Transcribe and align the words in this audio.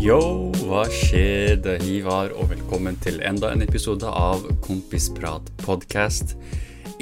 Yo, 0.00 0.16
hva 0.64 0.86
skjer? 0.88 1.58
Det 1.60 1.74
er 1.74 1.82
Hivar, 1.84 2.30
og 2.32 2.46
velkommen 2.48 2.94
til 3.04 3.18
enda 3.20 3.50
en 3.52 3.60
episode 3.60 4.08
av 4.08 4.46
Kompisprat 4.64 5.50
podcast. 5.60 6.32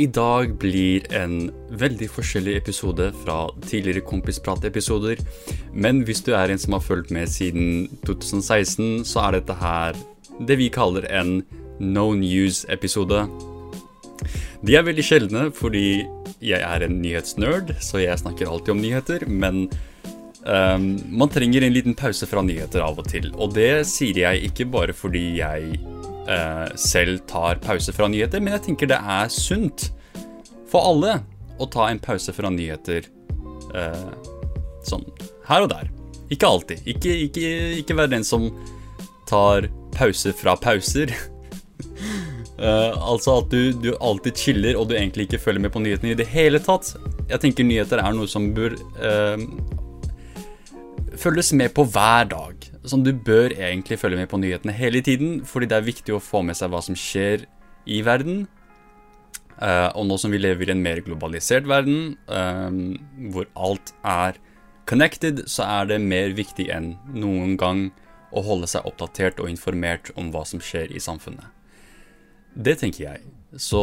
I 0.02 0.09
dag 0.11 0.57
blir 0.59 1.07
en 1.14 1.53
veldig 1.79 2.08
forskjellig 2.11 2.57
episode 2.58 3.07
fra 3.21 3.36
tidligere 3.68 4.03
Kompisprat-episoder. 4.08 5.22
Men 5.71 6.03
hvis 6.08 6.25
du 6.26 6.32
er 6.34 6.50
en 6.50 6.58
som 6.58 6.75
har 6.75 6.82
fulgt 6.82 7.12
med 7.14 7.30
siden 7.30 7.86
2016, 8.03 9.07
så 9.07 9.29
er 9.29 9.36
dette 9.39 9.54
her 9.61 9.94
det 10.50 10.57
vi 10.58 10.67
kaller 10.67 11.07
en 11.21 11.44
no 11.79 12.08
news-episode. 12.18 13.29
De 14.67 14.75
er 14.75 14.89
veldig 14.90 15.07
sjeldne 15.07 15.44
fordi 15.54 16.03
jeg 16.43 16.67
er 16.67 16.82
en 16.82 16.99
nyhetsnerd, 16.99 17.76
så 17.79 18.03
jeg 18.03 18.18
snakker 18.26 18.50
alltid 18.50 18.75
om 18.75 18.82
nyheter. 18.82 19.29
Men 19.30 19.68
um, 20.48 20.88
man 21.20 21.30
trenger 21.32 21.64
en 21.64 21.76
liten 21.76 21.96
pause 21.98 22.26
fra 22.26 22.43
nyheter 22.44 22.82
av 22.84 22.98
og 23.00 23.08
til. 23.11 23.30
Og 23.36 23.54
det 23.56 23.86
sier 23.90 24.25
jeg 24.25 24.50
ikke 24.50 24.68
bare 24.72 24.96
fordi 24.96 25.39
jeg 25.39 25.79
uh, 26.29 26.68
selv 26.79 27.22
tar 27.30 27.61
pause 27.64 27.94
fra 27.94 28.08
nyheter, 28.11 28.43
men 28.43 28.56
jeg 28.56 28.66
tenker 28.70 28.90
det 28.90 28.98
er 28.98 29.30
sunt 29.32 29.90
for 30.68 30.90
alle 30.90 31.20
å 31.58 31.68
ta 31.70 31.89
en 31.90 32.00
pause 32.03 32.33
fra 32.34 32.50
nyheter 32.53 33.08
uh, 33.75 34.11
sånn 34.86 35.06
her 35.48 35.64
og 35.64 35.72
der. 35.72 35.89
Ikke 36.33 36.48
alltid. 36.48 36.84
Ikke, 36.89 37.14
ikke, 37.28 37.48
ikke 37.80 37.97
være 37.97 38.12
den 38.19 38.27
som 38.27 38.50
tar 39.28 39.69
pause 39.97 40.34
fra 40.36 40.56
pauser. 40.61 41.12
Uh, 42.58 42.92
altså 43.11 43.39
at 43.41 43.50
du, 43.53 43.72
du, 43.72 43.92
alltid 43.97 44.36
chiller 44.36 44.78
og 44.78 44.91
du 44.91 44.97
egentlig 44.98 45.28
ikke 45.28 45.41
følger 45.41 45.64
med 45.64 45.72
på 45.75 45.83
nyhetene 45.84 46.12
i 46.12 46.19
det 46.19 46.28
hele 46.33 46.61
tatt. 46.62 46.95
Jeg 47.28 47.42
tenker 47.45 47.67
nyheter 47.67 48.03
er 48.03 48.17
noe 48.17 48.28
som 48.30 48.51
bør 48.56 48.77
uh, 49.01 49.36
følges 51.19 51.52
med 51.56 51.72
på 51.77 51.84
hver 51.88 52.28
dag. 52.30 52.69
Sånn, 52.88 53.05
du 53.06 53.12
bør 53.12 53.55
egentlig 53.55 53.98
følge 54.00 54.20
med 54.20 54.30
på 54.30 54.41
nyhetene 54.41 54.74
hele 54.77 55.02
tiden, 55.05 55.42
fordi 55.47 55.69
det 55.70 55.78
er 55.78 55.88
viktig 55.88 56.16
å 56.16 56.22
få 56.22 56.44
med 56.47 56.58
seg 56.58 56.72
hva 56.72 56.83
som 56.84 56.98
skjer 56.98 57.44
i 57.88 58.00
verden. 58.06 58.47
Uh, 59.58 59.91
og 59.98 60.06
nå 60.06 60.19
som 60.22 60.30
vi 60.30 60.39
lever 60.39 60.70
i 60.70 60.74
en 60.77 60.84
mer 60.84 61.00
globalisert 61.02 61.66
verden, 61.66 62.14
hvor 63.34 63.48
alt 63.58 63.91
er 64.06 64.39
connected, 64.89 65.44
så 65.50 65.66
er 65.66 65.89
det 65.91 65.98
mer 66.02 66.33
viktig 66.36 66.69
enn 66.72 66.92
noen 67.12 67.56
gang 67.61 67.89
å 68.33 68.42
holde 68.44 68.69
seg 68.70 68.86
oppdatert 68.89 69.41
og 69.42 69.50
informert 69.50 70.12
om 70.20 70.30
hva 70.33 70.44
som 70.48 70.62
skjer 70.62 70.92
i 70.94 71.02
samfunnet. 71.02 71.46
Det 72.58 72.78
tenker 72.80 73.05
jeg. 73.05 73.27
Så, 73.56 73.80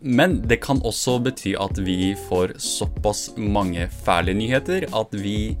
men 0.00 0.38
det 0.46 0.60
kan 0.62 0.82
også 0.86 1.16
bety 1.24 1.54
at 1.58 1.78
vi 1.82 2.12
får 2.28 2.56
såpass 2.62 3.28
mange 3.38 3.88
fæle 4.04 4.34
nyheter 4.36 4.86
at 4.94 5.14
vi 5.18 5.56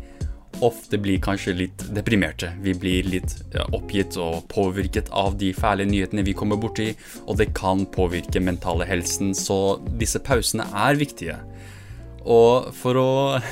ofte 0.64 0.98
blir 1.00 1.20
kanskje 1.22 1.56
litt 1.58 1.84
deprimerte. 1.96 2.52
Vi 2.62 2.74
blir 2.78 3.08
litt 3.08 3.36
oppgitt 3.72 4.18
og 4.20 4.44
påvirket 4.52 5.10
av 5.10 5.38
de 5.40 5.52
fæle 5.56 5.86
nyhetene 5.88 6.24
vi 6.26 6.36
kommer 6.36 6.60
borti, 6.60 6.92
og 7.26 7.38
det 7.40 7.50
kan 7.56 7.86
påvirke 7.94 8.42
mentale 8.42 8.86
helsen, 8.88 9.34
så 9.34 9.78
disse 10.00 10.22
pausene 10.22 10.66
er 10.86 11.00
viktige. 11.00 11.38
Og 12.24 12.70
for 12.76 13.00
å 13.00 13.10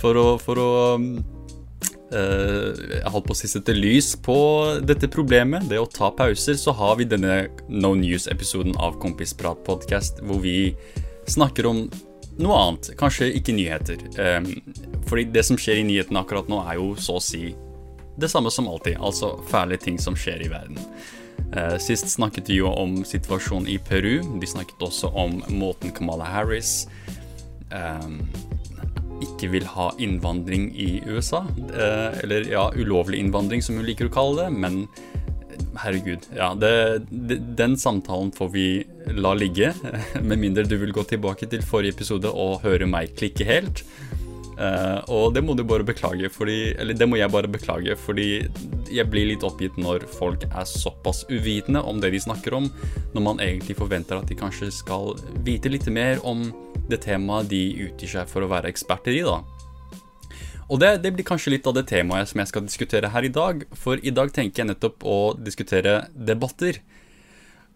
For 0.00 0.16
å, 0.16 0.26
for 0.40 0.60
å 0.62 0.70
Uh, 2.10 2.74
jeg 2.90 3.10
holdt 3.14 3.26
på 3.28 3.34
å 3.36 3.38
sette 3.38 3.70
lys 3.70 4.16
på 4.18 4.34
dette 4.82 5.06
problemet, 5.06 5.68
det 5.70 5.78
å 5.78 5.86
ta 5.86 6.08
pauser, 6.10 6.56
så 6.58 6.74
har 6.74 6.96
vi 6.98 7.06
denne 7.06 7.44
No 7.70 7.92
News-episoden 7.94 8.74
av 8.82 8.96
Kompisprat 8.98 9.62
podcast, 9.62 10.18
hvor 10.26 10.42
vi 10.42 10.72
snakker 11.30 11.68
om 11.70 11.84
noe 12.42 12.58
annet. 12.58 12.92
Kanskje 13.00 13.30
ikke 13.38 13.54
nyheter. 13.56 14.04
Fordi 15.08 15.26
det 15.34 15.44
som 15.48 15.58
skjer 15.60 15.80
i 15.80 15.86
nyhetene 15.88 16.22
akkurat 16.22 16.50
nå, 16.50 16.60
er 16.66 16.78
jo 16.80 16.92
så 17.00 17.18
å 17.18 17.24
si 17.24 17.50
det 18.20 18.28
samme 18.32 18.52
som 18.52 18.68
alltid. 18.68 18.98
Altså 19.00 19.34
fæle 19.50 19.78
ting 19.80 19.98
som 20.00 20.18
skjer 20.18 20.44
i 20.44 20.50
verden. 20.52 20.78
Eh, 21.56 21.76
sist 21.82 22.08
snakket 22.12 22.50
vi 22.50 22.60
jo 22.60 22.70
om 22.70 23.00
situasjonen 23.06 23.68
i 23.70 23.78
Peru. 23.82 24.20
De 24.42 24.48
snakket 24.48 24.82
også 24.86 25.12
om 25.16 25.40
måten 25.50 25.94
Kamala 25.96 26.28
Harris 26.28 26.84
ikke 29.24 29.50
vil 29.52 29.66
ha 29.74 29.90
innvandring 30.00 30.70
i 30.76 31.00
USA. 31.06 31.44
Eh, 31.72 32.20
eller 32.24 32.48
ja, 32.50 32.68
ulovlig 32.76 33.20
innvandring, 33.20 33.62
som 33.62 33.78
hun 33.78 33.86
liker 33.86 34.08
å 34.08 34.14
kalle 34.14 34.46
det. 34.46 34.60
Men 34.62 34.84
herregud, 35.82 36.26
ja. 36.36 36.52
Det, 36.54 37.02
den 37.58 37.76
samtalen 37.80 38.32
får 38.32 38.48
vi 38.54 38.66
la 39.16 39.34
ligge. 39.34 39.72
Med 40.22 40.38
mindre 40.38 40.66
du 40.68 40.76
vil 40.80 40.94
gå 40.96 41.04
tilbake 41.08 41.48
til 41.50 41.64
forrige 41.66 41.96
episode 41.96 42.30
og 42.30 42.60
høre 42.64 42.88
meg 42.90 43.14
klikke 43.18 43.46
helt. 43.48 43.84
Uh, 44.60 45.00
og 45.08 45.30
det 45.32 45.40
må 45.40 45.54
du 45.56 45.62
bare 45.64 45.86
beklage, 45.88 46.28
fordi 46.28 46.74
Eller 46.76 46.92
det 46.92 47.06
må 47.08 47.16
jeg 47.16 47.32
bare 47.32 47.48
beklage, 47.48 47.94
fordi 47.96 48.44
jeg 48.92 49.08
blir 49.08 49.30
litt 49.30 49.44
oppgitt 49.46 49.78
når 49.80 50.04
folk 50.18 50.44
er 50.50 50.66
såpass 50.68 51.22
uvitende 51.30 51.80
om 51.80 52.02
det 52.02 52.10
de 52.12 52.20
snakker 52.20 52.58
om, 52.58 52.68
når 53.14 53.24
man 53.24 53.40
egentlig 53.40 53.78
forventer 53.78 54.20
at 54.20 54.28
de 54.28 54.36
kanskje 54.36 54.68
skal 54.74 55.14
vite 55.46 55.72
litt 55.72 55.88
mer 55.88 56.20
om 56.28 56.50
det 56.90 57.00
temaet 57.06 57.48
de 57.48 57.62
utgir 57.86 58.18
seg 58.18 58.28
for 58.28 58.44
å 58.44 58.50
være 58.52 58.68
eksperter 58.68 59.16
i, 59.16 59.24
da. 59.24 59.40
Og 60.70 60.78
det, 60.78 61.00
det, 61.02 61.10
blir 61.16 61.26
kanskje 61.26 61.56
litt 61.56 61.66
av 61.66 61.74
det 61.74 61.88
temaet 61.90 62.30
som 62.30 62.40
jeg 62.40 62.50
skal 62.52 62.62
diskutere 62.62 63.10
her 63.10 63.26
i 63.26 63.32
dag, 63.34 63.64
for 63.74 63.98
i 64.06 64.12
dag 64.14 64.30
tenker 64.34 64.62
jeg 64.62 64.70
nettopp 64.70 65.02
å 65.02 65.18
diskutere 65.34 66.04
debatter. 66.14 66.78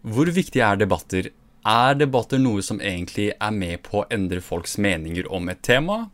Hvor 0.05 0.31
viktig 0.31 0.61
er 0.63 0.79
debatter? 0.79 1.31
Er 1.67 1.97
debatter 1.99 2.39
noe 2.39 2.63
som 2.63 2.79
egentlig 2.79 3.31
er 3.33 3.51
med 3.51 3.83
på 3.83 4.03
å 4.03 4.07
endre 4.13 4.39
folks 4.39 4.77
meninger 4.79 5.27
om 5.27 5.49
et 5.51 5.63
tema? 5.65 6.05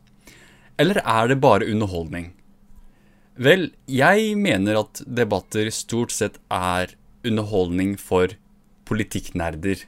Eller 0.81 1.03
er 1.05 1.29
det 1.29 1.41
bare 1.43 1.67
underholdning? 1.69 2.31
Vel, 3.37 3.69
jeg 3.85 4.33
mener 4.39 4.81
at 4.81 5.03
debatter 5.05 5.69
stort 5.75 6.13
sett 6.15 6.41
er 6.49 6.95
underholdning 7.27 7.93
for 8.01 8.33
politikknerder. 8.89 9.85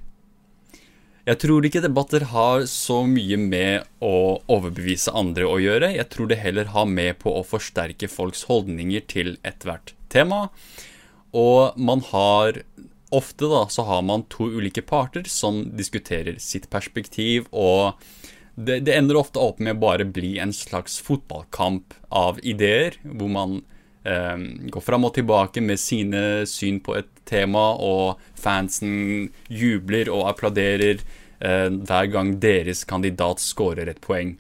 Jeg 1.24 1.40
tror 1.40 1.64
ikke 1.64 1.80
debatter 1.86 2.26
har 2.34 2.66
så 2.68 2.98
mye 3.08 3.38
med 3.40 3.86
å 4.04 4.42
overbevise 4.52 5.14
andre 5.16 5.48
å 5.48 5.56
gjøre. 5.64 5.94
Jeg 5.96 6.10
tror 6.12 6.28
det 6.28 6.42
heller 6.42 6.74
har 6.74 6.90
med 6.90 7.22
på 7.22 7.32
å 7.32 7.46
forsterke 7.48 8.10
folks 8.12 8.44
holdninger 8.50 9.06
til 9.08 9.38
ethvert 9.48 9.94
tema. 10.12 10.50
Og 11.32 11.80
man 11.80 12.04
har 12.12 12.64
Ofte 13.14 13.46
da, 13.46 13.68
så 13.70 13.84
har 13.86 14.02
man 14.02 14.24
to 14.34 14.48
ulike 14.50 14.82
parter 14.82 15.28
som 15.30 15.60
diskuterer 15.78 16.40
sitt 16.42 16.64
perspektiv 16.74 17.46
og 17.52 18.00
det, 18.56 18.80
det, 18.88 18.96
ender 18.96 19.20
ofte 19.20 19.42
opp 19.42 19.60
med 19.62 19.76
å 19.76 19.82
bare 19.84 20.06
bli 20.06 20.40
en 20.42 20.54
slags 20.54 21.00
fotballkamp 21.02 21.94
av 22.10 22.40
ideer, 22.42 22.98
hvor 23.04 23.30
man 23.34 23.60
går 24.04 24.84
fram 24.84 25.08
og 25.08 25.14
tilbake 25.16 25.64
med 25.64 25.80
sine 25.80 26.44
syn 26.50 26.82
på 26.84 26.98
et 27.00 27.10
tema, 27.30 27.72
og 27.80 28.20
fansen 28.36 29.30
jubler 29.48 30.12
og 30.12 30.28
applauderer 30.34 31.00
eh, 31.00 31.70
hver 31.72 32.10
gang 32.12 32.36
deres 32.44 32.84
kandidat 32.84 33.40
scorer 33.44 33.88
et 33.88 34.02
poeng. 34.04 34.36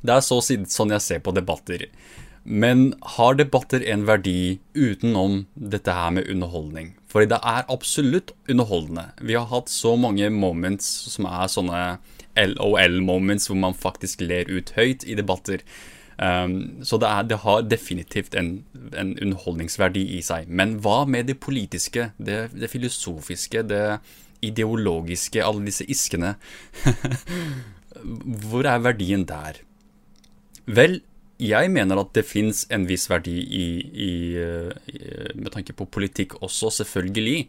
Det 0.00 0.14
er 0.14 0.24
så 0.24 0.40
sånn 0.40 0.94
jeg 0.94 1.04
ser 1.04 1.24
på 1.24 1.34
debatter. 1.36 1.88
Men 2.46 2.92
har 3.18 3.34
debatter 3.34 3.82
en 3.90 4.04
verdi 4.06 4.60
utenom 4.78 5.40
dette 5.58 5.90
her 5.90 6.12
med 6.14 6.28
underholdning? 6.30 6.92
Fordi 7.10 7.32
det 7.32 7.40
er 7.42 7.66
absolutt 7.72 8.30
underholdende. 8.46 9.08
Vi 9.18 9.34
har 9.34 9.48
hatt 9.50 9.72
så 9.72 9.96
mange 9.98 10.30
moments 10.30 10.86
som 11.10 11.26
er 11.26 11.50
sånne 11.50 11.80
LOL-moments 12.38 13.48
hvor 13.50 13.58
man 13.58 13.74
faktisk 13.74 14.22
ler 14.22 14.46
ut 14.46 14.70
høyt 14.76 15.02
i 15.08 15.16
debatter. 15.18 15.64
Um, 16.16 16.80
så 16.80 16.96
det, 16.96 17.08
er, 17.08 17.26
det, 17.28 17.38
har 17.42 17.66
definitivt 17.68 18.34
en, 18.40 18.62
en, 18.96 19.12
underholdningsverdi 19.20 20.06
i 20.16 20.22
seg. 20.24 20.48
Men 20.48 20.78
hva 20.84 21.02
med 21.08 21.28
det 21.28 21.36
politiske, 21.44 22.10
det, 22.16 22.38
det 22.56 22.70
filosofiske, 22.72 23.66
det 23.68 23.98
ideologiske, 24.46 25.44
alle 25.44 25.66
disse 25.68 25.84
iskene? 25.84 26.36
Hvor 28.48 28.68
er 28.68 28.80
verdien 28.84 29.26
der? 29.28 29.60
Vel, 30.66 31.00
jeg 31.36 31.70
mener 31.70 32.00
at 32.00 32.14
det 32.16 32.24
fins 32.24 32.64
en 32.72 32.88
viss 32.88 33.10
verdi 33.12 33.36
i, 33.36 33.66
i, 33.84 34.12
i, 34.40 35.00
med 35.36 35.52
tanke 35.52 35.76
på 35.76 35.84
politikk 35.84 36.38
også, 36.40 36.72
selvfølgelig. 36.80 37.44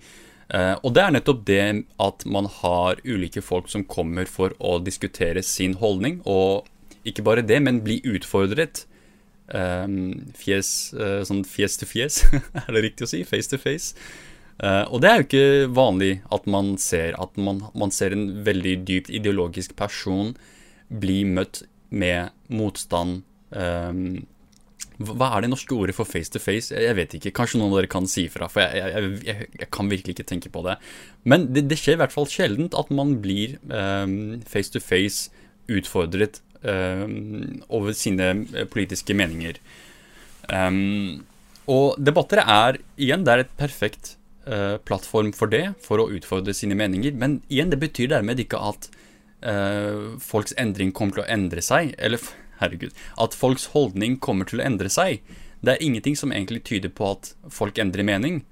Uh, 0.47 0.75
og 0.83 0.93
det 0.95 1.03
er 1.03 1.13
nettopp 1.15 1.39
det 1.47 1.63
at 2.03 2.23
man 2.27 2.47
har 2.59 2.99
ulike 3.07 3.43
folk 3.43 3.71
som 3.71 3.87
kommer 3.87 4.27
for 4.27 4.55
å 4.59 4.77
diskutere 4.83 5.43
sin 5.43 5.75
holdning, 5.79 6.19
og 6.27 6.67
ikke 7.07 7.25
bare 7.25 7.45
det, 7.45 7.59
men 7.63 7.83
bli 7.85 7.99
utfordret. 8.07 8.85
Um, 9.47 10.27
fjes, 10.35 10.91
uh, 10.97 11.21
sånn 11.27 11.45
fjes 11.47 11.77
til 11.79 11.87
fjes, 11.87 12.19
er 12.65 12.71
det 12.75 12.83
riktig 12.83 13.07
å 13.07 13.11
si? 13.13 13.21
Face 13.27 13.51
to 13.51 13.59
face. 13.61 13.93
Uh, 14.57 14.83
og 14.89 15.03
det 15.03 15.09
er 15.09 15.19
jo 15.19 15.27
ikke 15.27 15.73
vanlig 15.77 16.11
at 16.33 16.47
man 16.49 16.73
ser 16.81 17.15
at 17.21 17.37
man, 17.37 17.61
man 17.77 17.93
ser 17.93 18.15
en 18.15 18.25
veldig 18.43 18.79
dypt 18.89 19.11
ideologisk 19.13 19.75
person 19.77 20.33
bli 20.89 21.21
møtt 21.29 21.61
med 21.93 22.33
motstand 22.51 23.21
um, 23.53 24.25
hva 24.97 25.29
er 25.35 25.45
det 25.45 25.51
norske 25.51 25.75
ordet 25.75 25.93
for 25.93 26.09
face 26.09 26.31
to 26.33 26.39
face? 26.41 26.73
Jeg 26.73 26.95
vet 26.97 27.11
ikke. 27.13 27.33
Kanskje 27.37 27.59
noen 27.59 27.69
av 27.69 27.81
dere 27.81 27.91
kan 27.91 28.07
si 28.09 28.23
ifra, 28.25 28.47
for 28.49 28.63
jeg, 28.63 28.81
jeg, 28.81 29.09
jeg, 29.27 29.49
jeg, 29.59 29.67
kan 29.73 29.91
virkelig 29.91 30.15
ikke 30.15 30.29
tenke 30.31 30.49
på 30.53 30.63
det. 30.65 30.77
Men 31.29 31.45
det, 31.53 31.67
det 31.69 31.77
skjer 31.77 31.99
i 31.99 32.01
hvert 32.01 32.15
fall 32.15 32.29
sjeldent 32.31 32.77
at 32.77 32.89
man 32.89 33.19
blir 33.21 33.59
um, 33.69 34.39
face 34.49 34.73
to 34.73 34.81
face 34.81 35.29
utfordret 35.69 36.41
over 36.67 37.95
sine 37.97 38.29
eh, 38.53 38.67
politiske 38.69 39.15
meninger. 39.17 39.59
Um, 40.47 41.25
og 41.67 41.97
debatter 41.99 42.39
er 42.43 42.77
igjen 42.95 43.25
det 43.27 43.33
er 43.33 43.43
et 43.43 43.57
perfekt 43.59 44.13
uh, 44.47 44.77
plattform 44.87 45.33
for 45.35 45.51
det, 45.51 45.73
for 45.83 45.99
å 45.99 46.09
utfordre 46.15 46.55
sine 46.55 46.77
meninger. 46.79 47.15
Men 47.19 47.41
igjen, 47.51 47.73
det 47.73 47.81
betyr 47.81 48.13
dermed 48.13 48.39
ikke 48.39 48.61
at 48.69 48.87
uh, 49.43 50.15
folks 50.23 50.55
endring 50.59 50.93
kommer 50.95 51.17
til 51.17 51.25
å 51.25 51.31
endre 51.37 51.63
seg. 51.65 51.91
Eller 51.99 52.23
herregud, 52.61 52.95
at 53.19 53.35
folks 53.37 53.69
holdning 53.75 54.19
kommer 54.23 54.47
til 54.47 54.61
å 54.61 54.67
endre 54.67 54.91
seg. 54.93 55.19
Det 55.59 55.73
er 55.73 55.83
ingenting 55.83 56.15
som 56.15 56.31
egentlig 56.31 56.63
tyder 56.69 56.93
på 56.93 57.11
at 57.15 57.33
folk 57.51 57.79
endrer 57.81 58.05
mening. 58.07 58.43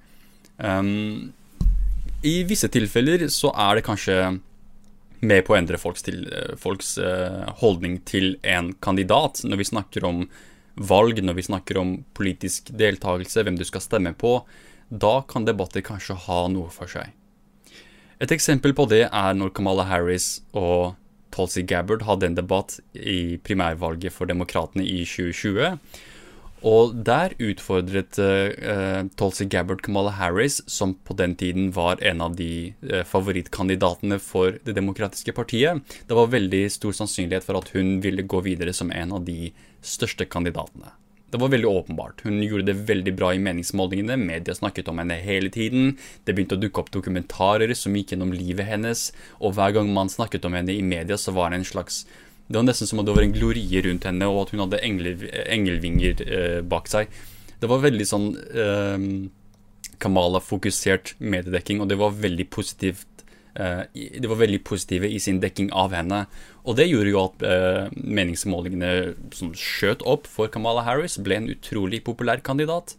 Um, 0.58 1.34
I 2.26 2.42
visse 2.48 2.68
tilfeller 2.72 3.28
så 3.32 3.52
er 3.54 3.78
det 3.78 3.88
kanskje 3.88 4.18
med 5.28 5.46
på 5.46 5.56
å 5.56 5.58
endre 5.60 5.80
folks, 5.82 6.06
til, 6.06 6.26
folks 6.62 6.96
uh, 7.02 7.46
holdning 7.62 8.00
til 8.08 8.36
en 8.46 8.74
kandidat. 8.86 9.44
Når 9.46 9.62
vi 9.62 9.68
snakker 9.72 10.08
om 10.08 10.26
valg, 10.76 11.22
når 11.24 11.38
vi 11.38 11.48
snakker 11.48 11.80
om 11.82 11.98
politisk 12.18 12.72
deltakelse, 12.76 13.46
hvem 13.46 13.60
du 13.60 13.66
skal 13.68 13.84
stemme 13.84 14.16
på, 14.18 14.38
da 14.90 15.20
kan 15.28 15.48
debatter 15.48 15.84
kanskje 15.86 16.18
ha 16.28 16.42
noe 16.52 16.72
for 16.74 16.92
seg. 16.92 17.14
Et 18.24 18.32
eksempel 18.32 18.76
på 18.76 18.86
det 18.88 19.06
er 19.10 19.36
når 19.36 19.54
Kamala 19.56 19.88
Harris 19.90 20.40
og 20.56 20.96
Tulsi 21.36 21.66
Gabbard 21.68 22.06
hadde 22.08 22.30
en 22.30 22.38
debatt 22.38 22.78
i 22.96 23.36
primærvalget 23.44 24.14
for 24.16 24.30
Demokratene 24.30 24.86
i 24.88 25.02
2020. 25.04 25.76
Og 26.66 26.96
der 27.06 27.36
utfordret 27.38 28.18
uh, 28.18 29.06
Tulsi 29.20 29.46
Gabbard 29.46 29.84
Kamala 29.86 30.16
Harris, 30.18 30.64
som 30.66 30.96
på 31.06 31.14
den 31.20 31.36
tiden 31.38 31.70
var 31.76 32.02
en 32.02 32.24
av 32.26 32.38
de 32.40 32.74
uh, 32.90 33.04
favorittkandidatene 33.06 34.18
for 34.24 34.58
Det 34.66 34.74
demokratiske 34.74 35.36
partiet. 35.38 35.86
Det 36.10 36.18
var 36.18 36.34
veldig 36.34 36.66
stor 36.74 36.98
sannsynlighet 36.98 37.46
for 37.46 37.62
at 37.62 37.70
hun 37.78 38.00
ville 38.02 38.26
gå 38.26 38.42
videre 38.48 38.74
som 38.74 38.90
en 38.90 39.14
av 39.14 39.28
de 39.30 39.52
største 39.86 40.26
kandidatene. 40.26 40.96
Det 41.36 41.42
var 41.42 41.50
veldig 41.52 41.68
åpenbart. 41.68 42.22
Hun 42.24 42.38
gjorde 42.42 42.70
det 42.70 42.86
veldig 42.88 43.12
bra 43.18 43.34
i 43.36 43.40
meningsmålingene. 43.44 44.16
Media 44.16 44.54
snakket 44.56 44.88
om 44.88 45.02
henne 45.02 45.18
hele 45.20 45.50
tiden. 45.52 45.98
Det 46.24 46.32
begynte 46.32 46.56
å 46.56 46.62
dukke 46.62 46.80
opp 46.80 46.92
dokumentarer 46.96 47.74
som 47.76 47.98
gikk 47.98 48.14
gjennom 48.14 48.32
livet 48.32 48.70
hennes. 48.70 49.10
Og 49.42 49.58
hver 49.58 49.74
gang 49.76 49.90
man 49.92 50.12
snakket 50.12 50.46
om 50.48 50.56
henne 50.56 50.72
i 50.72 50.86
media, 50.86 51.18
så 51.20 51.34
var 51.36 51.52
det 51.52 51.60
en 51.60 51.68
slags 51.68 52.06
det 52.48 52.60
var 52.60 52.68
nesten 52.68 52.90
som 52.90 53.02
at 53.02 53.08
det 53.08 53.16
var 53.16 53.26
en 53.26 53.34
glorie 53.34 53.82
rundt 53.88 54.06
henne, 54.06 54.28
og 54.30 54.44
at 54.44 54.54
hun 54.54 54.62
hadde 54.66 54.84
engel, 54.86 55.26
engelvinger 55.50 56.22
eh, 56.26 56.60
bak 56.62 56.90
seg. 56.92 57.10
Det 57.62 57.70
var 57.72 57.82
veldig 57.82 58.06
sånn 58.06 58.30
eh, 58.38 59.10
Kamala-fokusert 60.04 61.16
mediedekking, 61.24 61.82
og 61.82 61.90
det 61.90 61.98
var 61.98 62.14
veldig 62.14 62.46
positivt. 62.54 63.08
Eh, 63.56 63.82
de 63.96 64.30
var 64.30 64.42
veldig 64.44 64.62
positive 64.68 65.10
i 65.10 65.20
sin 65.24 65.42
dekking 65.42 65.72
av 65.74 65.96
henne. 65.96 66.26
Og 66.68 66.78
det 66.78 66.90
gjorde 66.90 67.14
jo 67.14 67.22
at 67.24 67.46
eh, 67.50 67.94
meningsmålingene 67.96 68.94
som 69.34 69.54
skjøt 69.58 70.06
opp 70.06 70.30
for 70.30 70.52
Kamala 70.52 70.86
Harris, 70.86 71.18
ble 71.18 71.40
en 71.40 71.50
utrolig 71.50 72.04
populær 72.06 72.44
kandidat. 72.46 72.94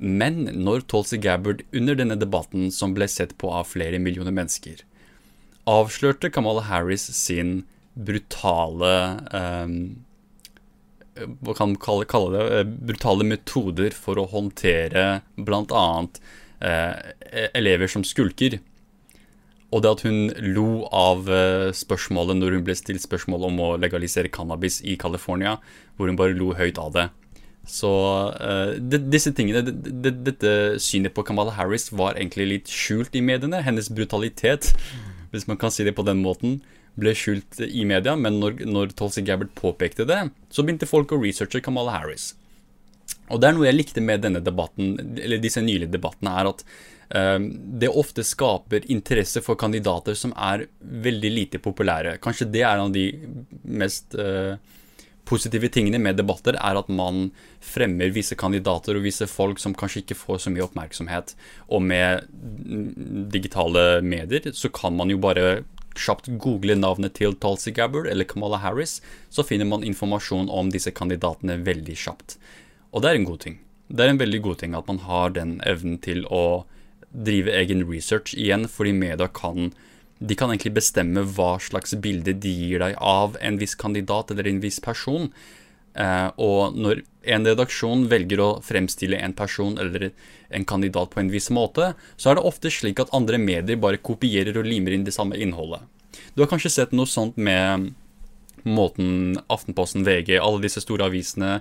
Men 0.00 0.46
når 0.64 0.86
Tulsi 0.88 1.20
Gabbard 1.20 1.62
under 1.76 1.98
denne 1.98 2.16
debatten, 2.18 2.70
som 2.72 2.96
ble 2.96 3.06
sett 3.06 3.36
på 3.38 3.52
av 3.52 3.68
flere 3.70 4.00
millioner 4.00 4.32
mennesker, 4.34 4.80
avslørte 5.68 6.32
Kamala 6.32 6.64
Harris 6.66 7.04
sin 7.14 7.60
brutale 7.94 8.94
um, 9.34 9.76
Hva 11.42 11.54
kan 11.56 11.72
man 11.72 11.78
kalle, 11.82 12.06
kalle, 12.08 12.32
det? 12.36 12.58
Eh, 12.60 12.74
brutale 12.90 13.26
metoder 13.26 13.94
for 13.96 14.20
å 14.20 14.28
håndtere 14.30 15.22
bl.a. 15.36 15.86
Eh, 16.60 17.48
elever 17.56 17.90
som 17.90 18.04
skulker. 18.06 18.60
Og 19.70 19.82
det 19.84 19.90
at 19.90 20.02
hun 20.06 20.32
lo 20.42 20.86
av 20.96 21.28
uh, 21.30 21.70
spørsmålet 21.76 22.38
når 22.38 22.56
hun 22.56 22.64
ble 22.66 22.74
stilt 22.78 23.04
spørsmål 23.04 23.46
om 23.50 23.60
å 23.62 23.68
legalisere 23.78 24.32
cannabis 24.32 24.80
i 24.82 24.96
California, 24.98 25.58
hvor 25.94 26.10
hun 26.10 26.18
bare 26.18 26.34
lo 26.34 26.50
høyt 26.58 26.80
av 26.82 26.94
det. 26.96 27.06
Så 27.70 27.90
uh, 28.34 28.72
de, 28.80 28.98
disse 29.12 29.30
tingene, 29.36 29.62
de, 29.68 29.74
de, 29.76 30.14
dette 30.30 30.80
synet 30.82 31.14
på 31.14 31.22
Kamala 31.28 31.54
Harris 31.54 31.90
var 31.92 32.16
egentlig 32.16 32.48
litt 32.54 32.72
skjult 32.72 33.14
i 33.14 33.22
mediene. 33.22 33.62
Hennes 33.62 33.92
brutalitet, 33.94 34.72
hvis 35.30 35.46
man 35.46 35.60
kan 35.60 35.70
si 35.74 35.86
det 35.86 35.94
på 35.94 36.06
den 36.08 36.24
måten 36.24 36.58
ble 36.98 37.14
skjult 37.16 37.60
i 37.64 37.84
media, 37.88 38.16
men 38.18 38.40
når, 38.42 38.64
når 38.68 38.94
Tulsi 38.98 39.22
Gabbard 39.26 39.52
påpekte 39.58 40.06
det, 40.08 40.22
så 40.50 40.64
begynte 40.64 40.88
folk 40.90 41.12
å 41.14 41.20
researche 41.22 41.62
Kamala 41.64 41.98
Harris. 41.98 42.32
Og 43.30 43.40
det 43.40 43.48
er 43.48 43.56
noe 43.56 43.68
jeg 43.68 43.78
likte 43.78 44.02
med 44.02 44.24
denne 44.24 44.42
debatten, 44.42 44.96
eller 45.20 45.42
disse 45.42 45.62
nylige 45.62 45.92
debattene, 45.92 46.34
er 46.40 46.50
at 46.50 46.64
uh, 47.14 47.38
det 47.82 47.92
ofte 47.92 48.26
skaper 48.26 48.88
interesse 48.90 49.42
for 49.44 49.58
kandidater 49.60 50.18
som 50.18 50.34
er 50.34 50.66
veldig 50.80 51.32
lite 51.36 51.62
populære. 51.62 52.18
Kanskje 52.24 52.50
det 52.50 52.64
er 52.64 52.74
en 52.74 52.88
av 52.88 52.94
de 52.94 53.06
mest 53.70 54.18
uh, 54.18 54.58
positive 55.30 55.70
tingene 55.70 56.00
med 56.02 56.18
debatter, 56.18 56.58
er 56.58 56.78
at 56.80 56.88
man 56.90 57.28
fremmer 57.62 58.10
visse 58.14 58.34
kandidater 58.38 58.98
og 58.98 59.06
visse 59.06 59.28
folk 59.30 59.60
som 59.62 59.76
kanskje 59.78 60.02
ikke 60.04 60.18
får 60.18 60.44
så 60.44 60.54
mye 60.54 60.66
oppmerksomhet. 60.66 61.36
Og 61.70 61.84
med 61.86 62.26
digitale 63.30 64.00
medier 64.02 64.50
så 64.56 64.72
kan 64.74 64.96
man 64.98 65.12
jo 65.12 65.20
bare 65.22 65.62
kjapt 65.98 66.30
google 66.42 66.76
navnet 66.78 67.16
til 67.18 67.34
Tulsi 67.40 67.72
Gabbard 67.74 68.08
eller 68.10 68.28
Kamala 68.28 68.60
Harris, 68.62 69.00
så 69.30 69.44
finner 69.46 69.68
man 69.68 69.86
informasjon 69.86 70.50
om 70.50 70.70
disse 70.70 70.92
kandidatene 70.94 71.60
veldig 71.66 71.96
kjapt. 71.96 72.36
Og 72.90 73.02
det 73.02 73.10
er 73.10 73.20
en 73.20 73.28
god 73.28 73.44
ting. 73.46 73.60
Det 73.90 74.04
er 74.04 74.12
en 74.14 74.20
veldig 74.22 74.42
god 74.44 74.60
ting 74.62 74.74
at 74.78 74.86
man 74.90 75.00
har 75.06 75.32
den 75.34 75.58
evnen 75.66 75.98
til 76.02 76.22
å 76.30 76.64
drive 77.10 77.50
egen 77.58 77.84
research 77.90 78.36
igjen, 78.38 78.68
fordi 78.70 78.94
media 78.94 79.26
kan 79.26 79.72
de 80.20 80.36
kan 80.36 80.50
egentlig 80.52 80.74
bestemme 80.76 81.22
hva 81.32 81.54
slags 81.64 81.94
bilde 82.04 82.34
de 82.36 82.50
gir 82.52 82.82
deg 82.82 82.98
av 83.00 83.38
en 83.40 83.56
viss 83.60 83.72
kandidat 83.80 84.30
eller 84.30 84.50
en 84.50 84.60
viss 84.60 84.76
person. 84.84 85.30
Eh, 85.96 86.28
og 86.36 86.76
når 86.76 87.00
en 87.34 87.48
redaksjon 87.48 88.04
velger 88.10 88.42
å 88.44 88.50
fremstille 88.64 89.16
en 89.16 89.32
person 89.36 89.78
eller 89.80 90.10
en 90.50 90.66
kandidat 90.66 91.12
på 91.14 91.22
en 91.22 91.30
viss 91.32 91.50
måte, 91.54 91.92
så 92.16 92.30
er 92.30 92.38
det 92.38 92.46
ofte 92.48 92.72
slik 92.72 93.00
at 93.02 93.12
andre 93.16 93.38
medier 93.38 93.80
bare 93.80 94.02
kopierer 94.02 94.58
og 94.58 94.68
limer 94.68 94.96
inn 94.96 95.06
det 95.06 95.14
samme 95.16 95.38
innholdet. 95.38 95.82
Du 96.34 96.42
har 96.42 96.50
kanskje 96.50 96.72
sett 96.74 96.94
noe 96.96 97.08
sånt 97.08 97.38
med 97.38 97.92
måten 98.66 99.38
Aftenposten, 99.48 100.04
VG, 100.04 100.36
alle 100.38 100.60
disse 100.64 100.82
store 100.84 101.06
avisene 101.08 101.60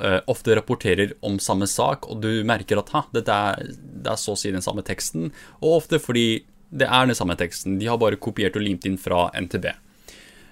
uh, 0.00 0.20
ofte 0.30 0.54
rapporterer 0.56 1.14
om 1.26 1.38
samme 1.42 1.68
sak, 1.70 2.08
og 2.10 2.22
du 2.24 2.42
merker 2.46 2.80
at 2.80 2.92
ha, 2.94 3.04
dette 3.14 3.36
er, 3.52 3.68
det 3.76 4.14
er 4.14 4.20
så 4.20 4.34
å 4.34 4.40
si 4.40 4.52
den 4.52 4.64
samme 4.64 4.84
teksten, 4.86 5.30
og 5.60 5.82
ofte 5.82 6.00
fordi 6.02 6.42
det 6.70 6.86
er 6.86 7.08
den 7.08 7.18
samme 7.18 7.34
teksten. 7.38 7.78
De 7.80 7.88
har 7.90 7.98
bare 7.98 8.20
kopiert 8.20 8.56
og 8.58 8.62
limt 8.62 8.86
inn 8.86 8.98
fra 9.00 9.28
NTB. 9.34 9.70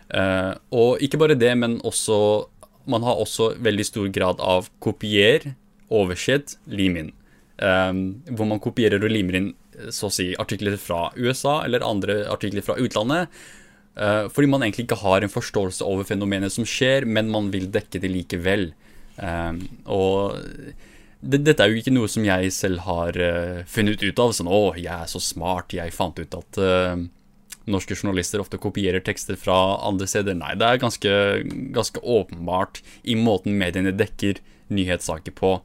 Uh, 0.08 0.18
eh, 0.18 0.52
og 0.74 1.02
ikke 1.04 1.20
bare 1.20 1.38
det, 1.38 1.52
men 1.60 1.82
også 1.84 2.48
Man 2.88 3.04
har 3.04 3.18
også 3.20 3.50
veldig 3.60 3.84
stor 3.84 4.06
grad 4.08 4.38
av 4.40 4.70
kopier, 4.80 5.42
oversett, 5.92 6.54
lim 6.72 6.94
inn. 6.96 7.10
Um, 7.58 8.20
hvor 8.38 8.46
man 8.46 8.60
kopierer 8.62 9.02
og 9.02 9.10
limer 9.10 9.34
inn 9.34 9.48
så 9.90 10.06
å 10.06 10.14
si, 10.14 10.28
artikler 10.38 10.76
fra 10.78 11.08
USA 11.18 11.60
eller 11.66 11.82
andre 11.86 12.20
artikler 12.30 12.62
fra 12.62 12.76
utlandet. 12.78 13.32
Uh, 13.98 14.28
fordi 14.30 14.50
man 14.50 14.62
egentlig 14.62 14.86
ikke 14.86 15.00
har 15.02 15.24
en 15.24 15.32
forståelse 15.32 15.86
over 15.86 16.06
fenomenet 16.06 16.54
som 16.54 16.66
skjer, 16.68 17.06
men 17.06 17.32
man 17.34 17.50
vil 17.54 17.66
dekke 17.74 17.98
det 18.02 18.12
likevel. 18.12 18.70
Um, 19.18 19.64
og 19.90 20.38
det, 21.18 21.42
dette 21.42 21.64
er 21.64 21.72
jo 21.72 21.80
ikke 21.80 21.94
noe 21.96 22.10
som 22.10 22.26
jeg 22.26 22.52
selv 22.54 22.84
har 22.86 23.18
uh, 23.18 23.64
funnet 23.66 24.04
ut 24.06 24.22
av. 24.22 24.34
Sånn 24.38 24.50
'Å, 24.50 24.76
jeg 24.78 24.94
er 24.94 25.10
så 25.10 25.22
smart, 25.22 25.74
jeg 25.74 25.94
fant 25.94 26.18
ut 26.18 26.38
at 26.38 26.62
norske 27.68 27.96
journalister 27.98 28.40
ofte 28.40 28.60
kopierer 28.62 29.02
tekster 29.04 29.36
fra 29.36 29.80
andre 29.84 30.06
steder'. 30.06 30.38
Nei, 30.38 30.54
det 30.54 30.68
er 30.68 30.84
ganske, 30.84 31.10
ganske 31.74 32.00
åpenbart 32.00 32.80
i 33.02 33.18
måten 33.18 33.58
mediene 33.58 33.92
dekker 33.92 34.38
nyhetssaker 34.70 35.34
på. 35.34 35.58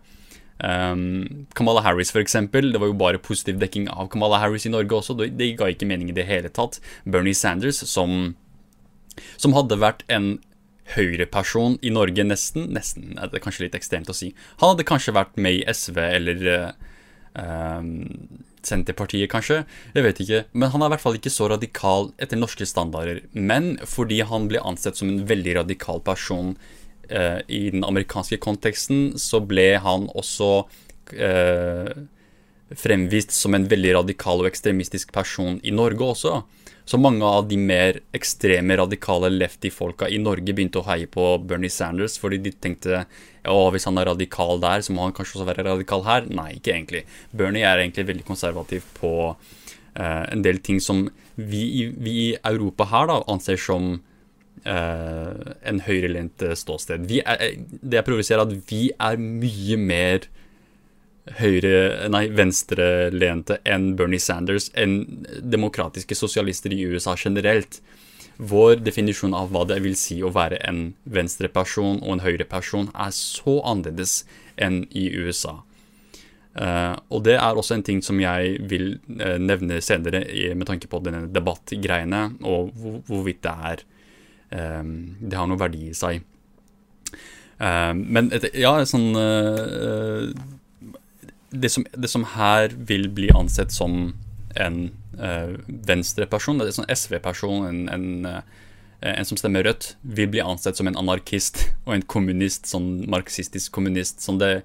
Um, 0.59 1.47
Kamala 1.57 1.81
Harris, 1.81 2.11
for 2.13 2.21
eksempel. 2.21 2.71
Det 2.71 2.79
var 2.79 2.91
jo 2.91 2.97
bare 2.99 3.21
positiv 3.21 3.59
dekking 3.61 3.89
av 3.91 4.09
Kamala 4.13 4.39
Harris 4.43 4.67
i 4.67 4.71
Norge 4.73 4.99
også. 4.99 5.17
Det, 5.19 5.33
det 5.39 5.53
ga 5.59 5.69
ikke 5.71 5.89
mening 5.89 6.11
i 6.11 6.17
det 6.17 6.27
hele 6.29 6.51
tatt. 6.53 6.79
Bernie 7.05 7.35
Sanders, 7.37 7.81
som, 7.89 8.35
som 9.37 9.55
hadde 9.57 9.81
vært 9.81 10.05
en 10.13 10.37
høyreperson 10.93 11.77
i 11.81 11.91
Norge, 11.95 12.25
nesten. 12.27 12.69
Nesten 12.75 13.17
er 13.17 13.31
det 13.31 13.43
kanskje 13.43 13.67
litt 13.67 13.77
ekstremt 13.77 14.11
å 14.11 14.17
si. 14.17 14.33
Han 14.61 14.73
hadde 14.73 14.87
kanskje 14.87 15.15
vært 15.15 15.37
med 15.41 15.61
i 15.61 15.65
SV 15.71 15.99
eller 16.03 16.47
uh, 16.53 17.93
Senterpartiet, 18.63 19.27
kanskje. 19.31 19.63
Jeg 19.95 20.05
vet 20.05 20.21
ikke. 20.23 20.43
Men 20.53 20.71
han 20.73 20.83
er 20.83 20.91
i 20.91 20.95
hvert 20.95 21.03
fall 21.03 21.19
ikke 21.19 21.33
så 21.33 21.49
radikal 21.51 22.11
etter 22.21 22.39
norske 22.39 22.67
standarder. 22.69 23.23
Men 23.35 23.75
fordi 23.89 24.21
han 24.27 24.47
ble 24.51 24.63
ansett 24.63 24.99
som 24.99 25.11
en 25.11 25.25
veldig 25.27 25.57
radikal 25.61 26.03
person 26.05 26.55
i 27.03 27.69
den 27.73 27.83
amerikanske 27.83 28.37
konteksten 28.41 29.17
så 29.19 29.41
ble 29.43 29.73
han 29.83 30.05
også 30.15 30.47
eh, 31.11 31.91
fremvist 32.73 33.33
som 33.35 33.53
en 33.53 33.67
veldig 33.69 33.95
radikal 33.99 34.43
og 34.43 34.49
ekstremistisk 34.49 35.11
person 35.13 35.59
i 35.63 35.73
Norge 35.75 36.05
også. 36.13 36.41
Så 36.85 36.99
mange 36.99 37.23
av 37.23 37.45
de 37.47 37.55
mer 37.59 38.01
ekstreme, 38.15 38.75
radikale 38.75 39.29
lefty-folka 39.31 40.09
i 40.11 40.19
Norge 40.19 40.51
begynte 40.51 40.81
å 40.81 40.87
heie 40.89 41.07
på 41.07 41.37
Bernie 41.47 41.71
Sanders 41.71 42.17
fordi 42.19 42.41
de 42.43 42.51
tenkte 42.51 43.05
ja, 43.05 43.53
hvis 43.71 43.87
han 43.87 43.99
er 43.99 44.09
radikal 44.11 44.59
der, 44.63 44.83
så 44.83 44.95
må 44.95 45.05
han 45.05 45.15
kanskje 45.15 45.39
også 45.39 45.47
være 45.47 45.67
radikal 45.69 46.03
her. 46.07 46.27
Nei, 46.27 46.57
ikke 46.57 46.73
egentlig. 46.75 47.03
Bernie 47.31 47.63
er 47.67 47.79
egentlig 47.79 48.07
veldig 48.09 48.25
konservativ 48.27 48.87
på 48.99 49.13
eh, 49.31 50.23
en 50.33 50.43
del 50.43 50.59
ting 50.63 50.81
som 50.83 51.05
vi, 51.35 51.93
vi, 51.95 52.17
i 52.27 52.27
Europa 52.43 52.89
her 52.91 53.07
da 53.09 53.21
anser 53.31 53.59
som 53.59 53.95
uh, 54.67 55.53
en 55.65 55.81
høyrelent 55.87 56.45
ståsted. 56.59 57.09
Er, 57.23 57.43
det 57.81 57.99
jeg 57.99 58.07
prøver 58.07 58.23
å 58.23 58.27
si, 58.27 58.35
er 58.35 58.45
at 58.45 58.55
vi 58.69 58.85
er 58.97 59.19
mye 59.21 59.79
mer 59.81 60.29
høyre, 61.39 62.09
nei, 62.11 62.25
venstrelente 62.35 63.59
enn 63.69 63.93
Bernie 63.99 64.21
Sanders, 64.21 64.69
enn 64.75 65.25
demokratiske 65.39 66.17
sosialister 66.17 66.73
i 66.75 66.83
USA 66.89 67.15
generelt. 67.15 67.79
Vår 68.37 68.81
definisjon 68.81 69.35
av 69.37 69.53
hva 69.53 69.63
det 69.69 69.79
vil 69.85 69.95
si 69.99 70.17
å 70.25 70.33
være 70.33 70.59
en 70.67 70.95
venstreperson 71.05 72.01
og 72.01 72.15
en 72.15 72.23
høyreperson, 72.25 72.89
er 72.91 73.13
så 73.15 73.59
annerledes 73.61 74.23
enn 74.57 74.83
i 74.91 75.09
USA. 75.13 75.61
Uh, 76.53 76.93
og 77.09 77.23
det 77.25 77.39
er 77.39 77.57
også 77.57 77.79
en 77.79 77.85
ting 77.85 78.03
som 78.05 78.19
jeg 78.21 78.59
vil 78.69 78.99
uh, 79.17 79.39
nevne 79.41 79.79
senere 79.81 80.21
med 80.53 80.67
tanke 80.69 80.89
på 80.89 80.99
denne 81.01 81.25
debattgreiene, 81.33 82.27
og 82.45 82.73
hvor, 82.77 82.99
hvorvidt 83.07 83.41
det 83.45 83.53
er 83.71 83.85
Det 84.53 85.37
har 85.39 85.47
noe 85.49 85.57
verdi 85.57 85.87
i 85.89 85.95
seg. 85.97 86.21
Uh, 87.57 87.93
men 87.97 88.27
et, 88.35 88.49
ja, 88.59 88.75
sånn 88.85 89.13
det 91.53 91.69
som, 91.69 91.85
det 91.91 92.09
som, 92.09 92.25
her 92.33 92.73
vil 92.89 93.07
bli 93.13 93.29
ansett 93.35 93.71
som 93.73 94.13
en 94.57 94.79
uh, 95.21 95.53
venstreperson, 95.67 96.61
er 96.61 96.73
sånn 96.73 96.89
SV-person, 96.89 97.67
en, 97.69 97.83
en, 97.93 98.07
uh, 98.25 98.41
en, 99.05 99.27
som 99.27 99.37
stemmer 99.39 99.65
Rødt, 99.67 99.93
vil 100.01 100.31
bli 100.33 100.41
ansett 100.43 100.79
som 100.79 100.89
en 100.89 100.97
anarkist 100.99 101.67
og 101.85 101.95
en 101.97 102.05
kommunist, 102.09 102.67
sånn 102.69 103.05
marxistisk 103.11 103.73
kommunist. 103.75 104.23
Sånn 104.25 104.41
det, 104.41 104.55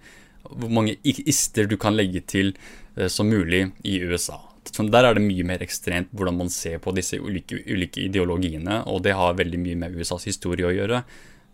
hvor 0.49 0.73
mange 0.73 0.97
ister 1.05 1.69
du 1.69 1.77
kan 1.81 1.97
legge 1.97 2.25
til 2.25 2.55
uh, 2.97 3.09
som 3.13 3.29
mulig 3.29 3.67
i 3.85 3.99
USA. 4.01 4.41
Sånn, 4.75 4.91
der 4.93 5.09
er 5.09 5.17
det 5.17 5.25
mye 5.25 5.47
mer 5.47 5.63
ekstremt 5.65 6.13
hvordan 6.17 6.37
man 6.39 6.53
ser 6.53 6.79
på 6.85 6.93
disse 6.97 7.19
ulike, 7.21 7.61
ulike 7.67 8.05
ideologiene, 8.07 8.83
og 8.91 9.03
det 9.07 9.17
har 9.19 9.39
veldig 9.39 9.61
mye 9.63 9.79
med 9.81 9.99
USAs 9.99 10.29
historie 10.29 10.69
å 10.69 10.75
gjøre. 10.75 11.03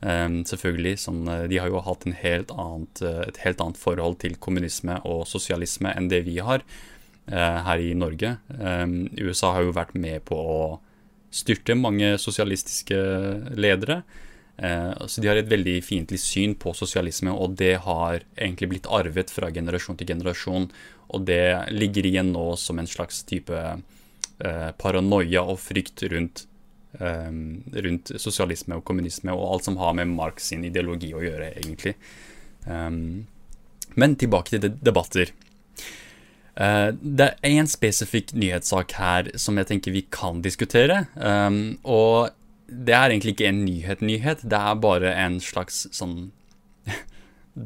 Um, 0.04 0.42
selvfølgelig, 0.44 0.98
sånn, 1.00 1.22
eh, 1.32 1.46
De 1.48 1.60
har 1.62 1.70
jo 1.72 1.80
hatt 1.80 2.02
helt 2.20 2.50
annet, 2.52 3.00
eh, 3.00 3.22
et 3.28 3.38
helt 3.40 3.60
annet 3.62 3.78
forhold 3.80 4.18
til 4.20 4.34
kommunisme 4.36 4.98
og 5.08 5.22
sosialisme 5.24 5.94
enn 5.96 6.10
det 6.10 6.24
vi 6.26 6.36
har 6.44 6.60
uh, 7.32 7.62
her 7.64 7.80
i 7.80 7.94
Norge. 7.96 8.34
Um, 8.58 9.08
USA 9.16 9.54
har 9.54 9.64
jo 9.64 9.72
vært 9.72 9.94
med 9.94 10.26
på 10.28 10.36
å 10.36 10.58
styrte 11.32 11.78
mange 11.78 12.18
sosialistiske 12.20 12.98
ledere. 13.56 14.02
Uh, 14.60 14.92
så 15.08 15.22
de 15.22 15.30
har 15.30 15.40
et 15.40 15.48
veldig 15.48 15.78
fiendtlig 15.82 16.20
syn 16.20 16.52
på 16.54 16.74
sosialisme, 16.76 17.32
og 17.32 17.56
det 17.56 17.78
har 17.86 18.26
egentlig 18.36 18.74
blitt 18.74 18.90
arvet 18.92 19.32
fra 19.32 19.48
generasjon 19.50 19.96
til 19.96 20.12
generasjon. 20.12 20.68
Og 21.14 21.26
det 21.28 21.70
ligger 21.74 22.08
igjen 22.08 22.32
nå 22.34 22.48
som 22.60 22.80
en 22.80 22.90
slags 22.90 23.22
type 23.28 23.54
eh, 23.54 24.70
paranoia 24.80 25.44
og 25.46 25.60
frykt 25.62 26.04
rundt 26.12 26.46
eh, 27.00 27.30
rundt 27.86 28.14
sosialisme 28.20 28.78
og 28.78 28.84
kommunisme 28.88 29.34
og 29.34 29.46
alt 29.52 29.68
som 29.68 29.78
har 29.80 29.96
med 29.98 30.12
Marx 30.14 30.50
sin 30.52 30.66
ideologi 30.66 31.14
å 31.14 31.22
gjøre, 31.24 31.52
egentlig. 31.60 31.94
Um, 32.66 33.26
men 34.00 34.16
tilbake 34.18 34.56
til 34.56 34.78
debatter. 34.82 35.32
Uh, 36.54 36.94
det 36.94 37.32
er 37.34 37.58
én 37.58 37.68
spesifikk 37.70 38.32
nyhetssak 38.38 38.94
her 38.98 39.32
som 39.40 39.58
jeg 39.58 39.70
tenker 39.70 39.94
vi 39.94 40.04
kan 40.14 40.42
diskutere. 40.42 41.04
Um, 41.18 41.76
og 41.82 42.34
det 42.68 42.94
er 42.96 43.10
egentlig 43.10 43.34
ikke 43.34 43.50
en 43.50 43.64
nyhet-nyhet, 43.66 44.46
det 44.48 44.60
er 44.60 44.80
bare 44.80 45.12
en 45.20 45.40
slags 45.42 45.84
sånn 45.94 46.30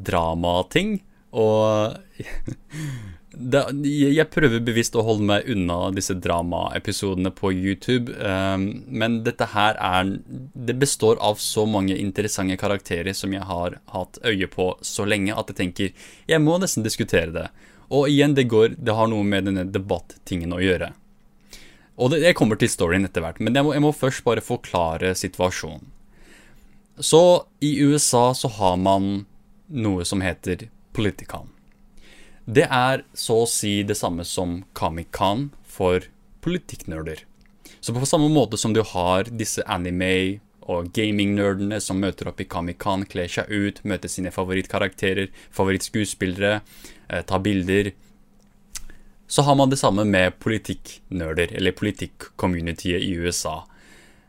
dramating. 0.09 0.99
Og 1.29 1.95
det, 3.31 3.61
jeg 3.85 4.25
prøver 4.33 4.61
bevisst 4.65 4.95
å 4.97 5.03
holde 5.05 5.27
meg 5.29 5.49
unna 5.53 5.91
disse 5.93 6.15
dramaepisodene 6.17 7.29
på 7.37 7.51
YouTube, 7.53 8.15
um, 8.17 8.63
men 8.89 9.19
dette 9.25 9.51
her 9.51 9.77
er 9.77 10.15
Det 10.25 10.73
består 10.81 11.19
av 11.21 11.37
så 11.37 11.67
mange 11.69 11.97
interessante 11.97 12.57
karakterer 12.57 13.13
som 13.13 13.33
jeg 13.33 13.45
har 13.45 13.77
hatt 13.93 14.17
øye 14.25 14.49
på 14.49 14.71
så 14.81 15.05
lenge 15.05 15.35
at 15.37 15.51
jeg 15.51 15.59
tenker 15.59 16.09
jeg 16.29 16.41
må 16.41 16.57
nesten 16.57 16.83
diskutere 16.85 17.29
det. 17.35 17.45
Og 17.89 18.09
igjen, 18.09 18.33
det, 18.37 18.47
går, 18.49 18.73
det 18.77 18.97
har 18.97 19.09
noe 19.09 19.25
med 19.25 19.45
denne 19.49 19.65
debattingen 19.65 20.53
å 20.53 20.61
gjøre. 20.61 20.91
Og 21.99 22.13
det, 22.13 22.23
jeg 22.23 22.37
kommer 22.37 22.57
til 22.57 22.69
storyen 22.71 23.05
etter 23.05 23.21
hvert, 23.25 23.41
men 23.41 23.53
jeg 23.53 23.65
må, 23.65 23.73
jeg 23.75 23.85
må 23.85 23.93
først 23.93 24.25
bare 24.25 24.45
forklare 24.45 25.13
situasjonen. 25.17 25.85
Så 26.99 27.45
i 27.63 27.77
USA 27.81 28.33
så 28.35 28.49
har 28.57 28.75
man 28.77 29.23
noe 29.69 30.05
som 30.05 30.21
heter 30.21 30.67
Politicon. 30.93 31.49
Det 32.49 32.63
er 32.65 33.03
så 33.13 33.43
å 33.43 33.49
si 33.49 33.83
det 33.85 33.93
samme 33.99 34.23
som 34.25 34.63
Comic-Con 34.73 35.51
for 35.69 36.07
politikknerder. 36.41 37.19
Så 37.79 37.93
på 37.93 38.07
samme 38.09 38.25
måte 38.33 38.57
som 38.57 38.73
du 38.73 38.81
har 38.81 39.29
disse 39.29 39.61
anime- 39.69 40.39
og 40.69 40.89
gaming-nerdene 40.93 41.77
som 41.81 42.01
møter 42.01 42.31
opp 42.31 42.41
i 42.41 42.47
Comic-Con, 42.49 43.05
kler 43.05 43.29
seg 43.29 43.53
ut, 43.53 43.83
møter 43.85 44.09
sine 44.09 44.33
favorittkarakterer, 44.33 45.29
favorittskuespillere, 45.53 46.61
eh, 47.09 47.21
tar 47.21 47.39
bilder 47.39 47.93
Så 49.27 49.43
har 49.43 49.55
man 49.55 49.69
det 49.69 49.77
samme 49.77 50.03
med 50.05 50.39
politikknerder, 50.39 51.53
eller 51.55 51.71
politikk-communityet 51.71 53.01
i 53.01 53.13
USA. 53.13 53.63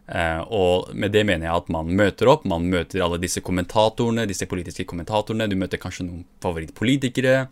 Eh, 0.06 0.40
og 0.40 0.94
med 0.94 1.12
det 1.12 1.24
mener 1.24 1.46
jeg 1.46 1.56
at 1.56 1.68
man 1.70 1.86
møter 1.96 2.28
opp, 2.28 2.44
man 2.44 2.68
møter 2.68 3.00
alle 3.00 3.16
disse 3.16 3.40
kommentatorene, 3.40 4.26
disse 4.28 4.46
politiske 4.46 4.84
kommentatorene, 4.84 5.48
du 5.48 5.56
møter 5.56 5.78
kanskje 5.78 6.04
noen 6.04 6.24
favorittpolitikere. 6.42 7.48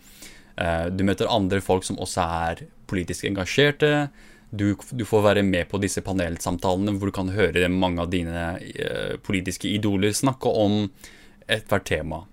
Eh, 0.58 0.86
du 0.90 1.04
møter 1.06 1.30
andre 1.30 1.60
folk 1.62 1.84
som 1.86 2.00
også 2.02 2.24
er 2.24 2.64
politisk 2.90 3.28
engasjerte. 3.28 4.08
Du, 4.50 4.74
du, 4.96 5.04
får 5.04 5.22
være 5.26 5.42
med 5.44 5.68
på 5.68 5.78
disse 5.82 6.00
panelsamtalene 6.02 6.92
hvor 6.96 7.06
du 7.10 7.14
kan 7.18 7.28
høre 7.34 7.68
mange 7.68 8.00
av 8.00 8.08
dine 8.08 8.56
uh, 8.56 9.16
politiske 9.20 9.68
idoler 9.68 10.12
snakke 10.16 10.48
om 10.48 10.90
ethvert 11.44 11.84
tema. 11.90 12.24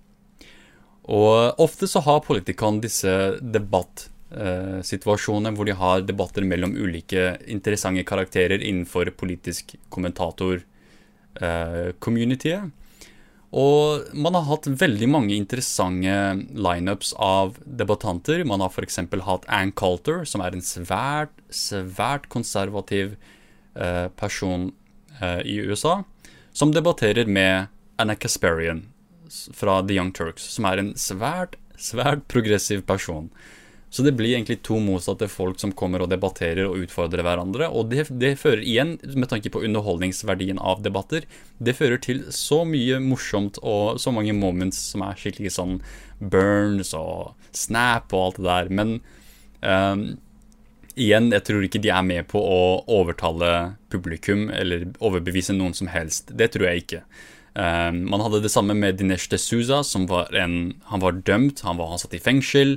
Og 1.12 1.60
ofte 1.60 1.86
så 1.86 2.00
har 2.06 2.24
politikerne 2.24 2.80
disse 2.80 3.36
debattsituasjonene 3.44 5.52
uh, 5.52 5.56
hvor 5.58 5.68
de 5.68 5.76
har 5.76 6.00
debatter 6.08 6.40
mellom 6.48 6.72
ulike 6.72 7.36
interessante 7.52 8.00
karakterer 8.08 8.64
innenfor 8.64 9.12
politisk 9.20 9.76
kommentator-communityet. 9.92 12.72
Og 13.54 14.08
man 14.16 14.34
har 14.34 14.48
hatt 14.48 14.66
veldig 14.66 15.08
mange 15.08 15.36
interessante 15.36 16.16
lineups 16.56 17.12
av 17.22 17.56
debattanter. 17.64 18.42
Man 18.44 18.64
har 18.64 18.72
f.eks. 18.72 18.98
hatt 19.28 19.46
Ann 19.46 19.72
Coulter, 19.72 20.24
som 20.26 20.42
er 20.42 20.56
en 20.56 20.64
svært, 20.64 21.32
svært 21.54 22.26
konservativ 22.32 23.14
eh, 23.78 24.08
person 24.18 24.72
eh, 25.20 25.42
i 25.46 25.60
USA, 25.62 26.00
som 26.52 26.74
debatterer 26.74 27.30
med 27.30 27.70
Anna 28.02 28.16
Kasparian 28.18 28.88
fra 29.54 29.80
The 29.82 29.94
Young 29.94 30.12
Turks, 30.12 30.42
som 30.56 30.66
er 30.68 30.82
en 30.82 30.92
svært, 30.98 31.56
svært 31.78 32.26
progressiv 32.32 32.82
person. 32.88 33.30
Så 33.96 34.02
det 34.04 34.12
blir 34.12 34.34
egentlig 34.34 34.58
to 34.66 34.76
motsatte 34.76 35.24
folk 35.32 35.56
som 35.56 35.70
kommer 35.72 36.02
og 36.04 36.10
debatterer 36.12 36.66
og 36.66 36.82
utfordrer 36.84 37.24
hverandre. 37.24 37.70
Og 37.72 37.88
det, 37.88 38.02
det, 38.20 38.34
fører 38.36 38.60
igjen, 38.60 38.90
med 39.16 39.30
tanke 39.30 39.48
på 39.48 39.62
underholdningsverdien 39.64 40.58
av 40.60 40.82
debatter, 40.84 41.24
det 41.56 41.72
fører 41.78 42.02
til 42.04 42.20
så 42.28 42.58
mye 42.68 42.98
morsomt 43.00 43.56
og 43.62 43.96
så 44.02 44.12
mange 44.12 44.34
moments 44.36 44.82
som 44.90 45.04
er 45.06 45.16
skikkelig 45.16 45.54
sånn 45.54 45.78
burns 46.20 46.92
og 46.98 47.32
snap 47.56 48.12
og 48.12 48.26
alt 48.26 48.42
det 48.42 48.44
der. 48.50 48.68
Men 48.82 48.92
um, 49.64 50.04
igjen, 50.92 51.30
jeg 51.32 51.46
tror 51.48 51.64
ikke 51.64 51.82
de 51.88 51.94
er 51.96 52.04
med 52.04 52.28
på 52.28 52.44
å 52.44 52.60
overtale 52.98 53.78
publikum 53.88 54.50
eller 54.52 54.90
overbevise 55.00 55.56
noen 55.56 55.72
som 55.80 55.88
helst. 55.94 56.34
Det 56.36 56.50
tror 56.52 56.68
jeg 56.68 56.84
ikke. 56.84 57.02
Um, 57.56 58.04
man 58.12 58.20
hadde 58.26 58.42
det 58.44 58.52
samme 58.52 58.76
med 58.76 59.00
Dinesh 59.00 59.32
D'Souza, 59.32 59.80
som 59.88 60.04
var 60.12 60.36
en 60.36 60.76
Han 60.92 61.00
var 61.00 61.24
dømt, 61.24 61.64
han 61.64 61.80
var 61.80 61.94
han 61.94 62.04
satt 62.04 62.20
i 62.20 62.20
fengsel 62.20 62.76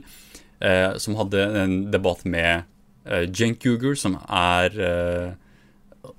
eh, 0.61 0.95
som 0.97 1.17
hadde 1.19 1.43
en 1.63 1.75
debatt 1.91 2.25
med 2.25 2.63
eh, 3.05 3.27
Cenk 3.31 3.65
Uger, 3.65 3.95
som 3.99 4.17
er 4.25 4.79
eh, 4.79 5.29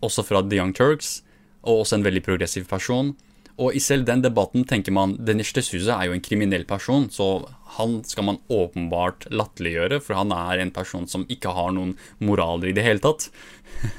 også 0.01 0.25
fra 0.27 0.43
The 0.45 0.61
Young 0.61 0.75
Turks, 0.77 1.21
og 1.63 1.85
også 1.85 1.99
en 1.99 2.07
veldig 2.07 2.25
progressiv 2.25 2.69
person. 2.71 3.15
Og 3.61 3.77
i 3.77 3.83
selv 3.83 4.07
den 4.09 4.23
debatten 4.25 4.65
tenker 4.65 4.95
man 4.97 5.19
Denish 5.21 5.53
D'Souza 5.57 5.99
er 5.99 6.09
jo 6.09 6.15
en 6.17 6.25
kriminell 6.25 6.65
person, 6.69 7.11
så 7.13 7.43
han 7.77 7.99
skal 8.09 8.27
man 8.31 8.41
åpenbart 8.49 9.29
latterliggjøre, 9.29 10.01
for 10.05 10.17
han 10.17 10.33
er 10.33 10.63
en 10.63 10.73
person 10.73 11.05
som 11.11 11.27
ikke 11.29 11.53
har 11.57 11.75
noen 11.77 11.93
moraler 12.25 12.71
i 12.71 12.77
det 12.77 12.87
hele 12.87 13.05
tatt. 13.05 13.29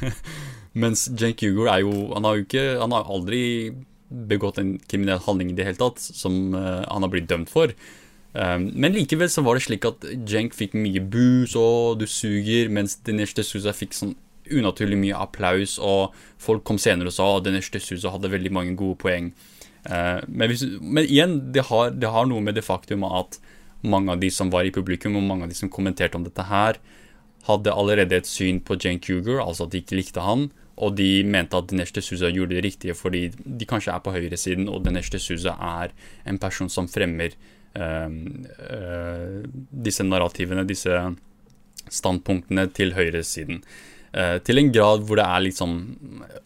Mens 0.82 1.06
Cenk 1.20 1.44
Ugur 1.44 1.68
er 1.68 1.82
jo 1.84 1.92
Han 2.14 2.24
har 2.24 2.38
jo 2.38 2.44
ikke 2.46 2.62
Han 2.80 2.94
har 2.96 3.10
aldri 3.12 3.42
begått 4.08 4.60
en 4.62 4.78
kriminell 4.88 5.20
handling 5.26 5.50
i 5.52 5.56
det 5.58 5.66
hele 5.68 5.80
tatt, 5.80 6.00
som 6.00 6.56
uh, 6.56 6.84
han 6.88 7.04
har 7.04 7.12
blitt 7.12 7.30
dømt 7.32 7.52
for. 7.52 7.72
Um, 8.32 8.70
men 8.80 8.96
likevel 8.96 9.28
så 9.32 9.44
var 9.44 9.58
det 9.58 9.66
slik 9.66 9.86
at 9.90 10.06
Jenk 10.30 10.54
fikk 10.56 10.76
mye 10.80 11.02
boos 11.04 11.56
og 11.60 12.00
du 12.00 12.06
suger, 12.08 12.70
mens 12.72 12.96
Dinesh 13.04 13.36
D'Souza 13.36 13.74
fikk 13.76 13.98
sånn 13.98 14.14
unaturlig 14.52 14.98
mye 15.00 15.18
applaus, 15.20 15.78
og 15.80 16.16
folk 16.42 16.64
kom 16.68 16.80
senere 16.82 17.12
og 17.12 17.16
sa 17.16 17.28
at 17.38 17.48
Dinesh 17.48 17.72
D'Souza 17.74 18.14
hadde 18.14 18.32
veldig 18.32 18.54
mange 18.56 18.78
gode 18.80 19.00
poeng. 19.04 19.32
Uh, 19.84 20.24
men, 20.28 20.48
hvis, 20.52 20.64
men, 20.80 21.04
igjen, 21.04 21.38
det 21.56 21.68
har, 21.72 21.92
det 21.92 22.12
har, 22.14 22.30
noe 22.30 22.44
med 22.46 22.56
det 22.56 22.66
faktum 22.66 23.04
at 23.08 23.40
mange 23.82 24.14
av 24.14 24.22
de 24.22 24.30
som 24.32 24.52
var 24.54 24.68
i 24.68 24.74
publikum, 24.74 25.18
og 25.20 25.28
mange 25.28 25.48
av 25.48 25.52
de 25.52 25.58
som 25.58 25.72
kommenterte 25.74 26.20
om 26.20 26.26
dette 26.26 26.48
her, 26.48 26.80
hadde 27.48 27.74
allerede 27.74 28.20
et 28.22 28.30
syn 28.30 28.60
på 28.62 28.78
Jane 28.78 29.02
Cougar, 29.02 29.42
altså 29.44 29.66
at 29.66 29.74
de 29.74 29.82
ikke 29.82 29.98
likte 29.98 30.24
han. 30.24 30.52
Og 30.82 30.96
de 30.98 31.24
mente 31.28 31.58
at 31.58 31.68
Dinesh 31.70 31.94
D'Souza 31.98 32.30
gjorde 32.32 32.56
det 32.56 32.64
riktige 32.64 32.96
fordi 32.98 33.28
de 33.36 33.68
kanskje 33.70 33.94
er 33.94 34.04
på 34.06 34.14
høyresiden, 34.14 34.70
og 34.72 34.86
Dinesh 34.86 35.12
D'Souza 35.14 35.58
er 35.58 35.92
en 36.30 36.40
person 36.42 36.70
som 36.72 36.88
fremmer 36.90 37.36
disse 39.72 40.04
narrativene, 40.04 40.66
disse 40.68 40.98
standpunktene 41.92 42.68
til 42.76 42.94
høyresiden. 42.98 43.62
Uh, 44.12 44.42
til 44.44 44.60
en 44.60 44.72
grad 44.76 45.06
hvor 45.08 45.22
det 45.22 45.24
er 45.24 45.44
litt 45.46 45.60
sånn 45.60 45.76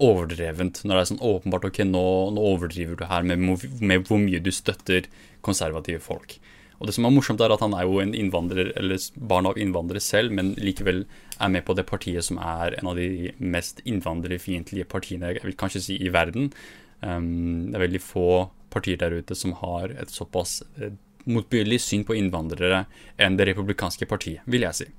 overdrevent. 0.04 0.84
Når 0.86 0.94
det 0.94 1.02
er 1.02 1.12
sånn 1.12 1.24
åpenbart 1.26 1.70
ok, 1.72 1.82
nå, 1.90 2.08
nå 2.36 2.50
overdriver 2.54 3.00
du 3.00 3.08
her 3.10 3.26
med, 3.26 3.42
med, 3.42 4.06
hvor 4.06 4.22
mye 4.22 4.42
du 4.44 4.52
støtter 4.54 5.10
konservative 5.46 6.04
folk. 6.04 6.38
Og 6.78 6.90
det 6.90 6.96
som 6.98 7.08
er 7.08 7.14
morsomt, 7.16 7.42
er 7.42 7.54
at 7.56 7.64
han 7.64 7.74
er 7.74 7.88
jo 7.88 8.02
en 8.04 8.14
innvandrer, 8.18 8.74
eller 8.78 9.00
barn 9.16 9.48
av 9.50 9.58
innvandrere 9.58 10.04
selv, 10.04 10.34
men 10.36 10.54
likevel 10.60 11.06
er 11.40 11.54
med 11.54 11.66
på 11.66 11.74
det 11.78 11.88
partiet 11.88 12.28
som 12.28 12.38
er 12.44 12.76
en 12.78 12.92
av 12.92 13.00
de 13.00 13.32
mest 13.40 13.80
innvandrerfiendtlige 13.88 14.88
partiene 14.92 15.32
jeg 15.34 15.46
vil 15.48 15.58
kanskje 15.58 15.86
si 15.88 15.98
i 16.04 16.12
verden. 16.14 16.52
Um, 17.00 17.72
det 17.72 17.80
er 17.80 17.86
veldig 17.88 18.04
få 18.04 18.28
partier 18.76 19.00
der 19.00 19.16
ute 19.16 19.38
som 19.40 19.56
har 19.62 19.94
et 19.96 20.12
såpass 20.12 20.60
uh, 20.78 20.92
motbydelig 21.30 21.82
syn 21.84 22.06
på 22.08 22.18
innvandrere 22.18 22.86
enn 23.22 23.38
det 23.40 23.50
republikanske 23.52 24.08
partiet, 24.10 24.46
vil 24.46 24.66
jeg 24.68 24.80
si. 24.80 24.90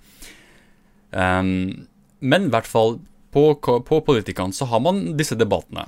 Um, 1.10 1.86
men 2.20 2.48
i 2.48 2.52
hvert 2.52 2.68
fall 2.68 2.98
på, 3.34 3.50
på 3.60 4.00
politikerne 4.04 4.56
så 4.56 4.68
har 4.70 4.82
man 4.84 5.16
disse 5.18 5.36
debattene. 5.38 5.86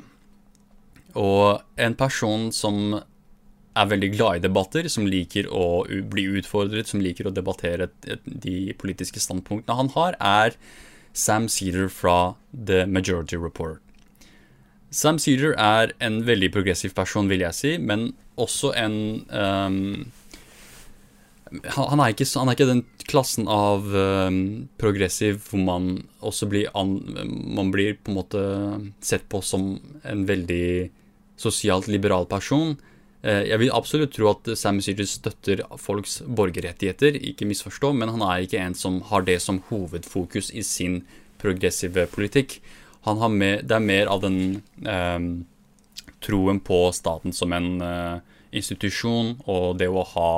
Og 1.19 1.63
en 1.81 1.97
person 1.99 2.51
som 2.55 2.99
er 3.79 3.89
veldig 3.91 4.11
glad 4.17 4.39
i 4.39 4.45
debatter, 4.45 4.89
som 4.91 5.07
liker 5.09 5.49
å 5.55 5.87
bli 6.11 6.27
utfordret, 6.39 6.91
som 6.91 7.03
liker 7.03 7.29
å 7.29 7.35
debattere 7.35 7.89
de 8.25 8.75
politiske 8.79 9.23
standpunktene 9.23 9.79
han 9.79 9.93
har, 9.95 10.19
er 10.19 10.57
Sam 11.17 11.49
Cedar 11.51 11.89
fra 11.93 12.35
The 12.53 12.85
Majority 12.87 13.39
Report. 13.41 13.81
Sam 14.91 15.19
Cedar 15.21 15.55
er 15.61 15.93
en 16.05 16.23
veldig 16.27 16.51
progressiv 16.55 16.95
person, 16.97 17.29
vil 17.31 17.45
jeg 17.45 17.57
si, 17.57 17.75
men 17.79 18.13
også 18.41 18.73
en 18.79 18.97
um, 19.29 19.81
han, 21.49 22.01
er 22.01 22.13
ikke, 22.13 22.27
han, 22.37 22.51
er 22.51 22.57
ikke, 22.57 22.69
den 22.69 22.83
klassen 23.09 23.49
av 23.51 23.87
uh, 23.89 24.29
progressiv 24.81 25.41
hvor 25.49 25.63
man 25.65 25.89
også 26.25 26.49
blir, 26.51 26.69
an, 26.77 26.99
man 27.57 27.73
blir 27.73 27.97
på 27.97 28.13
en 28.13 28.19
måte 28.19 28.43
sett 29.05 29.25
på 29.33 29.41
som 29.45 29.71
en 30.05 30.27
veldig 30.29 30.91
sosialt 31.41 31.89
liberal 31.89 32.29
person. 32.29 32.77
Uh, 33.25 33.45
jeg 33.49 33.61
vil 33.63 33.73
absolutt 33.75 34.13
tro 34.17 34.29
at 34.35 34.51
Sam 34.61 34.83
Sears 34.85 35.17
støtter 35.21 35.65
folks 35.81 36.21
borgerrettigheter, 36.27 37.17
ikke 37.17 37.49
misforstå, 37.49 37.95
men 37.97 38.13
han 38.13 38.25
er 38.27 38.45
ikke 38.45 38.61
en 38.61 38.77
som 38.77 39.01
har 39.09 39.25
det 39.29 39.41
som 39.45 39.63
hovedfokus 39.71 40.53
i 40.53 40.67
sin 40.67 41.03
progressive 41.41 42.09
politikk. 42.13 42.59
Med, 43.09 43.63
det 43.65 43.73
er 43.73 43.81
mer 43.81 44.11
av 44.13 44.21
den 44.21 44.59
uh, 44.85 45.23
troen 46.21 46.59
på 46.61 46.83
staten 46.93 47.33
som 47.33 47.55
en 47.57 47.71
institusjon, 48.53 49.39
og 49.49 49.79
det 49.81 49.87
å 49.89 50.03
ha 50.13 50.33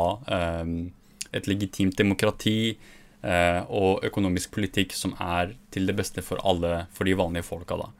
et 1.37 1.47
legitimt 1.51 1.97
demokrati 1.99 2.75
eh, 3.23 3.61
og 3.69 4.05
økonomisk 4.07 4.53
politikk 4.57 4.95
som 4.97 5.15
er 5.21 5.55
til 5.75 5.89
det 5.89 5.97
beste 5.99 6.25
for 6.25 6.43
alle, 6.47 6.87
for 6.95 7.09
de 7.09 7.17
vanlige 7.19 7.47
folka. 7.47 7.79
da. 7.81 7.91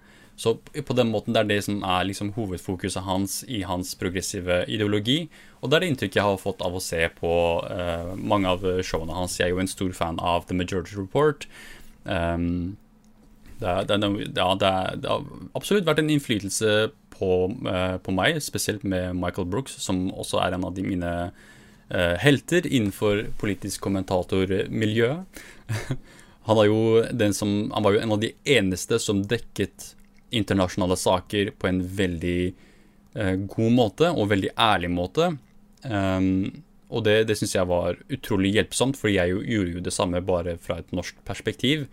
Så 0.41 0.55
på 0.57 0.97
den 0.97 1.11
måten 1.13 1.35
det 1.37 1.43
er 1.43 1.49
det 1.51 1.59
som 1.67 1.83
er 1.85 2.07
liksom 2.09 2.33
hovedfokuset 2.33 3.05
hans 3.05 3.43
i 3.45 3.61
hans 3.69 3.93
progressive 4.01 4.63
ideologi. 4.73 5.27
Og 5.61 5.69
det 5.69 5.77
er 5.77 5.85
det 5.85 5.91
inntrykket 5.93 6.17
jeg 6.17 6.29
har 6.31 6.41
fått 6.41 6.65
av 6.65 6.79
å 6.79 6.81
se 6.81 7.03
på 7.19 7.33
eh, 7.69 8.15
mange 8.17 8.49
av 8.49 8.65
showene 8.81 9.19
hans. 9.19 9.37
Jeg 9.37 9.51
er 9.51 9.53
jo 9.55 9.61
en 9.61 9.69
stor 9.69 9.93
fan 9.97 10.21
av 10.23 10.49
The 10.49 10.57
Majority 10.57 10.97
Report. 10.97 11.45
Um, 12.05 12.79
det, 13.61 13.75
det, 13.91 13.99
ja, 14.33 14.49
det, 14.57 14.73
det, 15.03 15.11
har 15.11 15.27
absolutt 15.53 15.85
vært 15.85 16.01
en 16.01 16.09
innflytelse 16.15 16.89
på, 17.13 17.31
uh, 17.69 17.99
på, 18.01 18.15
meg, 18.17 18.41
spesielt 18.41 18.87
med 18.89 19.19
Michael 19.21 19.51
Brooks, 19.53 19.77
som 19.85 20.07
også 20.09 20.41
er 20.41 20.57
en 20.57 20.65
av 20.65 20.73
de 20.79 20.87
mine 20.87 21.13
helter 21.91 22.67
innenfor 22.67 23.25
politisk 23.41 23.81
kommentatormiljø. 23.83 25.09
han, 26.47 27.35
som, 27.35 27.55
han 27.75 27.87
var 27.87 27.97
jo 27.97 28.03
en 28.03 28.13
av 28.15 28.21
de 28.23 28.31
eneste 28.45 28.99
som 29.03 29.25
dekket 29.27 29.95
internasjonale 30.31 30.97
saker 30.97 31.53
på 31.59 31.69
en 31.69 31.81
veldig 31.97 32.41
eh, 33.15 33.37
god 33.55 33.73
måte 33.75 34.11
og 34.11 34.31
veldig 34.31 34.53
ærlig 34.59 34.91
måte. 34.95 35.33
Um, 35.83 36.63
og 36.91 37.05
det, 37.07 37.25
det 37.31 37.37
syns 37.39 37.55
jeg 37.55 37.71
var 37.71 37.99
utrolig 38.11 38.55
hjelpsomt, 38.57 38.99
for 38.99 39.13
jeg 39.13 39.31
gjorde 39.35 39.77
jo 39.77 39.85
det 39.85 39.95
samme 39.95 40.23
bare 40.27 40.57
fra 40.63 40.81
et 40.81 40.91
norsk 40.95 41.21
perspektiv. 41.27 41.87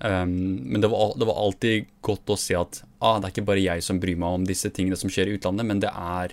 Um, 0.00 0.62
men 0.72 0.80
det 0.80 0.88
var, 0.92 1.12
det 1.20 1.28
var, 1.28 1.40
alltid 1.42 1.90
godt 2.04 2.32
å 2.32 2.38
se 2.40 2.56
at 2.56 2.80
ah, 3.04 3.18
det 3.20 3.28
er 3.28 3.34
ikke 3.34 3.48
bare 3.50 3.66
jeg 3.66 3.84
som 3.84 4.00
bryr 4.00 4.16
meg 4.20 4.38
om 4.38 4.46
disse 4.48 4.70
tingene 4.72 4.96
som 4.96 5.12
skjer 5.12 5.28
i 5.28 5.36
utlandet, 5.36 5.68
men 5.68 5.82
det 5.82 5.92
er 5.92 6.32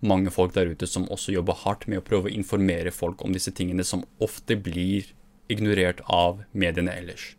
mange 0.00 0.30
folk 0.30 0.54
der 0.54 0.70
ute 0.70 0.86
som 0.86 1.08
også 1.10 1.32
jobber 1.34 1.56
hardt 1.64 1.86
med 1.90 2.00
å 2.00 2.06
prøve 2.06 2.30
å 2.30 2.34
informere 2.34 2.92
folk 2.94 3.24
om 3.24 3.34
disse 3.34 3.52
tingene 3.54 3.84
som 3.86 4.04
ofte 4.22 4.56
blir 4.56 5.08
ignorert 5.50 6.02
av 6.06 6.44
mediene 6.52 6.92
ellers. 6.94 7.32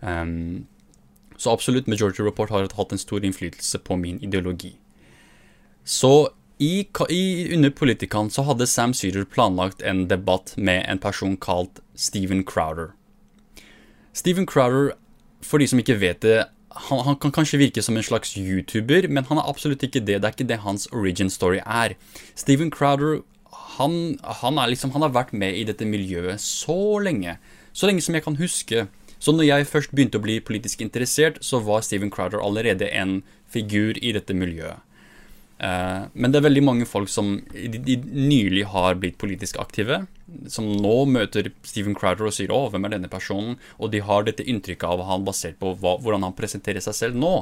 Um, 0.00 0.66
så 1.38 1.52
absolutt, 1.54 1.86
Majority 1.86 2.22
Report 2.22 2.50
har 2.50 2.66
hatt 2.74 2.92
en 2.92 3.00
stor 3.00 3.24
innflytelse 3.24 3.78
på 3.86 3.96
min 3.96 4.18
ideologi. 4.20 4.74
Så 5.84 6.30
i, 6.58 6.88
i, 7.08 7.54
under 7.54 7.70
Politikan 7.70 8.30
så 8.30 8.42
hadde 8.42 8.66
Sam 8.66 8.92
Syder 8.94 9.24
planlagt 9.24 9.82
en 9.82 10.08
debatt 10.10 10.56
med 10.56 10.84
en 10.90 10.98
person 10.98 11.36
kalt 11.38 11.78
Steven 11.94 12.42
Crowder. 12.44 12.90
Steven 14.12 14.46
Crowder, 14.46 14.96
for 15.40 15.62
de 15.62 15.68
som 15.70 15.78
ikke 15.78 16.00
vet 16.02 16.20
det, 16.26 16.40
han, 16.70 17.00
han, 17.06 17.16
kan 17.16 17.32
kanskje 17.32 17.60
virke 17.62 17.82
som 17.82 17.96
en 17.96 18.04
slags 18.04 18.36
YouTuber, 18.36 19.08
men 19.08 19.24
han 19.30 19.40
er 19.40 19.48
absolutt 19.48 19.82
ikke 19.82 20.02
det. 20.04 20.20
Det 20.20 20.28
er 20.28 20.36
ikke 20.36 20.48
det 20.48 20.62
hans 20.64 20.88
origin 20.92 21.30
story 21.30 21.62
er. 21.64 21.96
Steven 22.36 22.70
Crowder 22.70 23.22
han, 23.78 24.18
han, 24.42 24.60
liksom, 24.70 24.92
han 24.92 25.06
har 25.06 25.14
vært 25.14 25.32
med 25.32 25.56
i 25.56 25.64
dette 25.68 25.86
miljøet 25.86 26.42
så 26.42 26.98
lenge. 27.02 27.38
Så 27.72 27.88
lenge 27.88 28.02
som 28.04 28.16
jeg 28.16 28.26
kan 28.26 28.38
huske. 28.40 28.86
Så 29.18 29.34
når 29.34 29.48
jeg 29.48 29.70
først 29.70 29.94
begynte 29.94 30.18
å 30.20 30.24
bli 30.24 30.38
politisk 30.42 30.82
interessert, 30.84 31.40
så 31.42 31.60
var 31.62 31.82
Steven 31.86 32.10
Crowder 32.10 32.42
allerede 32.42 32.90
en 32.90 33.20
figur 33.50 33.98
i 34.02 34.12
dette 34.14 34.34
miljøet. 34.34 34.82
Uh, 35.58 36.06
men 36.14 36.30
det 36.30 36.38
er 36.38 36.46
veldig 36.46 36.62
mange 36.62 36.86
folk 36.86 37.10
som 37.10 37.32
nylig 37.52 38.62
har 38.70 38.98
blitt 39.02 39.18
politisk 39.18 39.58
aktive, 39.58 40.04
som 40.46 40.68
nå 40.70 40.96
møter 41.10 41.50
Steven 41.66 41.96
Crowder 41.98 42.28
og 42.28 42.36
sier 42.36 42.52
'Å, 42.52 42.68
hvem 42.70 42.86
er 42.86 42.94
denne 42.94 43.10
personen?' 43.10 43.58
Og 43.78 43.90
de 43.90 43.98
har 43.98 44.22
dette 44.22 44.46
inntrykket 44.46 44.86
av 44.86 45.02
han 45.08 45.26
basert 45.26 45.58
på 45.58 45.74
hva, 45.74 45.98
hvordan 45.98 46.22
han 46.22 46.36
presenterer 46.38 46.84
seg 46.84 46.94
selv 46.94 47.18
nå. 47.18 47.34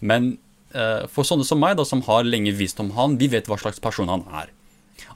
Men 0.00 0.36
uh, 0.74 1.06
for 1.08 1.24
sånne 1.24 1.48
som 1.48 1.60
meg, 1.62 1.78
da, 1.78 1.84
som 1.88 2.04
har 2.04 2.28
lenge 2.28 2.52
visst 2.52 2.80
om 2.80 2.92
han, 2.92 3.16
vi 3.16 3.30
vet 3.32 3.48
hva 3.48 3.56
slags 3.56 3.80
person 3.80 4.12
han 4.12 4.26
er. 4.28 4.52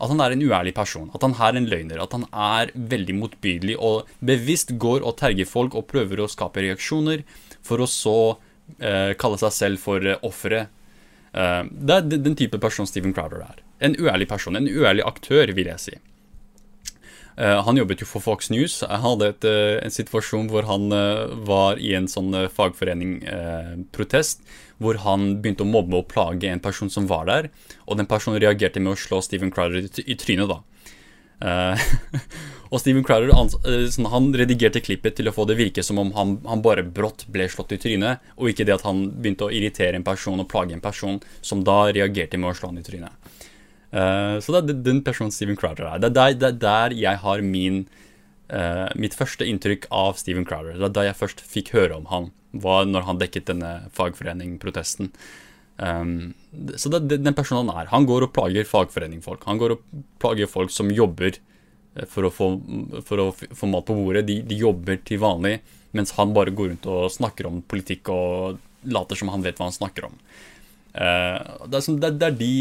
At 0.01 0.09
han 0.09 0.21
er 0.21 0.33
en 0.35 0.43
uærlig 0.45 0.75
person, 0.77 1.11
at 1.15 1.23
han 1.25 1.37
er 1.37 1.59
en 1.59 1.69
løgner, 1.69 2.01
at 2.03 2.13
han 2.17 2.27
er 2.33 2.73
veldig 2.75 3.17
motbydelig 3.21 3.77
og 3.81 4.09
bevisst 4.25 4.77
går 4.81 5.05
og 5.05 5.17
terger 5.21 5.49
folk 5.49 5.77
og 5.77 5.89
prøver 5.93 6.21
å 6.21 6.29
skape 6.31 6.65
reaksjoner, 6.65 7.25
for 7.65 7.83
å 7.83 7.89
så 7.89 8.19
eh, 8.79 9.13
kalle 9.21 9.41
seg 9.41 9.57
selv 9.57 9.83
for 9.83 10.05
eh, 10.05 10.21
offeret. 10.27 10.73
Eh, 11.33 11.65
det 11.71 11.97
er 11.97 12.07
den 12.11 12.37
type 12.39 12.59
person 12.63 12.89
Steven 12.89 13.15
Crowder 13.15 13.45
er. 13.47 13.61
En 13.81 13.97
uærlig 13.97 14.29
person, 14.29 14.57
en 14.57 14.69
uærlig 14.69 15.07
aktør, 15.07 15.53
vil 15.57 15.71
jeg 15.73 15.81
si. 15.83 15.99
Uh, 17.41 17.63
han 17.65 17.79
jobbet 17.79 18.03
jo 18.03 18.07
for 18.11 18.21
Fox 18.21 18.51
News. 18.53 18.83
Han 18.85 19.01
hadde 19.01 19.29
et, 19.31 19.45
uh, 19.49 19.79
en 19.81 19.95
situasjon 19.95 20.51
hvor 20.51 20.67
han 20.69 20.91
var 21.47 21.79
i 21.81 21.95
en 21.97 22.09
sånn 22.11 22.35
fagforening-protest, 22.53 24.43
hvor 24.83 24.99
han 25.07 25.39
begynte 25.41 25.65
å 25.65 25.71
mobbe 25.71 26.03
og 26.03 26.11
plage 26.11 26.51
en 26.51 26.61
person 26.61 26.91
som 26.93 27.09
var 27.09 27.31
der. 27.31 27.49
Og 27.87 27.97
den 27.97 28.11
personen 28.11 28.43
reagerte 28.43 28.83
med 28.83 28.93
å 28.93 29.01
slå 29.01 29.23
Steven 29.25 29.55
Crowder 29.55 29.89
i 30.05 30.19
trynet, 30.21 30.53
da. 30.53 30.61
og 32.71 32.79
Steven 32.79 33.03
Crowder 33.07 33.33
sånn, 33.91 34.07
han 34.13 34.29
redigerte 34.39 34.83
klippet 34.85 35.17
til 35.19 35.27
å 35.27 35.35
få 35.35 35.45
det 35.51 35.57
virke 35.59 35.83
som 35.83 35.99
om 35.99 36.13
han, 36.15 36.37
han, 36.47 36.63
bare 36.63 36.85
brått 36.87 37.27
ble 37.33 37.49
slått 37.51 37.75
i 37.75 37.81
trynet, 37.83 38.23
og 38.39 38.53
ikke 38.53 38.67
det 38.69 38.77
at 38.77 38.87
han 38.87 39.09
begynte 39.11 39.49
å 39.49 39.55
irritere 39.55 39.99
en 39.99 40.07
person 40.07 40.39
og 40.39 40.49
plage 40.51 40.77
en 40.77 40.85
person 40.85 41.19
som 41.43 41.65
da 41.67 41.83
reagerte 41.91 42.39
med 42.39 42.53
å 42.53 42.55
slå 42.57 42.71
han 42.71 42.79
i 42.79 42.87
trynet. 42.87 43.35
Uh, 43.91 44.39
så 44.39 44.55
det 44.55 44.61
er 44.63 44.85
den 44.87 45.03
personen 45.03 45.35
Steven 45.35 45.59
Crowder 45.59 45.89
er. 45.91 45.99
Det 45.99 46.13
er 46.13 46.17
der, 46.21 46.39
det 46.39 46.49
er 46.53 46.63
der 46.63 46.95
jeg 46.95 47.23
har 47.25 47.43
min, 47.43 47.83
uh, 48.55 48.87
mitt 48.95 49.19
første 49.19 49.49
inntrykk 49.51 49.91
av 49.91 50.15
Steven 50.23 50.47
Crowder. 50.47 50.79
Det 50.79 50.93
er 50.93 50.97
da 51.01 51.09
jeg 51.09 51.19
først 51.19 51.43
fikk 51.43 51.75
høre 51.75 51.99
om 51.99 52.07
han, 52.15 52.31
var 52.55 52.87
når 52.87 53.07
han 53.09 53.19
dekket 53.19 53.51
denne 53.51 53.75
fagforeningprotesten. 53.99 55.11
Um, 55.81 56.35
så 56.79 56.91
det 56.93 57.03
er 57.03 57.23
den 57.27 57.35
personen 57.35 57.67
han 57.67 57.83
er. 57.83 57.91
Han 57.91 58.07
går 58.07 58.29
og 58.29 58.35
plager 58.37 58.67
fagforeningfolk. 58.69 59.43
Han 59.51 59.59
går 59.59 59.75
og 59.75 60.03
plager 60.23 60.51
folk 60.51 60.71
som 60.75 60.91
jobber 60.95 61.35
eh, 61.35 61.50
for 62.11 62.27
å 62.27 62.31
få, 62.33 62.49
for 63.07 63.23
å 63.23 63.29
få 63.35 63.69
mat 63.71 63.87
på 63.89 63.97
bordet. 63.99 64.27
De, 64.29 64.41
de, 64.47 64.59
jobber 64.61 65.01
til 65.07 65.21
vanlig, 65.23 65.59
mens 65.97 66.15
han 66.19 66.35
bare 66.37 66.55
går 66.55 66.75
rundt 66.75 66.91
og 66.91 67.11
snakker 67.13 67.49
om 67.49 67.63
politikk 67.67 68.13
og 68.15 68.61
later 68.91 69.19
som 69.19 69.33
han 69.33 69.45
vet 69.45 69.59
hva 69.59 69.69
han 69.69 69.77
snakker 69.77 70.07
om. 70.09 70.21
Uh, 70.95 71.67
det, 71.67 71.81
er 71.81 71.85
som, 71.87 71.99
det, 72.03 72.15
det 72.21 72.31
er 72.31 72.39
de 72.39 72.53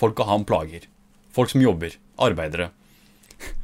folka 0.00 0.26
han 0.28 0.46
plager. 0.48 0.88
Folk 1.36 1.52
som 1.52 1.62
jobber. 1.62 1.94
Arbeidere. 2.20 2.70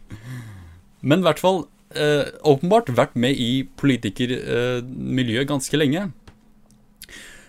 Men 1.09 1.25
i 1.25 1.27
hvert 1.27 1.43
fall 1.43 1.65
uh, 1.97 2.29
åpenbart 2.47 2.93
vært 2.97 3.17
med 3.19 3.41
i 3.41 3.65
politikermiljøet 3.81 5.47
uh, 5.47 5.51
ganske 5.51 5.81
lenge. 5.81 6.07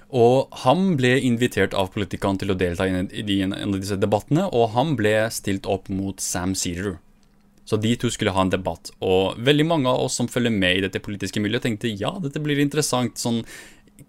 Og 0.07 0.47
han 0.63 0.93
ble 0.95 1.17
invitert 1.27 1.75
av 1.75 1.91
politikerne 1.91 2.39
til 2.39 2.53
å 2.53 2.55
delta 2.57 2.87
i 2.87 3.41
en, 3.43 3.53
av 3.53 3.75
disse 3.75 3.99
debattene, 3.99 4.45
og 4.47 4.71
han 4.77 4.95
ble 4.95 5.17
stilt 5.35 5.67
opp 5.67 5.91
mot 5.91 6.23
Sam 6.23 6.55
Cedar. 6.55 6.95
Så 7.67 7.79
de 7.83 7.95
to 7.99 8.09
skulle 8.13 8.31
ha 8.31 8.45
en 8.45 8.53
debatt. 8.53 8.93
Og 9.03 9.39
veldig 9.43 9.65
mange 9.67 9.91
av 9.91 10.05
oss 10.05 10.15
som 10.21 10.29
følger 10.31 10.53
med 10.55 10.77
i 10.77 10.85
dette 10.85 11.03
politiske 11.03 11.41
miljøet, 11.43 11.65
tenkte 11.67 11.91
ja, 11.91 12.13
dette 12.23 12.39
blir 12.43 12.61
interessant. 12.63 13.19
Sånn, 13.19 13.41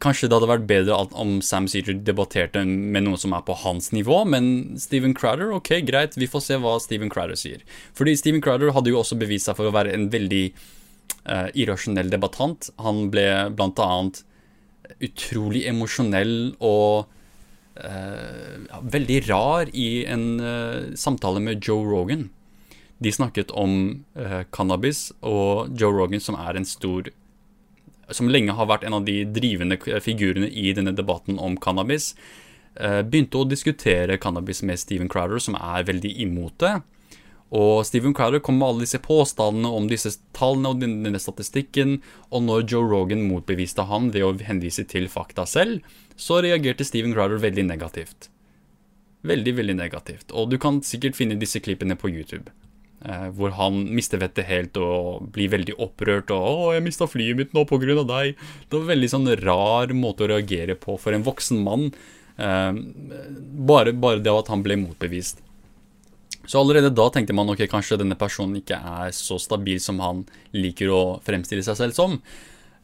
kanskje 0.03 0.29
det 0.29 0.37
hadde 0.37 0.51
vært 0.51 0.69
bedre 0.69 0.99
om 1.19 1.39
Sam 1.45 1.67
Seater 1.71 1.97
debatterte 2.07 2.63
med 2.69 3.07
noen 3.07 3.19
som 3.21 3.35
er 3.35 3.43
på 3.47 3.57
hans 3.65 3.91
nivå, 3.95 4.21
men 4.29 4.79
Steven 4.79 5.17
Crowder, 5.17 5.51
ok, 5.57 5.73
greit, 5.89 6.19
vi 6.21 6.31
får 6.31 6.45
se 6.45 6.61
hva 6.63 6.77
Steven 6.83 7.11
Crowder 7.13 7.39
sier. 7.41 7.65
Fordi 7.99 8.15
Steven 8.21 8.45
Crowder 8.45 8.75
hadde 8.77 8.93
jo 8.93 9.01
også 9.03 9.19
bevist 9.19 9.51
seg 9.51 9.59
for 9.59 9.71
å 9.71 9.75
være 9.75 9.97
en 9.97 10.09
veldig 10.13 10.45
uh, 11.27 11.49
irrasjonell 11.59 12.15
debattant. 12.15 12.71
Han 12.85 13.09
ble 13.13 13.27
blant 13.59 13.81
annet 13.83 14.23
utrolig 15.05 15.67
emosjonell 15.69 16.55
og 16.65 17.09
uh, 17.83 18.81
veldig 18.95 19.21
rar 19.29 19.75
i 19.75 20.05
en 20.09 20.29
uh, 20.41 20.97
samtale 20.99 21.43
med 21.43 21.65
Joe 21.65 21.83
Rogan. 21.89 22.29
De 22.99 23.13
snakket 23.15 23.53
om 23.55 24.05
uh, 24.19 24.43
cannabis, 24.55 25.09
og 25.23 25.71
Joe 25.79 25.95
Rogan, 25.95 26.23
som 26.23 26.39
er 26.39 26.59
en 26.59 26.67
stor 26.67 27.11
Som 28.11 28.31
lenge 28.33 28.55
har 28.57 28.67
vært 28.67 28.85
en 28.89 28.97
av 28.97 29.05
de 29.05 29.21
drivende 29.29 29.77
figurene 30.01 30.49
i 30.49 30.73
denne 30.73 30.95
debatten 30.97 31.37
om 31.39 31.59
cannabis, 31.61 32.15
begynte 32.79 33.37
å 33.37 33.45
diskutere 33.45 34.17
cannabis 34.17 34.63
med 34.63 34.79
Steven 34.81 35.11
Crowder, 35.13 35.37
som 35.39 35.59
er 35.59 35.85
veldig 35.85 36.15
imot 36.23 36.55
det. 36.63 36.79
Og 37.49 37.87
Steven 37.89 38.13
Crowder 38.13 38.43
kom 38.45 38.59
med 38.61 38.69
alle 38.69 38.85
disse 38.85 39.01
påstandene 39.01 39.71
om 39.73 39.87
disse 39.89 40.13
tallene 40.37 40.75
og 40.75 40.83
denne 40.83 41.21
statistikken, 41.21 41.99
og 42.29 42.45
når 42.45 42.67
Joe 42.69 42.85
Rogan 42.85 43.25
motbeviste 43.25 43.87
han 43.89 44.11
ved 44.13 44.27
å 44.27 44.35
henvise 44.45 44.85
til 44.89 45.09
fakta 45.09 45.47
selv, 45.49 45.81
så 46.17 46.43
reagerte 46.45 46.85
Steven 46.85 47.15
Crowder 47.17 47.41
veldig 47.41 47.65
negativt. 47.71 48.29
Veldig, 49.29 49.55
veldig 49.57 49.79
negativt. 49.79 50.33
Og 50.33 50.53
du 50.53 50.59
kan 50.61 50.83
sikkert 50.85 51.17
finne 51.17 51.39
disse 51.41 51.61
klippene 51.65 51.97
på 51.99 52.13
YouTube. 52.13 52.53
Eh, 53.07 53.29
hvor 53.39 53.53
han 53.55 53.85
mister 53.95 54.19
vettet 54.19 54.49
helt 54.49 54.79
og 54.83 55.29
blir 55.31 55.53
veldig 55.53 55.77
opprørt 55.79 56.33
og 56.35 56.43
'Å, 56.43 56.73
jeg 56.75 56.83
mista 56.83 57.07
flyet 57.07 57.37
mitt 57.37 57.53
nå 57.55 57.63
av 57.63 58.09
deg'. 58.11 58.35
Det 58.35 58.75
var 58.75 58.81
en 58.81 58.95
veldig 58.95 59.11
sånn 59.13 59.45
rar 59.45 59.87
måte 59.95 60.27
å 60.27 60.31
reagere 60.35 60.75
på 60.75 60.99
for 60.99 61.13
en 61.13 61.23
voksen 61.23 61.63
mann. 61.63 61.93
Eh, 62.39 62.73
bare, 62.75 63.93
bare 63.93 64.19
det 64.19 64.33
at 64.33 64.49
han 64.49 64.63
ble 64.63 64.77
motbevist. 64.77 65.39
Så 66.45 66.59
allerede 66.59 66.91
da 66.91 67.09
tenkte 67.11 67.35
man 67.35 67.49
ok, 67.51 67.69
kanskje 67.69 67.99
denne 67.99 68.17
personen 68.17 68.57
ikke 68.57 68.81
er 68.81 69.11
så 69.13 69.39
stabil 69.39 69.79
som 69.79 70.01
han 70.01 70.25
liker 70.53 70.89
å 70.89 71.21
fremstille 71.23 71.63
seg 71.63 71.77
selv 71.77 71.95
som. 71.95 72.23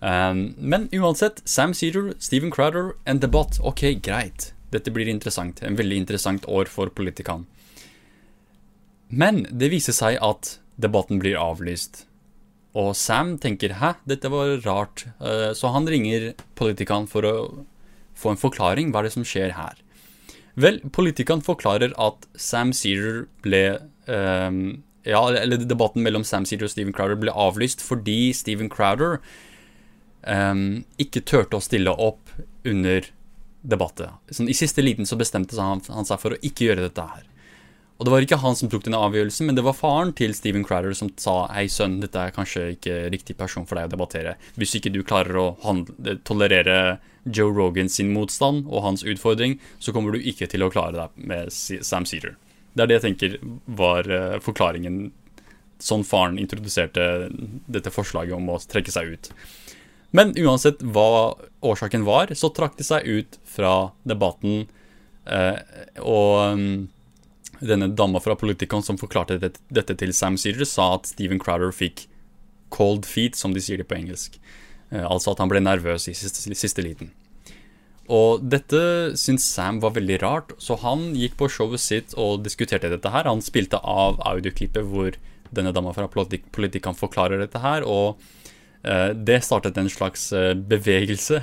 Um, 0.05 0.55
men 0.59 0.89
uansett, 0.93 1.41
Sam 1.49 1.73
Cedar, 1.73 2.13
Steven 2.21 2.51
Crowder, 2.51 2.93
en 3.07 3.19
debatt. 3.19 3.59
Ok, 3.65 4.03
greit. 4.05 4.53
Dette 4.71 4.93
blir 4.93 5.09
interessant. 5.09 5.63
En 5.63 5.79
veldig 5.79 5.97
interessant 5.97 6.45
år 6.45 6.69
for 6.69 6.93
politikken. 6.93 7.47
Men 9.09 9.45
det 9.51 9.71
viser 9.73 9.97
seg 9.97 10.19
at 10.25 10.59
debatten 10.81 11.21
blir 11.23 11.39
avlyst. 11.39 12.05
Og 12.75 12.97
Sam 12.99 13.39
tenker 13.39 13.79
'hæ, 13.79 13.95
dette 14.07 14.31
var 14.31 14.59
rart', 14.67 15.07
uh, 15.21 15.55
så 15.55 15.73
han 15.73 15.87
ringer 15.87 16.35
politikeren 16.57 17.07
for 17.07 17.23
å 17.23 17.65
få 18.15 18.31
en 18.31 18.41
forklaring. 18.41 18.91
Hva 18.91 19.01
er 19.03 19.03
det 19.05 19.13
som 19.13 19.27
skjer 19.27 19.55
her? 19.55 19.79
Vel, 20.57 20.81
politikeren 20.95 21.43
forklarer 21.43 21.95
at 21.99 22.27
Sam 22.37 22.73
Searer 22.73 23.27
ble 23.43 23.79
um, 24.07 24.83
Ja, 25.05 25.21
eller 25.29 25.59
debatten 25.59 26.03
mellom 26.03 26.25
Sam 26.25 26.47
Searer 26.47 26.65
og 26.65 26.71
Steven 26.71 26.95
Crowder 26.95 27.19
ble 27.19 27.31
avlyst 27.31 27.83
fordi 27.85 28.33
Steven 28.33 28.71
Crowder 28.73 29.19
um, 30.23 30.85
ikke 30.97 31.21
turte 31.21 31.59
å 31.59 31.61
stille 31.61 31.93
opp 31.93 32.31
under 32.65 33.05
debattet. 33.61 34.15
Sånn, 34.33 34.49
I 34.49 34.57
siste 34.57 34.81
liten 34.81 35.05
så 35.05 35.19
bestemte 35.21 35.59
han, 35.61 35.83
han 35.93 36.09
seg 36.09 36.23
for 36.23 36.33
å 36.33 36.41
ikke 36.41 36.71
gjøre 36.71 36.87
dette 36.87 37.05
her. 37.05 37.27
Og 37.95 38.07
det 38.07 38.11
var 38.11 38.25
ikke 38.25 38.41
han 38.43 38.57
som 38.59 38.69
tok 38.71 38.83
denne 38.87 38.99
avgjørelsen, 39.07 39.47
men 39.47 39.55
det 39.55 39.63
var 39.63 39.77
faren 39.79 40.11
til 40.19 40.35
Steven 40.35 40.65
Crowder 40.67 40.97
som 40.99 41.13
sa 41.21 41.45
hei, 41.55 41.69
sønn, 41.71 42.01
dette 42.03 42.19
er 42.19 42.35
kanskje 42.35 42.73
ikke 42.75 42.97
riktig 43.15 43.37
person 43.39 43.69
for 43.69 43.79
deg 43.79 43.87
å 43.87 43.93
debattere. 43.93 44.35
Hvis 44.59 44.75
ikke 44.79 44.91
du 44.95 45.05
klarer 45.07 45.39
å 45.39 45.49
handle, 45.63 46.17
tolerere 46.27 46.99
Joe 47.25 47.55
Rogan 47.55 47.89
sin 47.89 48.11
motstand 48.13 48.67
og 48.67 48.83
hans 48.85 49.05
utfordring, 49.07 49.61
så 49.79 49.95
kommer 49.95 50.13
du 50.13 50.27
ikke 50.27 50.49
til 50.51 50.67
å 50.67 50.71
klare 50.75 50.97
deg 50.97 51.29
med 51.31 51.55
Sam 51.55 52.09
Seater. 52.09 52.35
Det 52.75 52.83
er 52.83 52.91
det 52.91 52.99
jeg 52.99 53.07
tenker 53.07 53.37
var 53.79 54.11
uh, 54.11 54.41
forklaringen 54.43 55.13
sånn 55.83 56.03
faren 56.07 56.41
introduserte 56.41 57.29
dette 57.71 57.93
forslaget 57.95 58.35
om 58.35 58.51
å 58.51 58.59
trekke 58.59 58.91
seg 58.95 59.15
ut. 59.15 59.31
Men 60.15 60.33
uansett 60.39 60.83
hva 60.83 61.35
årsaken 61.67 62.07
var, 62.07 62.35
så 62.39 62.51
trakk 62.55 62.77
de 62.79 62.87
seg 62.87 63.07
ut 63.07 63.39
fra 63.47 63.95
debatten. 64.07 64.67
Uh, 65.27 65.59
og 66.03 66.59
um, 66.59 66.67
denne 67.61 67.91
dama 67.93 68.21
fra 68.23 68.37
Politicon 68.39 68.85
som 68.85 68.99
forklarte 69.01 69.39
dette, 69.43 69.61
dette 69.73 69.97
til 70.01 70.15
Sam 70.17 70.39
Cedar, 70.41 70.67
sa 70.69 70.95
at 70.99 71.11
Steven 71.11 71.43
Crowder 71.43 71.75
fikk 71.75 72.07
cold 72.75 73.07
feet, 73.07 73.39
som 73.39 73.55
de 73.55 73.63
sier 73.63 73.81
det 73.81 73.89
på 73.91 73.99
engelsk. 73.99 74.39
Eh, 74.91 75.05
altså 75.05 75.35
at 75.35 75.43
han 75.43 75.51
ble 75.53 75.63
nervøs 75.63 76.09
i 76.11 76.17
siste, 76.17 76.55
siste 76.55 76.85
liten. 76.85 77.13
Og 78.13 78.43
dette 78.45 79.15
syntes 79.17 79.47
Sam 79.49 79.79
var 79.81 79.95
veldig 79.97 80.19
rart, 80.21 80.57
så 80.61 80.77
han 80.83 81.13
gikk 81.17 81.39
på 81.41 81.49
showet 81.49 81.81
sitt 81.81 82.17
og 82.21 82.43
diskuterte 82.45 82.91
dette 82.93 83.13
her. 83.13 83.29
Han 83.31 83.45
spilte 83.45 83.81
av 83.81 84.21
audioklippet 84.29 84.85
hvor 84.91 85.17
denne 85.55 85.73
dama 85.73 85.95
fra 85.97 86.09
Politicon 86.11 86.99
forklarer 86.99 87.41
dette 87.41 87.63
her, 87.63 87.87
og 87.87 88.21
eh, 88.83 89.15
det 89.15 89.41
startet 89.47 89.79
en 89.81 89.93
slags 89.93 90.33
eh, 90.37 90.53
bevegelse 90.55 91.41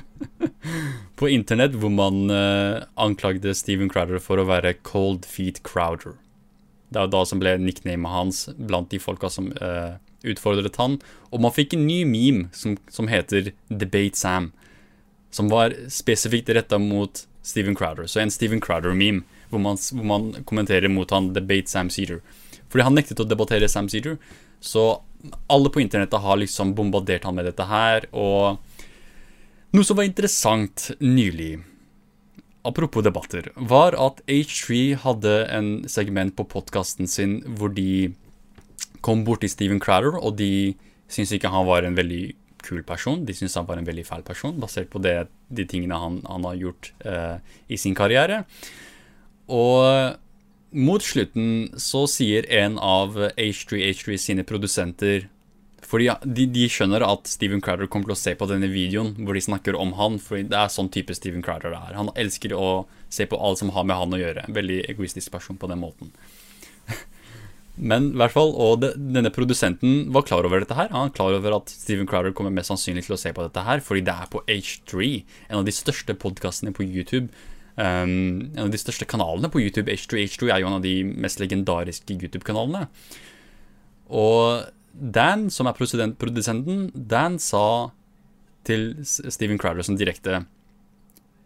på 1.20 1.28
internett 1.28 1.76
hvor 1.78 1.92
man 1.92 2.30
uh, 2.30 2.82
anklagde 3.00 3.54
Steven 3.54 3.90
Crowder 3.92 4.22
for 4.22 4.40
å 4.40 4.48
være 4.48 4.74
Cold 4.86 5.26
Feet 5.28 5.62
Crowder. 5.66 6.16
Det 6.92 7.00
er 7.00 7.12
da 7.12 7.22
som 7.28 7.40
ble 7.40 7.56
nicknamet 7.60 8.12
hans 8.12 8.46
blant 8.56 8.90
de 8.92 9.00
folka 9.00 9.30
som 9.32 9.50
uh, 9.62 9.96
utfordret 10.28 10.76
han. 10.80 10.98
Og 11.32 11.42
man 11.44 11.54
fikk 11.54 11.76
en 11.76 11.86
ny 11.86 12.02
meme 12.08 12.48
som, 12.56 12.76
som 12.92 13.08
heter 13.10 13.52
Debate 13.68 14.18
Sam, 14.18 14.50
som 15.32 15.48
var 15.52 15.74
spesifikt 15.92 16.52
retta 16.52 16.80
mot 16.80 17.24
Steven 17.42 17.76
Crowder. 17.78 18.06
Så 18.06 18.20
en 18.20 18.30
Steven 18.30 18.60
Crowder-meme 18.60 19.24
hvor, 19.50 19.62
hvor, 19.62 20.06
man 20.06 20.32
kommenterer 20.48 20.92
mot 20.92 21.10
han 21.10 21.32
Debate 21.36 21.70
Sam 21.70 21.90
Cedar. 21.90 22.20
Fordi 22.72 22.86
han 22.86 22.96
nektet 22.96 23.20
å 23.20 23.28
debattere 23.28 23.68
Sam 23.68 23.88
Cedar, 23.92 24.18
så 24.62 25.02
alle 25.50 25.70
på 25.70 25.82
internettet 25.82 26.22
har 26.22 26.38
liksom 26.38 26.74
bombardert 26.78 27.24
han 27.26 27.36
med 27.36 27.48
dette 27.50 27.66
her. 27.68 28.06
og 28.12 28.60
noe 29.72 29.86
som 29.86 29.98
var 29.98 30.08
interessant 30.08 30.90
nylig, 31.00 31.56
apropos 32.62 33.04
debatter, 33.04 33.50
var 33.56 33.96
at 33.98 34.20
H3 34.30 34.98
hadde 35.02 35.34
en 35.50 35.70
segment 35.90 36.36
på 36.38 36.46
podkasten 36.46 37.08
sin 37.10 37.40
hvor 37.58 37.72
de 37.74 38.12
kom 39.02 39.24
borti 39.26 39.50
Steven 39.50 39.80
Crowder, 39.82 40.14
og 40.20 40.36
de 40.38 40.74
syntes 41.10 41.34
ikke 41.36 41.50
han 41.52 41.66
var 41.66 41.84
en 41.84 41.98
veldig 41.98 42.24
kul 42.62 42.82
person. 42.86 43.24
De 43.26 43.34
syntes 43.34 43.58
han 43.58 43.66
var 43.66 43.80
en 43.80 43.88
veldig 43.88 44.04
fæl 44.06 44.22
person, 44.26 44.54
basert 44.62 44.90
på 44.92 45.02
det, 45.02 45.26
de 45.50 45.66
tingene 45.68 45.98
han, 45.98 46.20
han 46.28 46.46
har 46.46 46.60
gjort 46.60 46.92
eh, 47.08 47.36
i 47.66 47.80
sin 47.80 47.96
karriere. 47.98 48.44
Og 49.50 50.14
mot 50.72 51.02
slutten 51.04 51.72
så 51.80 52.06
sier 52.08 52.46
en 52.48 52.78
av 52.80 53.18
H3H3 53.34 54.16
sine 54.20 54.46
produsenter 54.48 55.26
fordi 55.92 56.08
de, 56.24 56.46
de, 56.48 56.64
skjønner 56.72 57.04
at 57.04 57.28
Steven 57.28 57.60
Crowder 57.60 57.88
kommer 57.92 58.08
til 58.08 58.16
å 58.16 58.22
se 58.22 58.32
på 58.38 58.46
denne 58.48 58.70
videoen 58.72 59.10
hvor 59.26 59.36
de 59.36 59.44
snakker 59.44 59.76
om 59.76 59.92
han, 59.98 60.16
fordi 60.22 60.46
det 60.48 60.56
er 60.56 60.72
sånn 60.72 60.88
type 60.94 61.12
Steven 61.12 61.44
Crowder 61.44 61.76
er. 61.76 61.98
Han 61.98 62.08
elsker 62.16 62.54
å 62.56 62.86
se 63.12 63.26
på 63.28 63.36
alt 63.36 63.60
som 63.60 63.74
har 63.76 63.84
med 63.84 64.00
han 64.00 64.16
å 64.16 64.22
gjøre. 64.22 64.46
Veldig 64.56 64.78
egoistisk 64.94 65.34
person 65.34 65.60
på 65.60 65.68
den 65.68 65.82
måten. 65.82 66.14
Men 67.92 68.08
i 68.14 68.18
hvert 68.22 68.32
fall, 68.32 68.56
og 68.56 68.80
det, 68.86 68.94
denne 68.96 69.34
produsenten 69.36 70.08
var 70.16 70.24
klar 70.24 70.48
over 70.48 70.64
dette 70.64 70.80
her. 70.80 70.88
Han 70.96 71.12
er 71.12 71.16
klar 71.20 71.36
over 71.36 71.60
at 71.60 71.76
Steven 71.76 72.08
Crowder 72.08 72.32
kommer 72.36 72.56
mest 72.56 72.72
sannsynlig 72.72 73.04
til 73.10 73.18
å 73.18 73.20
se 73.20 73.36
på 73.36 73.44
dette 73.44 73.68
her, 73.68 73.84
fordi 73.84 74.06
det 74.08 74.16
er 74.16 74.32
på 74.32 74.40
H3, 74.48 75.14
en 75.50 75.60
av 75.60 75.68
de 75.68 75.76
største 75.76 76.16
podkastene 76.24 76.72
på 76.72 76.88
YouTube. 76.88 77.28
Um, 77.76 78.52
en 78.52 78.66
av 78.66 78.72
de 78.72 78.80
største 78.80 79.04
kanalene 79.08 79.52
på 79.52 79.60
YouTube. 79.60 79.92
H3 79.92 80.24
H3 80.24 80.52
er 80.52 80.64
jo 80.64 80.72
en 80.72 80.80
av 80.80 80.84
de 80.84 81.02
mest 81.04 81.40
legendariske 81.40 82.16
YouTube-kanalene. 82.16 82.86
Og 84.12 84.72
Dan, 84.92 85.48
som 85.50 85.66
er 85.66 85.76
produsenten, 85.76 86.90
Dan 86.94 87.38
sa 87.40 87.92
til 88.66 88.92
Steven 89.04 89.58
Crowder 89.58 89.82
som 89.82 89.96
direkte 89.98 90.44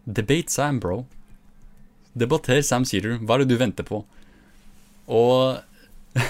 Debate 0.06 0.52
Sam, 0.52 0.80
bro. 0.80 1.06
Debatter 2.14 2.62
Sam 2.62 2.85
Cedar. 2.85 3.18
Hva 3.20 3.37
er 3.37 3.44
det 3.44 3.50
du 3.50 3.59
venter 3.61 3.87
på? 3.87 4.04
Og 5.06 5.59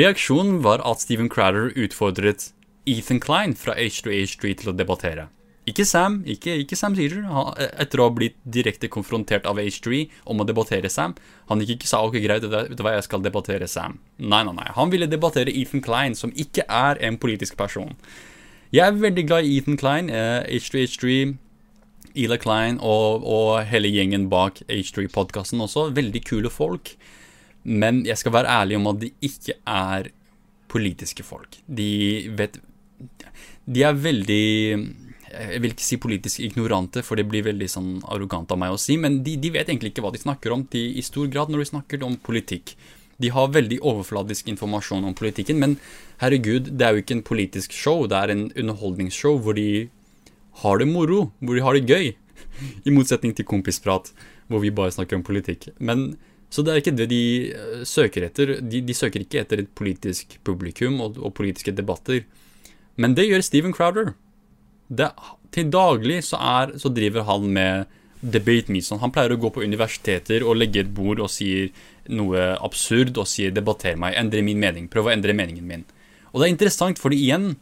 reaksjonen 0.00 0.60
var 0.64 0.84
at 0.86 1.02
Steven 1.02 1.30
Crowder 1.32 1.72
utfordret 1.74 2.50
Ethan 2.86 3.20
Klein 3.20 3.56
fra 3.56 3.74
H2H3 3.80 4.52
til 4.60 4.70
å 4.70 4.76
debattere. 4.76 5.28
Ikke 5.64 5.86
Sam, 5.88 6.18
ikke, 6.28 6.58
ikke 6.60 6.76
Sam 6.76 6.92
Seager. 6.96 7.24
Etter 7.80 8.02
å 8.02 8.10
ha 8.10 8.12
blitt 8.12 8.36
direkte 8.44 8.90
konfrontert 8.92 9.46
av 9.48 9.56
H3 9.62 10.02
om 10.28 10.42
å 10.42 10.46
debattere 10.48 10.90
Sam. 10.92 11.14
Han 11.48 11.62
gikk 11.62 11.78
ikke 11.78 11.88
sa 11.88 12.02
ok, 12.04 12.18
greit, 12.20 12.44
vet 12.52 12.74
du 12.76 12.82
hva, 12.84 12.92
jeg 12.98 13.06
skal 13.06 13.24
debattere 13.24 13.68
Sam. 13.70 13.96
Nei, 14.20 14.42
nei, 14.44 14.52
nei. 14.58 14.68
Han 14.76 14.92
ville 14.92 15.08
debattere 15.08 15.54
Ethan 15.54 15.80
Klein, 15.84 16.16
som 16.18 16.34
ikke 16.36 16.66
er 16.68 17.00
en 17.08 17.16
politisk 17.20 17.56
person. 17.56 17.96
Jeg 18.74 18.84
er 18.84 19.00
veldig 19.00 19.24
glad 19.30 19.48
i 19.48 19.56
Ethan 19.56 19.80
Klein. 19.80 20.10
Eh, 20.12 20.44
H3H3, 20.58 21.16
Ela 22.26 22.38
Klein 22.42 22.76
og, 22.84 23.24
og 23.24 23.64
hele 23.70 23.88
gjengen 23.88 24.28
bak 24.32 24.60
H3-podkasten 24.68 25.64
også. 25.64 25.88
Veldig 25.96 26.22
kule 26.28 26.52
folk. 26.52 26.92
Men 27.64 28.02
jeg 28.04 28.20
skal 28.20 28.36
være 28.36 28.52
ærlig 28.52 28.76
om 28.76 28.90
at 28.92 29.00
de 29.00 29.14
ikke 29.24 29.56
er 29.64 30.10
politiske 30.68 31.24
folk. 31.24 31.56
De 31.64 32.28
vet 32.36 32.60
De 33.64 33.82
er 33.86 33.96
veldig 33.96 34.44
jeg 35.32 35.62
vil 35.62 35.72
ikke 35.74 35.86
si 35.86 35.98
politisk 36.00 36.42
ignorante, 36.44 37.02
for 37.06 37.18
det 37.18 37.26
blir 37.30 37.46
veldig 37.46 37.68
sånn 37.70 37.92
arrogant 38.12 38.50
av 38.54 38.60
meg 38.60 38.74
å 38.74 38.80
si, 38.80 38.96
men 39.00 39.22
de, 39.26 39.36
de 39.40 39.50
vet 39.54 39.70
egentlig 39.70 39.94
ikke 39.94 40.04
hva 40.04 40.12
de 40.14 40.22
snakker 40.22 40.54
om 40.54 40.66
de, 40.70 40.82
i 40.98 41.04
stor 41.04 41.30
grad 41.32 41.50
når 41.52 41.64
de 41.64 41.70
snakker 41.72 42.04
om 42.06 42.18
politikk. 42.20 42.74
De 43.22 43.30
har 43.30 43.52
veldig 43.54 43.78
overfladisk 43.86 44.50
informasjon 44.50 45.06
om 45.06 45.14
politikken, 45.16 45.60
men 45.62 45.76
herregud, 46.22 46.72
det 46.74 46.86
er 46.86 46.94
jo 46.94 47.04
ikke 47.04 47.18
en 47.18 47.26
politisk 47.26 47.74
show, 47.76 48.04
det 48.10 48.18
er 48.18 48.34
en 48.34 48.44
underholdningsshow 48.50 49.38
hvor 49.42 49.58
de 49.58 49.88
har 50.62 50.78
det 50.82 50.90
moro, 50.90 51.28
hvor 51.40 51.58
de 51.58 51.64
har 51.66 51.78
det 51.78 51.90
gøy. 51.90 52.14
I 52.86 52.94
motsetning 52.94 53.34
til 53.34 53.46
kompisprat, 53.48 54.10
hvor 54.50 54.62
vi 54.62 54.74
bare 54.74 54.94
snakker 54.94 55.18
om 55.18 55.26
politikk. 55.26 55.70
Men, 55.78 56.12
så 56.52 56.62
det 56.62 56.74
er 56.74 56.82
ikke 56.82 56.96
det 56.98 57.08
de 57.10 57.22
eh, 57.50 57.86
søker 57.88 58.28
etter. 58.28 58.56
De, 58.62 58.82
de 58.86 58.94
søker 58.94 59.24
ikke 59.24 59.42
etter 59.42 59.62
et 59.62 59.72
politisk 59.74 60.36
publikum 60.46 61.00
og, 61.02 61.18
og 61.18 61.34
politiske 61.38 61.74
debatter. 61.74 62.22
Men 63.00 63.16
det 63.18 63.26
gjør 63.26 63.42
Steven 63.42 63.74
Crowder 63.74 64.12
det, 64.98 65.10
til 65.54 65.70
daglig 65.72 66.22
så, 66.26 66.40
er, 66.40 66.74
så, 66.80 66.90
driver 66.92 67.26
han 67.28 67.48
med 67.56 68.00
debate 68.20 68.72
meets. 68.72 68.92
Han 69.00 69.12
pleier 69.14 69.34
å 69.34 69.40
gå 69.40 69.50
på 69.52 69.64
universiteter 69.64 70.46
og 70.46 70.56
legge 70.58 70.82
et 70.84 70.94
bord 70.94 71.20
og 71.22 71.30
sier 71.32 71.70
noe 72.14 72.54
absurd 72.64 73.16
og 73.20 73.28
sier 73.28 73.52
'debatter 73.52 73.98
meg', 74.00 74.16
endre 74.20 74.42
min 74.44 74.60
mening, 74.60 74.88
prøv 74.88 75.08
å 75.08 75.12
endre 75.12 75.36
meningen 75.36 75.66
min. 75.66 75.84
Og 76.32 76.40
det 76.40 76.48
er 76.48 76.54
interessant, 76.54 76.98
fordi 76.98 77.20
igjen, 77.22 77.54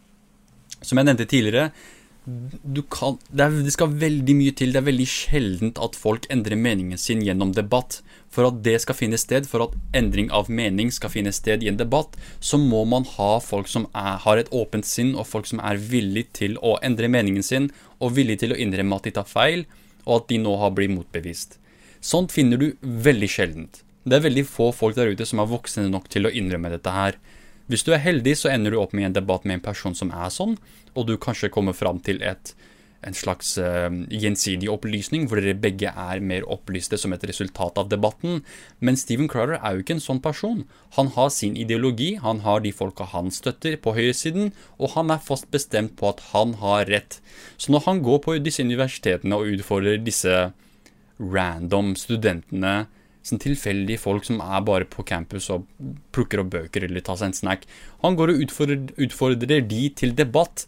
som 0.80 0.98
jeg 0.98 1.06
nevnte 1.06 1.28
tidligere, 1.28 1.72
kan, 2.22 3.16
det, 3.30 3.42
er, 3.42 3.54
det, 3.66 3.72
skal 3.74 3.94
veldig 3.98 4.34
mye 4.38 4.54
til. 4.54 4.72
Det 4.72 4.78
er 4.78 4.86
veldig 4.86 5.06
sjeldent 5.10 5.80
at 5.82 5.96
folk 5.98 6.28
endrer 6.30 6.58
meningen 6.58 7.00
sin 7.00 7.22
gjennom 7.26 7.54
debatt. 7.56 8.00
For 8.32 8.48
at 8.48 8.62
det 8.64 8.78
skal 8.84 8.96
finne 8.96 9.18
sted, 9.20 9.48
for 9.50 9.66
at 9.66 9.74
endring 9.96 10.30
av 10.32 10.48
mening 10.48 10.92
skal 10.94 11.12
finne 11.12 11.34
sted 11.34 11.64
i 11.64 11.68
en 11.68 11.80
debatt, 11.80 12.14
så 12.40 12.60
må 12.60 12.84
man 12.88 13.04
ha 13.18 13.36
folk 13.42 13.68
som 13.68 13.88
er, 13.90 14.16
har 14.24 14.40
et 14.40 14.52
åpent 14.54 14.86
sinn, 14.88 15.14
og 15.16 15.28
folk 15.28 15.50
som 15.50 15.60
er 15.60 15.82
villig 15.82 16.28
til 16.38 16.56
å 16.62 16.78
endre 16.86 17.10
meningen 17.12 17.44
sin, 17.44 17.68
og 18.00 18.14
villig 18.16 18.38
til 18.40 18.54
å 18.54 18.60
innrømme 18.60 18.96
at 18.96 19.08
de 19.08 19.16
tar 19.18 19.28
feil, 19.28 19.66
og 20.06 20.22
at 20.22 20.30
de 20.30 20.40
nå 20.40 20.54
har 20.62 20.72
blitt 20.76 20.94
motbevist. 20.94 21.58
Sånt 22.02 22.32
finner 22.34 22.58
du 22.58 22.72
veldig 22.80 23.28
sjeldent. 23.30 23.82
Det 24.02 24.16
er 24.16 24.24
veldig 24.24 24.46
få 24.48 24.72
folk 24.74 24.96
der 24.96 25.12
ute 25.12 25.26
som 25.28 25.42
er 25.42 25.50
voksne 25.50 25.86
nok 25.90 26.08
til 26.10 26.26
å 26.26 26.32
innrømme 26.32 26.72
dette 26.72 26.94
her. 26.94 27.18
Hvis 27.70 27.86
du 27.86 27.92
er 27.94 28.02
heldig, 28.02 28.36
så 28.38 28.50
ender 28.52 28.74
du 28.74 28.80
opp 28.82 28.94
med 28.96 29.10
en 29.10 29.16
debatt 29.20 29.46
med 29.46 29.60
en 29.60 29.66
person 29.70 29.94
som 29.96 30.12
er 30.14 30.32
sånn, 30.34 30.58
og 30.96 31.08
du 31.08 31.16
kanskje 31.20 31.52
kommer 31.52 31.76
fram 31.76 32.00
til 32.04 32.20
et, 32.26 32.54
en 33.06 33.16
slags 33.16 33.54
uh, 33.58 33.90
gjensidig 34.10 34.68
opplysning, 34.70 35.26
hvor 35.26 35.40
dere 35.40 35.58
begge 35.58 35.90
er 35.90 36.22
mer 36.22 36.46
opplyste 36.50 36.98
som 37.00 37.14
et 37.14 37.24
resultat 37.26 37.78
av 37.80 37.90
debatten. 37.90 38.42
Men 38.78 38.98
Steven 38.98 39.30
Crowder 39.30 39.58
er 39.58 39.74
jo 39.74 39.84
ikke 39.84 39.96
en 39.98 40.04
sånn 40.04 40.22
person. 40.22 40.64
Han 40.98 41.10
har 41.16 41.32
sin 41.34 41.56
ideologi, 41.58 42.14
han 42.22 42.42
har 42.46 42.62
de 42.62 42.74
folka 42.74 43.08
han 43.10 43.32
støtter 43.34 43.78
på 43.82 43.96
høyresiden, 43.98 44.52
og 44.78 44.94
han 44.96 45.10
er 45.14 45.22
fast 45.22 45.50
bestemt 45.54 45.96
på 45.98 46.12
at 46.12 46.22
han 46.30 46.56
har 46.62 46.86
rett. 46.90 47.18
Så 47.58 47.74
når 47.74 47.86
han 47.88 48.02
går 48.06 48.22
på 48.26 48.38
disse 48.42 48.62
universitetene 48.62 49.38
og 49.38 49.54
utfordrer 49.56 50.02
disse 50.02 50.50
random 51.22 51.94
studentene 51.98 52.82
sånn 53.22 53.40
tilfeldige 53.42 54.02
folk 54.02 54.26
som 54.26 54.40
er 54.42 54.64
bare 54.66 54.88
på 54.90 55.04
campus 55.06 55.48
og 55.54 55.66
plukker 56.14 56.42
opp 56.42 56.52
bøker 56.54 56.86
eller 56.86 57.04
tar 57.04 57.20
seg 57.20 57.30
en 57.30 57.38
snack. 57.38 57.66
Han 58.02 58.18
går 58.18 58.34
og 58.34 58.44
utfordrer, 58.46 58.92
utfordrer 59.06 59.66
de 59.70 59.82
til 59.98 60.14
debatt, 60.18 60.66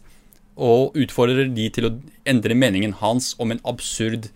og 0.55 0.95
utfordrer 0.95 1.49
de 1.51 1.67
til 1.75 1.89
å 1.89 1.95
endre 2.31 2.55
meningen 2.55 2.95
hans 3.01 3.33
om 3.43 3.51
en 3.51 3.59
absurd 3.67 4.29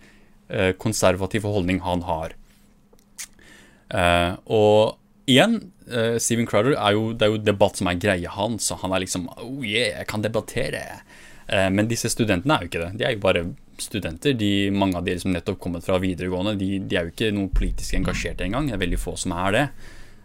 eh, 0.52 0.72
konservativ 0.76 1.48
holdning 1.48 1.80
han 1.86 2.04
har. 2.04 2.34
Eh, 3.88 4.34
og 4.52 4.98
igjen, 5.30 5.72
eh, 5.88 6.18
Steven 6.20 6.46
Crowder 6.46 6.76
er 6.76 6.92
jo, 6.98 7.12
det 7.16 7.26
er 7.26 7.34
jo 7.34 7.40
debatt 7.42 7.80
som 7.80 7.88
er 7.88 8.02
greia 8.02 8.36
hans, 8.36 8.68
og 8.70 8.84
han 8.84 8.92
er 8.92 9.04
liksom 9.06 9.30
Oh 9.38 9.64
yeah, 9.64 9.96
jeg 10.02 10.10
kan 10.12 10.22
debattere. 10.26 10.84
Eh, 11.48 11.68
men 11.72 11.88
disse 11.90 12.10
studentene 12.12 12.56
er 12.56 12.64
jo 12.66 12.70
ikke 12.70 12.84
det. 12.84 12.92
De 13.00 13.08
er 13.08 13.16
jo 13.16 13.24
bare 13.24 13.46
studenter. 13.84 14.34
De, 14.38 14.70
mange 14.74 14.98
av 14.98 15.06
de 15.06 15.16
som 15.20 15.32
nettopp 15.32 15.58
kommet 15.62 15.86
fra 15.86 15.98
videregående, 16.02 16.56
de, 16.60 16.78
de 16.84 16.98
er 16.98 17.08
jo 17.08 17.14
ikke 17.14 17.32
noe 17.36 17.52
politisk 17.54 17.96
engasjerte 17.98 18.46
engang. 18.46 18.68
Det 18.68 18.76
er 18.76 18.84
veldig 18.84 19.00
få 19.00 19.16
som 19.20 19.34
er 19.36 19.56
det. 19.56 19.64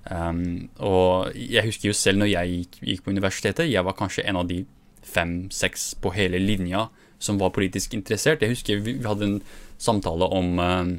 Um, 0.06 0.70
og 0.86 1.34
jeg 1.34 1.66
husker 1.66 1.90
jo 1.90 1.98
selv 1.98 2.22
når 2.22 2.30
jeg 2.30 2.58
gikk, 2.60 2.80
gikk 2.92 3.06
på 3.06 3.14
universitetet, 3.16 3.72
jeg 3.72 3.86
var 3.88 3.98
kanskje 3.98 4.26
en 4.30 4.38
av 4.38 4.50
de 4.50 4.62
fem-seks 5.06 5.96
på 6.02 6.12
hele 6.14 6.42
linja 6.42 6.88
som 7.22 7.40
var 7.42 7.54
politisk 7.56 7.96
interessert. 7.98 8.44
Jeg 8.44 8.54
husker 8.54 8.82
vi, 8.86 8.98
vi 9.00 9.08
hadde 9.08 9.30
en 9.30 9.38
samtale 9.82 10.30
om 10.30 10.60
um, 10.60 10.96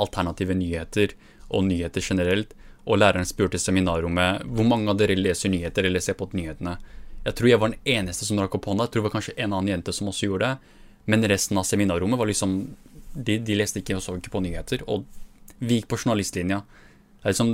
alternative 0.00 0.56
nyheter 0.56 1.14
og 1.48 1.64
nyheter 1.68 2.04
generelt. 2.04 2.52
Og 2.88 2.98
læreren 3.00 3.28
spurte 3.28 3.60
seminarrommet 3.60 4.44
hvor 4.48 4.66
mange 4.68 4.90
av 4.90 4.98
dere 5.00 5.18
leser 5.18 5.52
nyheter 5.52 5.86
eller 5.86 6.02
ser 6.02 6.16
på 6.18 6.30
nyhetene. 6.32 6.78
Jeg 7.24 7.36
tror 7.36 7.50
jeg 7.50 7.60
var 7.60 7.72
den 7.72 7.96
eneste 7.98 8.26
som 8.26 8.40
rakk 8.40 8.56
opp 8.56 8.68
hånda. 8.70 8.86
Jeg 8.86 8.94
tror 8.94 9.02
det 9.02 9.08
var 9.08 9.16
kanskje 9.18 9.36
en 9.36 9.52
annen 9.52 9.74
jente 9.74 9.94
som 9.94 10.08
også 10.10 10.30
gjorde 10.30 10.48
det. 10.48 10.76
Men 11.06 11.24
resten 11.28 11.58
av 11.58 11.66
seminarrommet 11.68 12.18
var 12.20 12.28
liksom 12.30 12.56
de, 13.14 13.38
de, 13.38 13.56
leste 13.58 13.80
ikke 13.80 13.96
og 13.96 14.04
så 14.04 14.16
ikke 14.18 14.34
på 14.34 14.42
nyheter. 14.44 14.84
Og 14.90 15.06
vi 15.58 15.80
gikk 15.80 15.90
på 15.90 16.00
journalistlinja. 16.02 16.62
Det 17.20 17.28
er 17.28 17.34
liksom 17.34 17.50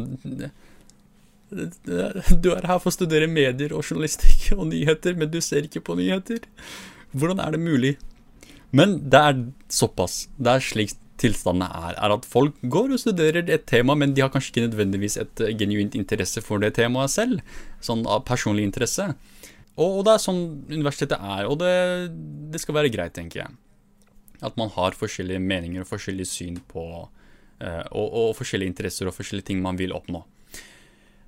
Du 2.42 2.50
er 2.52 2.66
her 2.66 2.80
for 2.82 2.90
å 2.90 2.96
studere 2.96 3.30
medier 3.30 3.70
og 3.74 3.86
journalistikk 3.86 4.52
og 4.58 4.66
nyheter, 4.72 5.14
men 5.18 5.30
du 5.30 5.40
ser 5.44 5.68
ikke 5.68 5.84
på 5.86 5.96
nyheter. 5.98 6.42
Hvordan 7.16 7.40
er 7.42 7.54
det 7.54 7.62
mulig? 7.62 7.96
Men 8.76 8.98
det 9.10 9.20
er 9.30 9.42
såpass. 9.72 10.26
Det 10.36 10.56
er 10.56 10.64
slik 10.64 10.96
tilstandene 11.20 11.68
er. 11.88 11.94
Er 11.96 12.14
at 12.16 12.26
folk 12.28 12.58
går 12.66 12.92
og 12.92 13.00
studerer 13.00 13.46
et 13.48 13.64
tema, 13.68 13.96
men 13.96 14.12
de 14.14 14.24
har 14.24 14.32
kanskje 14.32 14.52
ikke 14.52 14.66
nødvendigvis 14.66 15.16
et 15.22 15.44
genuint 15.60 15.96
interesse 15.96 16.42
for 16.44 16.60
det 16.62 16.74
temaet 16.76 17.14
selv. 17.14 17.40
Sånn 17.84 18.04
av 18.10 18.26
personlig 18.28 18.66
interesse. 18.68 19.12
Og, 19.76 19.98
og, 19.98 20.02
det 20.06 20.14
er 20.14 20.22
sånn 20.24 20.42
universitetet 20.72 21.20
er, 21.20 21.44
og 21.50 21.60
det, 21.60 21.74
det, 22.52 22.62
skal 22.62 22.78
være 22.78 22.92
greit, 22.92 23.14
tenker 23.16 23.42
jeg. 23.42 23.58
At 24.44 24.56
man 24.60 24.72
har 24.72 24.96
forskjellige 24.96 25.42
meninger 25.42 25.84
og 25.84 25.90
forskjellige 25.90 26.30
syn 26.30 26.58
på 26.70 26.86
uh, 27.04 27.84
og, 27.92 28.06
og, 28.06 28.32
forskjellige 28.38 28.72
interesser 28.72 29.08
og 29.08 29.16
forskjellige 29.16 29.50
ting 29.52 29.62
man 29.64 29.80
vil 29.80 29.92
oppnå. 29.96 30.22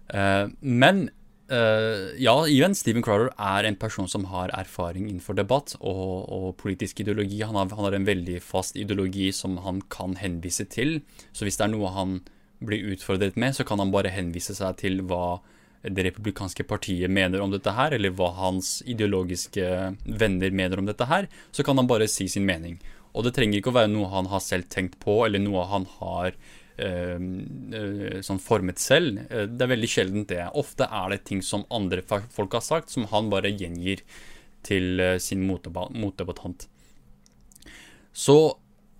Uh, 0.08 0.48
men 0.64 1.10
uh, 1.52 2.16
ja, 2.16 2.34
igjen, 2.48 2.76
Steven 2.76 3.04
Crowder 3.04 3.28
er 3.36 3.68
en 3.68 3.76
person 3.80 4.08
som 4.08 4.24
har 4.32 4.52
erfaring 4.56 5.10
innenfor 5.10 5.36
debatt 5.36 5.76
og, 5.80 6.24
og 6.32 6.48
politisk 6.60 7.04
ideologi. 7.04 7.42
Han 7.44 7.56
har, 7.60 7.68
han 7.68 7.88
har, 7.90 7.98
en 7.98 8.08
veldig 8.08 8.40
fast 8.44 8.80
ideologi 8.80 9.28
som 9.36 9.60
han 9.64 9.84
kan 9.92 10.16
henvise 10.20 10.64
til. 10.72 11.02
Så 11.36 11.44
hvis 11.44 11.60
det 11.60 11.68
er 11.68 11.74
noe 11.76 11.92
han 11.96 12.20
blir 12.64 12.94
utfordret 12.96 13.36
med, 13.36 13.54
så 13.54 13.68
kan 13.68 13.78
han 13.78 13.92
bare 13.94 14.12
henvise 14.12 14.56
seg 14.56 14.80
til 14.80 15.02
hva 15.06 15.38
det 15.82 16.04
republikanske 16.08 16.64
partiet 16.66 17.10
mener 17.10 17.42
om 17.42 17.52
dette 17.52 17.72
her, 17.74 17.94
eller 17.94 18.14
hva 18.18 18.32
hans 18.38 18.78
ideologiske 18.86 19.66
venner 20.04 20.54
mener 20.54 20.80
om 20.80 20.88
dette 20.88 21.06
her, 21.06 21.28
så 21.54 21.64
kan 21.66 21.78
han 21.78 21.90
bare 21.90 22.08
si 22.10 22.26
sin 22.30 22.46
mening. 22.48 22.78
Og 23.14 23.24
det 23.24 23.34
trenger 23.36 23.60
ikke 23.60 23.72
å 23.72 23.78
være 23.78 23.92
noe 23.92 24.10
han 24.12 24.30
har 24.30 24.42
selv 24.44 24.68
tenkt 24.72 24.98
på, 25.02 25.20
eller 25.26 25.42
noe 25.42 25.64
han 25.70 25.86
har 25.98 26.34
øh, 26.34 27.28
øh, 27.78 28.18
sånn 28.26 28.42
formet 28.42 28.82
selv. 28.82 29.22
Eh, 29.28 29.46
det 29.50 29.64
er 29.64 29.72
veldig 29.74 29.90
sjeldent 29.90 30.32
det. 30.34 30.42
Ofte 30.58 30.90
er 30.90 31.14
det 31.14 31.22
ting 31.30 31.42
som 31.46 31.66
andre 31.74 32.02
folk 32.04 32.58
har 32.58 32.64
sagt, 32.64 32.92
som 32.94 33.08
han 33.12 33.30
bare 33.32 33.54
gjengir 33.54 34.04
til 34.66 35.00
sin 35.22 35.46
motdebattant. 35.46 36.66
Så 38.12 38.58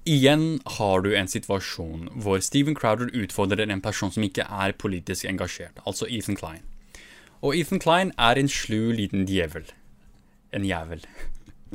igjen 0.08 0.60
har 0.78 1.02
du 1.04 1.12
en 1.14 1.28
situasjon 1.30 2.08
hvor 2.22 2.40
Steven 2.44 2.76
Crowder 2.78 3.10
utfordrer 3.12 3.68
en 3.68 3.84
person 3.84 4.12
som 4.14 4.24
ikke 4.24 4.46
er 4.48 4.74
politisk 4.80 5.28
engasjert, 5.28 5.82
altså 5.86 6.08
Ethan 6.08 6.38
Klein. 6.38 6.64
Og 7.44 7.56
Ethan 7.56 7.82
Klein 7.82 8.12
er 8.18 8.40
en 8.40 8.50
slu 8.50 8.90
liten 8.96 9.26
djevel. 9.28 9.68
En 10.52 10.64
jævel. 10.64 11.04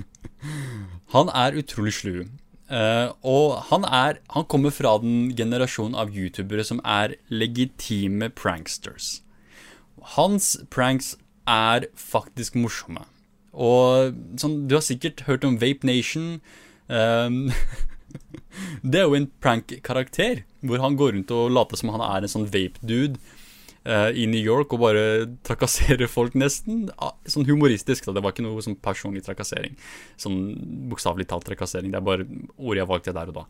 han 1.16 1.30
er 1.30 1.60
utrolig 1.62 1.94
slu. 2.00 2.26
Uh, 2.74 3.14
og 3.22 3.60
han, 3.70 3.86
er, 3.86 4.20
han 4.34 4.48
kommer 4.50 4.74
fra 4.74 4.96
den 5.04 5.36
generasjonen 5.38 5.98
av 6.00 6.14
youtubere 6.16 6.64
som 6.66 6.82
er 6.84 7.16
legitime 7.30 8.32
pranksters. 8.34 9.20
Hans 10.18 10.56
pranks 10.74 11.14
er 11.48 11.86
faktisk 11.96 12.58
morsomme. 12.58 13.06
Og 13.54 14.16
sånn, 14.42 14.64
du 14.68 14.80
har 14.80 14.84
sikkert 14.84 15.28
hørt 15.28 15.46
om 15.46 15.60
Vape 15.62 15.86
Nation. 15.86 16.40
Um, 16.90 17.52
det 18.92 19.02
er 19.02 19.08
jo 19.08 19.18
en 19.18 19.30
prank-karakter, 19.44 20.44
hvor 20.62 20.84
han 20.84 20.98
går 21.00 21.16
rundt 21.18 21.34
og 21.36 21.54
later 21.54 21.80
som 21.80 21.94
han 21.96 22.06
er 22.06 22.26
en 22.26 22.36
sånn 22.36 22.50
vape-dude. 22.54 23.22
uh, 23.88 24.10
i 24.16 24.26
New 24.30 24.42
York 24.42 24.74
og 24.76 24.84
bare 24.84 25.06
trakasserer 25.48 26.10
folk, 26.12 26.36
nesten. 26.40 26.88
Uh, 26.98 27.14
sånn 27.30 27.48
humoristisk, 27.48 28.08
da. 28.08 28.18
Det 28.18 28.26
var 28.26 28.36
ikke 28.36 28.46
noe 28.46 28.64
sånn 28.64 28.80
personlig 28.80 29.26
trakassering. 29.26 29.78
Sånn 30.20 30.44
bokstavelig 30.92 31.30
talt 31.32 31.48
trakassering. 31.50 31.94
Det 31.94 32.00
er 32.00 32.06
bare 32.06 32.28
ord 32.58 32.80
jeg 32.80 32.90
valgte 32.90 33.16
der 33.16 33.34
og 33.34 33.42
da. 33.42 33.48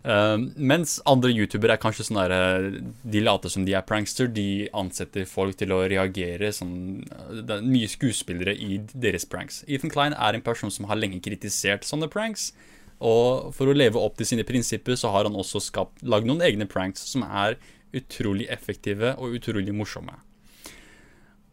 Uh, 0.00 0.38
mens 0.56 0.96
andre 1.08 1.28
youtubere 1.28 1.74
er 1.76 1.80
kanskje 1.82 2.06
sånn 2.06 2.22
der 2.22 2.78
De 3.12 3.20
later 3.20 3.52
som 3.52 3.66
de 3.66 3.74
er 3.76 3.84
prankster. 3.84 4.30
De 4.32 4.68
ansetter 4.76 5.28
folk 5.28 5.58
til 5.60 5.74
å 5.76 5.82
reagere. 5.90 6.52
Sånn, 6.56 7.04
det 7.40 7.58
er 7.58 7.66
mye 7.66 7.90
skuespillere 7.90 8.56
i 8.56 8.82
deres 8.92 9.28
pranks. 9.28 9.62
Ethan 9.68 9.92
Klein 9.92 10.16
er 10.16 10.36
en 10.36 10.44
person 10.44 10.72
som 10.72 10.88
har 10.90 11.00
lenge 11.00 11.22
kritisert 11.24 11.88
sånne 11.88 12.10
pranks. 12.12 12.50
Og 13.00 13.50
for 13.56 13.70
å 13.70 13.76
leve 13.76 14.00
opp 14.00 14.18
til 14.18 14.28
sine 14.28 14.44
prinsipper 14.44 14.98
så 15.00 15.12
har 15.14 15.28
han 15.28 15.38
også 15.38 15.62
skapt, 15.64 16.02
lagd 16.04 16.28
noen 16.28 16.44
egne 16.44 16.68
pranks 16.68 17.06
som 17.08 17.24
er 17.24 17.56
utrolig 17.96 18.46
effektive 18.52 19.14
og 19.18 19.38
utrolig 19.40 19.72
morsomme. 19.74 20.18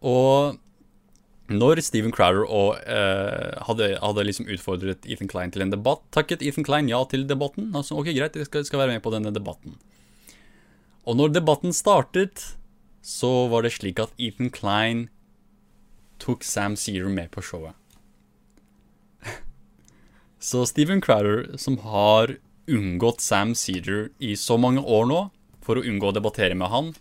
Og 0.05 0.59
når 1.47 1.79
Steven 1.81 2.11
Crowder 2.11 2.43
og, 2.43 2.75
eh, 2.83 3.55
hadde, 3.63 3.95
hadde, 4.03 4.25
liksom 4.27 4.49
utfordret 4.51 5.07
Ethan 5.07 5.31
Klein 5.31 5.51
til 5.51 5.63
en 5.63 5.71
debatt, 5.71 6.03
takket 6.11 6.43
Ethan 6.43 6.67
Klein 6.67 6.89
ja 6.91 6.99
til 7.07 7.23
debatten. 7.27 7.71
Altså, 7.73 7.95
ok, 7.95 8.11
greit, 8.11 8.35
jeg 8.35 8.49
skal, 8.49 8.65
skal, 8.67 8.83
være 8.83 8.97
med 8.97 9.03
på 9.03 9.13
denne 9.15 9.31
debatten. 9.31 9.77
Og 11.07 11.15
når 11.15 11.31
debatten 11.31 11.71
startet, 11.71 12.57
så 13.01 13.47
var 13.47 13.63
det 13.63 13.71
slik 13.77 13.99
at 14.03 14.11
Ethan 14.19 14.51
Klein 14.51 15.07
tok 16.19 16.43
Sam 16.43 16.75
Sear 16.75 17.07
med 17.07 17.31
på 17.31 17.41
showet. 17.41 17.77
Så 20.47 20.63
Steven 20.69 21.01
Crowder, 21.03 21.57
som 21.59 21.77
har 21.83 22.37
unngått 22.67 23.21
Sam 23.21 23.55
Cedar 23.55 24.09
i 24.23 24.35
så 24.39 24.55
mange 24.59 24.79
år 24.79 25.07
nå, 25.09 25.19
for 25.63 25.79
å 25.79 25.83
unngå 25.83 26.11
å 26.11 26.15
debattere 26.15 26.55
med 26.55 26.71
han, 26.71 26.93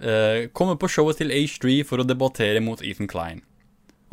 uh, 0.00 0.48
kommer 0.56 0.78
på 0.80 0.88
showet 0.88 1.20
til 1.20 1.34
H3 1.34 1.82
for 1.88 2.00
å 2.00 2.08
debattere 2.08 2.62
mot 2.64 2.80
Ethan 2.80 3.10
Klein. 3.10 3.42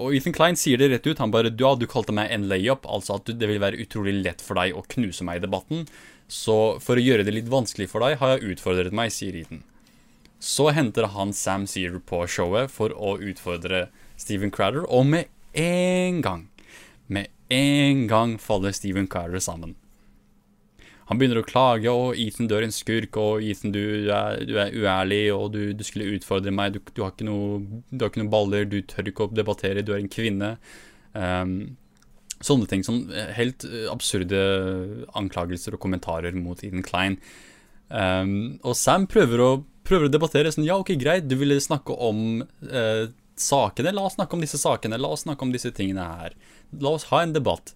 Og 0.04 0.16
Ethan 0.18 0.36
Klein 0.36 0.58
sier 0.60 0.82
det 0.82 0.90
rett 0.92 1.08
ut. 1.08 1.22
Han 1.22 1.32
bare 1.32 1.54
Ja, 1.60 1.76
du 1.76 1.86
kalte 1.88 2.16
meg 2.16 2.32
en 2.34 2.50
layup, 2.50 2.88
altså 2.90 3.20
at 3.20 3.30
det 3.30 3.48
vil 3.48 3.62
være 3.64 3.80
utrolig 3.80 4.18
lett 4.20 4.42
for 4.44 4.60
deg 4.60 4.76
å 4.76 4.84
knuse 4.96 5.24
meg 5.24 5.40
i 5.40 5.46
debatten. 5.46 5.86
Så 6.28 6.80
for 6.84 6.98
å 6.98 7.04
gjøre 7.04 7.24
det 7.24 7.36
litt 7.36 7.52
vanskelig 7.52 7.88
for 7.92 8.04
deg, 8.04 8.18
har 8.20 8.36
jeg 8.36 8.56
utfordret 8.56 8.96
meg, 8.96 9.14
sier 9.16 9.38
Ethan. 9.38 9.62
Så 10.44 10.74
henter 10.76 11.08
han 11.14 11.32
Sam 11.32 11.70
Sear 11.72 12.02
på 12.04 12.26
showet 12.28 12.74
for 12.74 12.92
å 12.92 13.16
utfordre 13.22 13.86
Steven 14.20 14.52
Crowder, 14.52 14.84
og 14.92 15.08
med 15.08 15.32
en 15.56 16.20
gang, 16.26 16.50
med 17.08 17.30
en 17.54 18.06
gang 18.10 18.38
faller 18.42 18.76
Steven 18.76 19.08
Carter 19.12 19.42
sammen. 19.44 19.76
Han 21.10 21.20
begynner 21.20 21.42
å 21.42 21.46
klage, 21.46 21.92
og 21.92 22.18
Ethan 22.20 22.48
dør 22.48 22.64
en 22.66 22.74
skurk, 22.74 23.18
og 23.20 23.44
Ethan, 23.44 23.74
du 23.76 24.10
er, 24.14 24.40
du 24.48 24.56
er 24.62 24.72
uærlig, 24.72 25.24
og 25.36 25.50
du, 25.56 25.62
du, 25.76 25.84
skulle 25.86 26.16
utfordre 26.16 26.54
meg, 26.56 26.78
du, 26.78 26.94
du, 26.96 27.04
har 27.04 27.16
noe, 27.28 27.82
ikke 27.92 28.22
noen 28.22 28.32
baller, 28.32 28.68
du 28.70 28.80
tør 28.88 29.12
ikke 29.12 29.28
å 29.28 29.34
debattere, 29.36 29.84
du 29.84 29.92
er 29.94 30.00
en 30.00 30.12
kvinne. 30.12 30.54
Um, 31.12 31.58
sånne 32.44 32.70
ting. 32.72 32.86
Sånn 32.88 33.04
helt 33.36 33.68
absurde 33.92 34.40
anklagelser 35.20 35.76
og 35.76 35.84
kommentarer 35.84 36.36
mot 36.40 36.64
Ethan 36.64 36.88
Klein. 36.88 37.20
Um, 37.94 38.62
og 38.64 38.78
Sam 38.80 39.06
prøver 39.12 39.44
å, 39.44 39.52
prøver 39.86 40.08
å, 40.08 40.12
debattere 40.12 40.50
sånn 40.56 40.66
Ja, 40.66 40.80
ok, 40.82 40.96
greit, 40.98 41.28
du 41.30 41.36
ville 41.38 41.60
snakke 41.62 41.94
om 41.94 42.42
uh, 42.72 43.04
sakene. 43.44 43.94
La 43.94 44.08
oss 44.08 44.18
snakke 44.18 44.38
om 44.38 44.44
disse 44.44 44.60
sakene. 44.62 45.00
La 45.02 45.12
oss 45.14 45.26
snakke 45.28 45.46
om 45.46 45.54
disse 45.54 45.72
tingene 45.76 46.06
her. 46.20 46.38
La 46.80 46.96
oss 46.98 47.10
ha 47.12 47.24
en 47.24 47.36
debatt. 47.36 47.76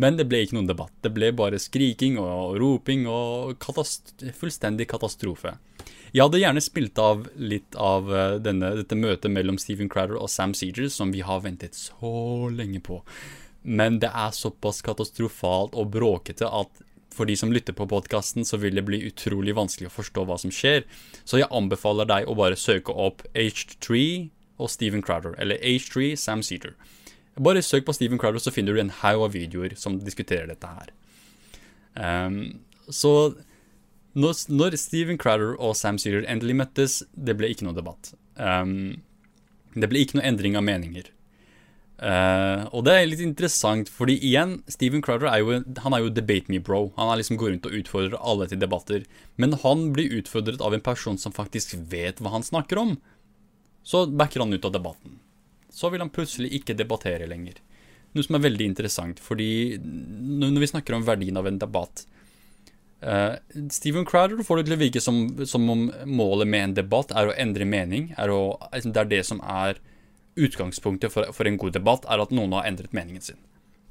Men 0.00 0.16
det 0.16 0.24
ble 0.30 0.40
ikke 0.42 0.56
noen 0.56 0.70
debatt. 0.70 0.92
Det 1.04 1.12
ble 1.12 1.32
bare 1.36 1.60
skriking 1.60 2.16
og 2.20 2.56
roping 2.60 3.04
og 3.10 3.58
katast 3.60 4.14
fullstendig 4.38 4.88
katastrofe. 4.88 5.58
Jeg 6.12 6.26
hadde 6.26 6.40
gjerne 6.42 6.62
spilt 6.64 6.98
av 7.00 7.26
litt 7.40 7.76
av 7.80 8.08
eh, 8.12 8.38
denne, 8.44 8.74
dette 8.82 8.96
møtet 8.96 9.32
mellom 9.32 9.58
Stephen 9.60 9.88
Crowder 9.92 10.18
og 10.20 10.28
Sam 10.32 10.52
Seegers, 10.56 10.96
som 10.96 11.12
vi 11.12 11.22
har 11.24 11.40
ventet 11.44 11.76
så 11.76 12.48
lenge 12.52 12.82
på. 12.84 13.00
Men 13.62 13.98
det 14.02 14.10
er 14.12 14.34
såpass 14.36 14.82
katastrofalt 14.84 15.76
og 15.78 15.92
bråkete 15.94 16.48
at 16.48 16.82
for 17.12 17.28
de 17.28 17.36
som 17.36 17.52
lytter 17.52 17.76
på 17.76 17.86
podkasten, 17.88 18.44
så 18.44 18.56
vil 18.60 18.76
det 18.76 18.86
bli 18.88 19.02
utrolig 19.08 19.52
vanskelig 19.56 19.90
å 19.90 19.94
forstå 19.94 20.24
hva 20.28 20.38
som 20.40 20.52
skjer. 20.52 20.86
Så 21.28 21.40
jeg 21.40 21.52
anbefaler 21.52 22.08
deg 22.08 22.28
å 22.28 22.36
bare 22.38 22.56
søke 22.56 22.94
opp 22.96 23.20
H3 23.36 23.98
og 24.62 24.70
Stephen 24.72 25.02
Crowder, 25.04 25.34
eller 25.42 25.60
H3 25.60 26.14
Sam 26.20 26.42
Seater. 26.46 26.76
Bare 27.40 27.62
søk 27.64 27.86
på 27.86 27.94
Steven 27.96 28.20
Crowder, 28.20 28.42
så 28.42 28.52
finner 28.52 28.74
du 28.74 28.80
en 28.82 28.92
haug 29.02 29.24
av 29.24 29.32
videoer 29.32 29.72
som 29.80 29.96
diskuterer 30.00 30.50
dette 30.50 30.68
her. 30.68 30.92
Um, 31.96 32.60
så 32.92 33.32
når, 34.12 34.44
når, 34.52 34.76
Steven 34.76 35.18
Crowder 35.20 35.56
og 35.56 35.76
Sam 35.76 35.98
Seater 36.00 36.26
endelig 36.28 36.58
møttes, 36.60 37.00
det 37.16 37.38
ble 37.38 37.48
ikke 37.52 37.64
noe 37.68 37.76
debatt. 37.76 38.12
Um, 38.36 39.00
det 39.72 39.88
ble 39.88 40.04
ikke 40.04 40.18
noe 40.18 40.28
endring 40.28 40.58
av 40.60 40.66
meninger. 40.66 41.08
Uh, 42.02 42.66
og 42.74 42.82
det 42.84 42.96
er 42.98 43.06
litt 43.06 43.22
interessant, 43.22 43.88
fordi 43.88 44.18
igjen, 44.26 44.56
Steven 44.68 45.04
Crowder 45.04 45.30
er 45.30 45.40
jo, 45.40 45.60
han 45.84 45.96
er 45.96 46.02
jo 46.02 46.12
debate 46.12 46.52
me 46.52 46.60
bro. 46.60 46.90
Han 46.98 47.12
er 47.12 47.22
liksom 47.22 47.38
går 47.40 47.54
rundt 47.54 47.68
og 47.70 47.78
utfordrer 47.78 48.18
alle 48.20 48.50
til 48.50 48.60
debatter. 48.60 49.08
Men 49.40 49.56
han 49.64 49.88
blir 49.96 50.12
utfordret 50.18 50.60
av 50.60 50.76
en 50.76 50.84
person 50.84 51.16
som 51.16 51.32
faktisk 51.32 51.78
vet 51.92 52.20
hva 52.20 52.34
han 52.34 52.44
snakker 52.44 52.82
om. 52.82 52.96
Så 53.82 54.06
backer 54.06 54.44
han 54.44 54.52
ut 54.54 54.64
av 54.68 54.74
debatten 54.74 55.18
så 55.72 55.90
vil 55.90 56.04
han 56.04 56.12
plutselig 56.12 56.52
ikke 56.58 56.76
debattere 56.76 57.28
lenger. 57.30 57.60
Noe 58.12 58.26
som 58.26 58.36
er 58.36 58.44
veldig 58.44 58.66
interessant, 58.68 59.20
fordi 59.24 59.78
når 59.80 60.58
vi 60.60 60.72
snakker 60.74 60.96
om 60.96 61.06
verdien 61.06 61.38
av 61.40 61.48
en 61.48 61.60
debatt 61.60 62.04
uh, 63.00 63.38
Stephen 63.72 64.04
Crowder 64.08 64.44
får 64.44 64.60
det 64.60 64.66
til 64.68 64.76
å 64.76 64.82
virke 64.82 65.02
som, 65.02 65.22
som, 65.48 65.64
om 65.72 65.86
målet 66.04 66.50
med 66.52 66.66
en 66.66 66.76
debatt 66.82 67.14
er 67.16 67.30
å 67.30 67.38
endre 67.40 67.64
mening. 67.64 68.10
Er 68.20 68.34
å, 68.34 68.58
altså, 68.68 68.92
det 68.92 69.00
er 69.00 69.10
det 69.14 69.22
som 69.30 69.40
er 69.40 69.80
utgangspunktet 70.36 71.12
for, 71.12 71.32
for, 71.32 71.48
en 71.48 71.58
god 71.60 71.78
debatt, 71.78 72.04
er 72.08 72.20
at 72.20 72.36
noen 72.36 72.52
har 72.58 72.68
endret 72.68 72.92
meningen 72.96 73.24
sin. 73.24 73.40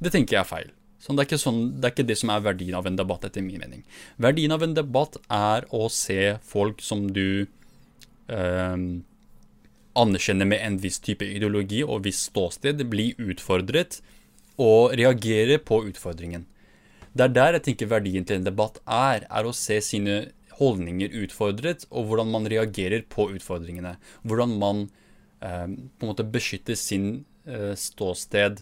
Det 0.02 0.14
tenker 0.14 0.38
jeg 0.38 0.44
er 0.46 0.50
feil. 0.50 0.72
Sånn, 1.02 1.18
det, 1.18 1.32
er 1.34 1.42
sånn, 1.42 1.64
det, 1.80 1.88
er 1.88 1.94
ikke 1.96 2.10
det 2.12 2.18
som 2.22 2.30
er 2.30 2.46
verdien 2.46 2.78
av 2.78 2.86
en 2.86 2.98
debatt, 2.98 3.26
etter 3.26 3.42
min 3.42 3.62
mening. 3.62 3.82
Verdien 4.22 4.54
av 4.54 4.62
en 4.62 4.78
debatt 4.78 5.18
er 5.34 5.66
å 5.74 5.88
se 5.90 6.36
folk 6.46 6.82
som 6.86 7.08
du 7.10 7.48
uh, 8.30 8.78
anerkjenner 9.98 10.48
med 10.48 10.62
en 10.64 10.78
viss 10.82 11.00
type 11.04 11.26
ideologi 11.26 11.82
og 11.84 12.06
viss 12.08 12.28
ståsted, 12.30 12.84
blir 12.92 13.18
utfordret 13.20 14.00
og 14.62 14.96
reagerer 14.98 15.62
på 15.66 15.82
utfordringen. 15.90 16.46
Det 17.12 17.28
er 17.28 17.34
der 17.36 17.58
jeg 17.58 17.66
tenker 17.66 17.92
verdien 17.92 18.28
til 18.28 18.40
en 18.40 18.48
debatt 18.48 18.80
er, 18.86 19.26
er 19.28 19.48
å 19.48 19.56
se 19.56 19.82
sine 19.84 20.32
holdninger 20.62 21.12
utfordret, 21.24 21.88
og 21.90 22.08
hvordan 22.08 22.32
man 22.32 22.48
reagerer 22.50 23.04
på 23.10 23.28
utfordringene. 23.36 23.98
Hvordan 24.24 24.56
man 24.62 24.86
eh, 25.42 25.68
på 25.68 26.06
en 26.06 26.12
måte 26.12 26.28
beskytter 26.28 26.78
sin 26.80 27.26
eh, 27.46 27.74
ståsted 27.76 28.62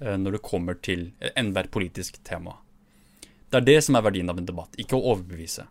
eh, 0.00 0.16
når 0.20 0.38
det 0.38 0.44
kommer 0.44 0.76
til 0.76 1.12
enhver 1.34 1.70
politisk 1.72 2.20
tema. 2.26 2.58
Det 3.48 3.62
er 3.62 3.68
det 3.70 3.78
som 3.86 3.96
er 3.96 4.04
verdien 4.04 4.30
av 4.32 4.40
en 4.40 4.48
debatt, 4.48 4.76
ikke 4.80 4.98
å 4.98 5.14
overbevise. 5.14 5.68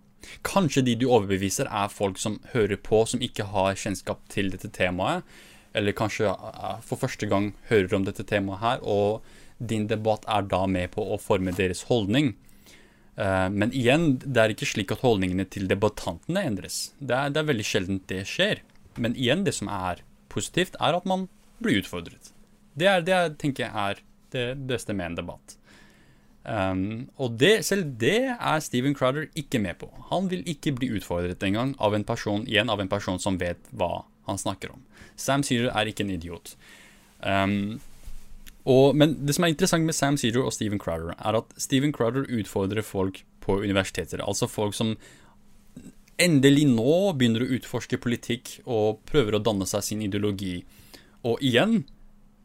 Kanskje 0.48 0.84
de 0.88 0.96
du 1.00 1.08
overbeviser, 1.10 1.70
er 1.70 1.92
folk 1.92 2.20
som 2.22 2.40
hører 2.54 2.80
på, 2.80 3.04
som 3.10 3.24
ikke 3.24 3.48
har 3.52 3.80
kjennskap 3.80 4.24
til 4.34 4.52
dette 4.54 4.72
temaet. 4.74 5.28
Eller 5.74 5.96
kanskje 5.98 6.30
eh, 6.30 6.80
for 6.86 7.02
første 7.02 7.28
gang 7.30 7.52
hører 7.70 7.98
om 7.98 8.06
dette 8.08 8.26
temaet 8.30 8.62
her, 8.62 8.84
og 8.84 9.24
din 9.58 9.88
debatt 9.90 10.26
er 10.30 10.46
da 10.50 10.66
med 10.70 10.92
på 10.94 11.06
å 11.14 11.20
forme 11.22 11.54
deres 11.56 11.86
holdning. 11.90 12.34
Eh, 13.16 13.50
men 13.54 13.74
igjen, 13.74 14.18
det 14.24 14.42
er 14.42 14.54
ikke 14.54 14.70
slik 14.70 14.94
at 14.94 15.04
holdningene 15.06 15.46
til 15.50 15.68
debattantene 15.70 16.46
endres. 16.50 16.92
Det 17.00 17.18
er, 17.18 17.34
det 17.34 17.42
er 17.42 17.50
veldig 17.52 17.68
sjelden 17.68 18.02
det 18.10 18.24
skjer. 18.30 18.64
Men 19.02 19.18
igjen, 19.18 19.46
det 19.48 19.56
som 19.58 19.72
er 19.74 20.04
positivt, 20.34 20.78
er 20.80 20.98
at 20.98 21.10
man 21.10 21.28
blir 21.64 21.82
utfordret. 21.82 22.34
Det 22.78 22.90
er 22.90 23.06
det 23.06 23.14
jeg 23.14 23.36
tenker 23.42 23.70
er 23.70 24.02
det 24.34 24.48
beste 24.70 24.96
med 24.98 25.12
en 25.12 25.20
debatt. 25.22 25.58
Um, 26.44 27.08
og 27.16 27.38
det, 27.40 27.62
selv 27.64 27.88
det 28.02 28.34
er 28.34 28.64
Steven 28.64 28.96
Crowder 28.96 29.30
ikke 29.40 29.62
med 29.64 29.80
på. 29.80 29.88
Han 30.10 30.28
vil 30.32 30.44
ikke 30.50 30.76
bli 30.76 30.92
utfordret 30.98 31.44
engang 31.48 31.72
av 31.80 31.96
en 31.96 32.04
person, 32.04 32.44
igjen 32.48 32.72
av 32.74 32.84
en 32.84 32.92
person 32.92 33.20
som 33.22 33.40
vet 33.40 33.62
hva 33.72 34.04
han 34.28 34.40
snakker 34.40 34.74
om. 34.76 34.84
Sam 35.16 35.44
Seeder 35.44 35.72
er 35.72 35.88
ikke 35.88 36.04
en 36.04 36.14
idiot. 36.16 36.56
Um, 37.24 37.80
og, 38.68 38.96
men 38.96 39.16
det 39.28 39.36
som 39.36 39.48
er 39.48 39.54
interessant 39.54 39.88
med 39.88 39.96
Sam 39.96 40.20
Seeder 40.20 40.44
og 40.44 40.54
Steven 40.56 40.80
Crowder, 40.80 41.16
er 41.16 41.40
at 41.40 41.56
Steven 41.60 41.96
Crowder 41.96 42.28
utfordrer 42.28 42.84
folk 42.84 43.24
på 43.44 43.60
universiteter. 43.64 44.24
Altså 44.24 44.48
folk 44.48 44.76
som 44.76 44.96
endelig 46.22 46.68
nå 46.70 47.14
begynner 47.18 47.44
å 47.44 47.52
utforske 47.58 48.00
politikk 48.00 48.60
og 48.64 49.02
prøver 49.10 49.36
å 49.38 49.44
danne 49.44 49.68
seg 49.68 49.84
sin 49.84 50.04
ideologi. 50.06 50.62
Og 51.28 51.39
igjen, 51.44 51.84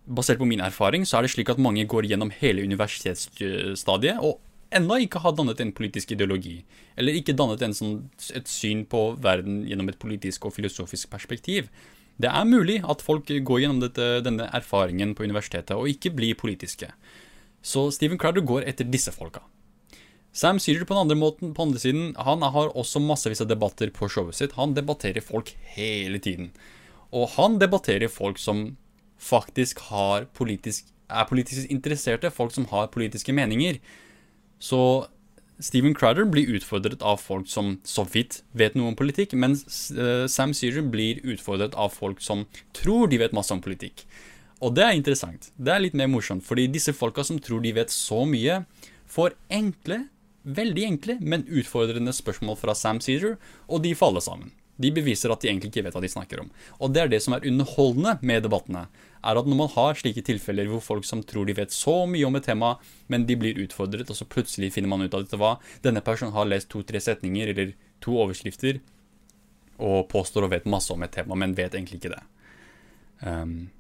basert 0.09 0.40
på 0.40 0.48
min 0.48 0.62
erfaring, 0.64 1.04
så 1.06 1.18
er 1.18 1.26
det 1.26 1.32
slik 1.34 1.50
at 1.52 1.61
mange 1.61 1.84
går 1.88 2.09
gjennom 2.09 2.32
hele 2.40 2.64
universitetsstadiet 2.64 4.22
og 4.24 4.38
ennå 4.74 4.98
ikke 5.04 5.22
har 5.24 5.36
dannet 5.36 5.61
en 5.62 5.72
politisk 5.72 6.12
ideologi. 6.12 6.62
Eller 6.98 7.16
ikke 7.16 7.36
dannet 7.36 7.62
sånn, 7.76 8.09
et 8.36 8.48
syn 8.50 8.84
på 8.88 9.12
verden 9.22 9.62
gjennom 9.68 9.88
et 9.92 10.00
politisk 10.00 10.48
og 10.48 10.56
filosofisk 10.56 11.11
perspektiv. 11.12 11.70
Det 12.18 12.30
er 12.30 12.48
mulig 12.48 12.80
at 12.82 13.04
folk 13.04 13.30
går 13.30 13.62
gjennom 13.62 13.82
dette, 13.84 14.09
denne 14.26 14.48
erfaringen 14.56 15.14
på 15.14 15.28
universitetet 15.28 15.76
og 15.76 15.88
ikke 15.92 16.12
blir 16.16 16.38
politiske. 16.38 16.90
Så 17.62 17.88
Steven 17.94 18.18
Crowder 18.18 18.44
går 18.46 18.66
etter 18.68 18.88
disse 18.88 19.14
folka. 19.14 19.44
Sam 20.34 20.59
Searer 20.62 20.84
på 20.86 20.94
den 20.94 21.06
andre 21.06 21.16
måten, 21.18 21.54
på 21.54 21.64
andre 21.64 21.80
siden, 21.82 22.11
han 22.14 22.42
har 22.44 22.74
også 22.76 23.00
massevis 23.02 23.40
av 23.42 23.48
debatter 23.50 23.90
på 23.94 24.11
showet 24.12 24.36
sitt. 24.38 24.54
Han 24.59 24.74
debatterer 24.76 25.24
folk 25.24 25.54
hele 25.74 26.20
tiden. 26.22 26.52
Og 27.11 27.32
han 27.38 27.56
debatterer 27.59 28.12
folk 28.12 28.38
som 28.38 28.76
faktisk 29.18 29.82
politisk, 30.34 30.88
er 31.10 31.28
politisk 31.28 31.70
interesserte, 31.70 32.30
folk 32.30 32.52
som 32.54 32.66
har 32.72 32.90
politiske 32.94 33.32
meninger. 33.32 33.78
Så 34.58 35.06
Steven 35.60 35.94
Crowder 35.94 36.24
blir 36.24 36.50
utfordret 36.54 37.02
av 37.02 37.18
folk 37.18 37.48
som 37.50 37.78
så 37.82 38.04
vidt 38.06 38.42
vet 38.54 38.76
noe 38.78 38.92
om 38.92 38.98
politikk, 38.98 39.34
mens 39.34 39.90
uh, 39.90 40.26
Sam 40.30 40.54
Searer 40.54 40.86
blir 40.86 41.18
utfordret 41.26 41.74
av 41.74 41.90
folk 41.90 42.22
som 42.22 42.46
tror 42.76 43.10
de 43.10 43.18
vet 43.18 43.34
masse 43.34 43.54
om 43.54 43.62
politikk. 43.62 44.04
Og 44.62 44.74
det 44.74 44.84
er 44.84 44.94
interessant. 44.94 45.50
Det 45.58 45.72
er 45.74 45.82
litt 45.82 45.98
mer 45.98 46.10
morsomt, 46.10 46.46
fordi 46.46 46.68
disse 46.70 46.94
folka 46.94 47.24
som 47.26 47.38
tror 47.42 47.62
de 47.62 47.74
vet 47.74 47.90
så 47.94 48.24
mye, 48.26 48.62
får 49.10 49.34
enkle 49.54 50.04
veldig 50.48 50.84
enkle, 50.86 51.18
men 51.20 51.46
utfordrende 51.48 52.12
spørsmål 52.14 52.58
fra 52.60 52.74
Sam 52.76 53.02
Searer, 53.04 53.36
og 53.68 53.82
de 53.84 53.94
faller 53.98 54.24
sammen. 54.24 54.52
De 54.78 54.90
beviser 54.94 55.32
at 55.32 55.42
de 55.42 55.50
egentlig 55.50 55.72
ikke 55.72 55.84
vet 55.88 55.96
hva 55.96 56.02
de 56.04 56.10
snakker 56.10 56.42
om. 56.44 56.50
Og 56.78 56.92
det 56.94 57.02
er 57.02 57.12
det 57.12 57.20
som 57.24 57.34
er 57.34 57.46
underholdende 57.48 58.16
med 58.22 58.44
debattene. 58.46 58.86
er 59.22 59.38
at 59.38 59.46
Når 59.46 59.58
man 59.58 59.72
har 59.74 59.98
slike 59.98 60.22
tilfeller 60.22 60.70
hvor 60.70 60.80
folk 60.80 61.04
som 61.04 61.22
tror 61.22 61.46
de 61.46 61.56
vet 61.58 61.74
så 61.74 62.06
mye 62.06 62.26
om 62.26 62.36
et 62.36 62.46
tema, 62.46 62.78
men 63.08 63.26
de 63.26 63.36
blir 63.36 63.58
utfordret, 63.58 64.10
og 64.10 64.16
så 64.16 64.24
plutselig 64.24 64.72
finner 64.72 64.88
man 64.88 65.02
ut 65.02 65.14
av 65.14 65.24
dette 65.24 65.36
hva 65.36 65.58
denne 65.82 66.00
personen 66.00 66.32
har 66.32 66.46
lest 66.46 66.70
to-tre 66.70 67.00
setninger 67.00 67.50
eller 67.50 67.74
to 68.00 68.14
overskrifter 68.14 68.80
og 69.78 70.08
påstår 70.10 70.46
å 70.46 70.52
vet 70.52 70.66
masse 70.66 70.92
om 70.92 71.02
et 71.02 71.12
tema, 71.14 71.34
men 71.38 71.54
vet 71.54 71.74
egentlig 71.74 72.00
ikke 72.00 72.14
det. 72.14 72.22
Um, 73.22 73.70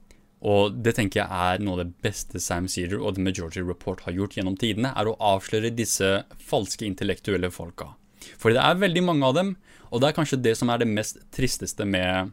og 0.46 0.76
det 0.84 0.94
tenker 0.94 1.24
jeg 1.24 1.26
er 1.26 1.62
noe 1.62 1.78
av 1.78 1.80
det 1.82 2.02
beste 2.04 2.38
Sam 2.42 2.68
Seeder 2.70 3.00
og 3.02 3.16
The 3.16 3.24
Majority 3.24 3.62
Report 3.66 4.04
har 4.06 4.14
gjort 4.14 4.36
gjennom 4.38 4.58
tidene, 4.58 4.92
er 4.94 5.10
å 5.10 5.16
avsløre 5.18 5.74
disse 5.74 6.22
falske 6.38 6.86
intellektuelle 6.86 7.50
folka. 7.50 7.92
Fordi 8.38 8.54
det 8.58 8.62
er 8.62 8.82
veldig 8.84 9.02
mange 9.06 9.26
av 9.26 9.34
dem, 9.38 9.56
og 9.90 10.00
det 10.00 10.10
er 10.10 10.16
kanskje 10.16 10.40
det 10.42 10.54
som 10.58 10.70
er 10.72 10.82
det 10.82 10.90
mest 10.90 11.20
tristeste 11.34 11.86
med, 11.88 12.32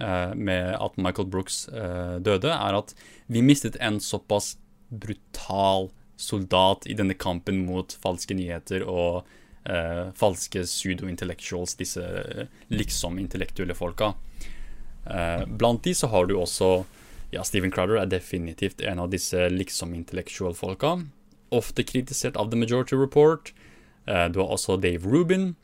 uh, 0.00 0.32
med 0.34 0.74
at 0.78 0.98
Michael 1.00 1.28
Brooks 1.30 1.64
uh, 1.72 2.16
døde, 2.24 2.52
er 2.52 2.78
at 2.80 2.94
vi 3.26 3.44
mistet 3.44 3.78
en 3.80 4.00
såpass 4.00 4.54
brutal 4.88 5.90
soldat 6.20 6.86
i 6.86 6.94
denne 6.96 7.16
kampen 7.18 7.64
mot 7.66 7.96
falske 8.02 8.36
nyheter 8.38 8.84
og 8.86 9.24
uh, 9.68 10.10
falske 10.16 10.62
pseudo-intellectuals, 10.66 11.76
disse 11.80 12.04
liksom-intellektuelle 12.72 13.74
folka. 13.74 14.14
blant 15.46 15.84
de 15.84 15.92
så 15.92 16.08
har 16.08 16.24
du 16.24 16.38
også 16.40 16.86
ja, 17.34 17.42
Steven 17.42 17.72
Crowder 17.72 17.98
er 17.98 18.10
definitivt 18.10 18.82
en 18.84 19.02
av 19.02 19.10
disse 19.12 19.48
liksom-intellektuelle-folka. 19.50 20.94
Ofte 21.54 21.84
kritisert 21.86 22.38
av 22.38 22.50
The 22.50 22.60
Majority 22.60 22.96
Report. 22.98 23.50
Eh, 24.06 24.26
du 24.30 24.40
har 24.40 24.52
også 24.54 24.76
Dave 24.80 25.02
Rubin. 25.10 25.54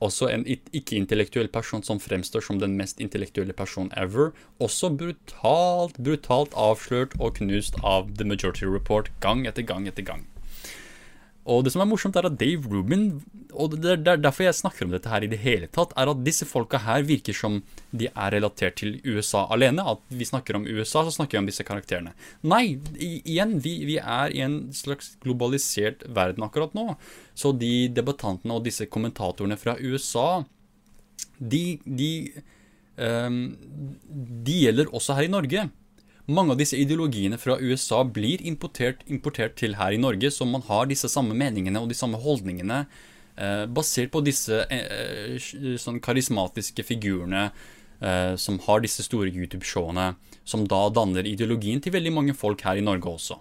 Også 0.00 0.30
en 0.32 0.46
ikke-intellektuell 0.48 1.50
person 1.52 1.84
som 1.84 2.00
fremstår 2.00 2.44
som 2.46 2.60
den 2.62 2.78
mest 2.78 3.02
intellektuelle 3.04 3.52
personen 3.52 3.92
ever. 4.00 4.32
Også 4.58 4.88
brutalt, 4.96 6.00
brutalt 6.00 6.56
avslørt 6.56 7.18
og 7.20 7.36
knust 7.36 7.76
av 7.84 8.08
The 8.16 8.24
Majority 8.24 8.64
Report 8.64 9.12
gang 9.20 9.44
etter 9.50 9.66
gang 9.66 9.88
etter 9.90 10.06
gang. 10.06 10.29
Og 11.48 11.62
det 11.64 11.72
som 11.72 11.80
er 11.80 11.88
morsomt, 11.88 12.16
er 12.20 12.26
at 12.28 12.36
Dave 12.36 12.68
Rubin, 12.68 13.06
og 13.56 13.72
det 13.80 13.94
er 13.96 14.20
derfor 14.20 14.44
jeg 14.44 14.58
snakker 14.58 14.84
om 14.84 14.92
dette 14.92 15.08
her 15.08 15.24
i 15.24 15.30
det 15.30 15.38
hele 15.40 15.70
tatt, 15.72 15.94
er 15.96 16.10
at 16.12 16.20
disse 16.26 16.44
folka 16.48 16.82
her 16.84 17.06
virker 17.08 17.36
som 17.36 17.60
de 17.96 18.10
er 18.10 18.34
relatert 18.36 18.76
til 18.82 18.98
USA 19.08 19.46
alene. 19.54 19.86
At 19.94 20.04
vi 20.12 20.28
snakker 20.28 20.58
om 20.58 20.68
USA, 20.68 21.06
så 21.06 21.14
snakker 21.16 21.38
vi 21.38 21.42
om 21.42 21.48
disse 21.48 21.64
karakterene. 21.66 22.12
Nei, 22.44 22.76
igjen, 23.00 23.56
vi, 23.64 23.74
vi 23.88 23.96
er 24.02 24.36
i 24.36 24.44
en 24.44 24.60
slags 24.76 25.14
globalisert 25.24 26.04
verden 26.12 26.44
akkurat 26.44 26.76
nå. 26.76 26.92
Så 27.32 27.54
de 27.56 27.88
debattantene 27.96 28.58
og 28.58 28.68
disse 28.68 28.86
kommentatorene 28.92 29.56
fra 29.60 29.78
USA, 29.80 30.42
de, 31.40 31.64
de, 31.88 32.12
um, 33.00 33.42
de 34.44 34.62
gjelder 34.66 34.92
også 34.92 35.16
her 35.16 35.24
i 35.24 35.32
Norge 35.32 35.70
mange 36.30 36.54
av 36.54 36.60
disse 36.60 36.78
ideologiene 36.78 37.38
fra 37.40 37.58
USA 37.60 38.02
blir 38.04 38.42
importert, 38.46 39.02
importert, 39.10 39.56
til 39.60 39.76
her 39.78 39.94
i 39.94 40.00
Norge, 40.00 40.30
så 40.32 40.46
man 40.48 40.64
har 40.68 40.88
disse 40.90 41.10
samme 41.10 41.36
meningene 41.36 41.82
og 41.82 41.90
de 41.90 41.98
samme 41.98 42.20
holdningene 42.22 42.84
eh, 43.36 43.66
basert 43.66 44.12
på 44.14 44.22
disse 44.24 44.62
eh, 44.70 45.36
eh 45.36 45.76
sånn 45.80 46.00
karismatiske 46.00 46.86
figurene 46.86 47.50
eh, 48.00 48.34
som 48.36 48.58
har 48.66 48.82
disse 48.84 49.04
store 49.06 49.30
YouTube-showene, 49.30 50.14
som 50.44 50.66
da 50.68 50.88
danner 50.88 51.26
ideologien 51.26 51.80
til 51.82 51.94
veldig 51.96 52.16
mange 52.16 52.34
folk 52.34 52.62
her 52.66 52.80
i 52.80 52.84
Norge 52.84 53.16
også. 53.16 53.40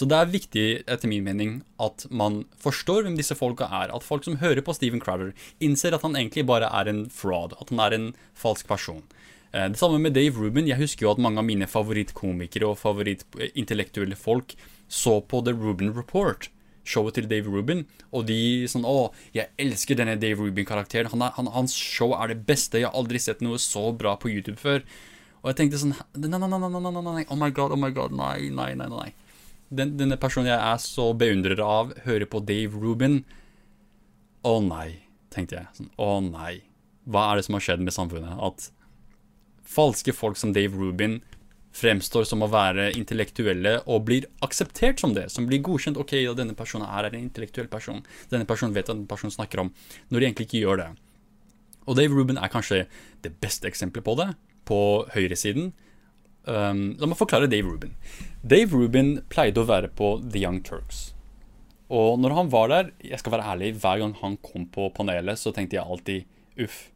Så 0.00 0.06
det 0.08 0.16
er 0.16 0.30
viktig, 0.32 0.66
etter 0.88 1.10
min 1.10 1.24
mening, 1.26 1.56
at 1.82 2.06
man 2.08 2.44
forstår 2.62 3.04
hvem 3.04 3.18
disse 3.18 3.36
folka 3.36 3.66
er. 3.68 3.90
At 3.92 4.06
folk 4.06 4.24
som 4.24 4.38
hører 4.40 4.62
på 4.64 4.72
Steven 4.72 5.02
Crowder, 5.02 5.34
innser 5.60 5.92
at 5.92 6.06
han 6.06 6.16
egentlig 6.16 6.46
bare 6.48 6.70
er 6.72 6.88
en 6.88 7.02
fraud. 7.12 7.56
At 7.60 7.68
han 7.68 7.82
er 7.84 7.96
en 7.96 8.06
falsk 8.38 8.70
person. 8.70 9.02
Eh, 9.52 9.66
det 9.68 9.78
samme 9.78 9.98
med 9.98 10.14
Dave 10.14 10.38
Rubin. 10.38 10.68
Jeg 10.68 10.78
husker 10.78 11.06
jo 11.06 11.12
at 11.14 11.22
mange 11.22 11.42
av 11.42 11.46
mine 11.46 11.66
favorittkomikere 11.66 12.68
og 12.70 12.78
favorittintellektuelle 12.78 14.18
folk 14.18 14.54
så 14.90 15.18
på 15.20 15.42
The 15.46 15.54
Rubin 15.54 15.92
Report, 15.94 16.48
showet 16.86 17.18
til 17.18 17.28
Dave 17.30 17.50
Rubin, 17.50 17.84
og 18.10 18.26
de 18.26 18.66
sånn 18.70 18.86
Å, 18.88 19.10
jeg 19.36 19.50
elsker 19.60 19.98
denne 19.98 20.16
Dave 20.18 20.42
Rubin-karakteren. 20.42 21.10
Han 21.12 21.26
han, 21.36 21.50
hans 21.54 21.74
show 21.74 22.14
er 22.16 22.32
det 22.32 22.44
beste. 22.46 22.80
Jeg 22.80 22.90
har 22.90 22.98
aldri 22.98 23.20
sett 23.22 23.42
noe 23.44 23.58
så 23.62 23.90
bra 23.92 24.16
på 24.18 24.30
YouTube 24.30 24.58
før. 24.58 24.82
Og 25.42 25.50
jeg 25.50 25.60
tenkte 25.60 25.82
sånn 25.82 25.94
Nei, 26.14 26.30
nei, 26.30 26.38
nei, 26.38 26.58
nei, 26.58 26.70
nei, 26.70 27.02
nei, 27.02 27.26
oh 27.30 27.38
my 27.38 27.50
god, 27.54 27.74
oh 27.74 27.80
my 27.80 27.90
god, 27.94 28.14
nei, 28.14 28.50
nei, 28.54 28.72
nei. 28.78 28.88
nei. 28.90 29.10
Den, 29.70 29.94
denne 29.98 30.18
personen 30.18 30.50
jeg 30.50 30.58
er 30.58 30.82
så 30.82 31.12
beundrer 31.14 31.60
av, 31.62 31.94
hører 32.06 32.26
på 32.26 32.42
Dave 32.42 32.74
Rubin. 32.74 33.22
Å 34.46 34.58
nei, 34.64 35.00
tenkte 35.30 35.60
jeg. 35.60 35.70
Sånn, 35.78 35.92
å 35.98 36.18
nei. 36.24 36.60
Hva 37.10 37.30
er 37.30 37.38
det 37.38 37.46
som 37.46 37.56
har 37.56 37.64
skjedd 37.64 37.82
med 37.86 37.94
samfunnet? 37.94 38.34
At 38.42 38.70
falske 39.70 40.14
folk 40.16 40.38
som 40.40 40.54
Dave 40.54 40.76
Rubin 40.76 41.20
fremstår 41.76 42.26
som 42.26 42.42
å 42.42 42.50
være 42.50 42.88
intellektuelle 42.98 43.76
og 43.86 44.06
blir 44.08 44.26
akseptert 44.44 45.02
som 45.02 45.14
det. 45.14 45.28
Som 45.30 45.46
blir 45.46 45.62
godkjent. 45.64 46.00
Ok, 46.00 46.16
ja, 46.18 46.34
denne 46.36 46.56
personen 46.58 46.88
er 46.88 47.08
en 47.08 47.20
intellektuell 47.20 47.70
person. 47.70 48.02
Denne 48.32 48.48
personen 48.48 48.74
vet 48.74 48.88
hva 48.88 48.96
denne 48.96 49.10
personen 49.10 49.34
snakker 49.34 49.62
om. 49.62 49.70
Når 50.10 50.18
de 50.18 50.28
egentlig 50.28 50.48
ikke 50.48 50.64
gjør 50.64 50.82
det. 50.82 50.88
Og 51.86 51.96
Dave 51.98 52.16
Rubin 52.16 52.40
er 52.40 52.50
kanskje 52.52 52.84
det 53.24 53.32
beste 53.42 53.70
eksempelet 53.70 54.06
på 54.06 54.16
det, 54.18 54.28
på 54.68 54.80
høyresiden. 55.14 55.70
Um, 56.44 56.84
la 56.98 57.08
meg 57.10 57.18
forklare 57.20 57.50
Dave 57.50 57.70
Rubin. 57.70 57.94
Dave 58.42 58.74
Rubin 58.74 59.18
pleide 59.32 59.62
å 59.62 59.68
være 59.68 59.90
på 59.94 60.16
The 60.26 60.42
Young 60.42 60.60
Turks. 60.66 61.10
Og 61.90 62.20
når 62.22 62.34
han 62.36 62.50
var 62.52 62.70
der, 62.70 62.92
jeg 63.02 63.18
skal 63.22 63.34
være 63.34 63.46
ærlig, 63.54 63.74
hver 63.82 64.02
gang 64.02 64.14
han 64.20 64.38
kom 64.42 64.66
på 64.70 64.90
panelet, 64.94 65.38
så 65.38 65.54
tenkte 65.54 65.78
jeg 65.78 65.86
alltid 65.86 66.66
uff 66.66 66.88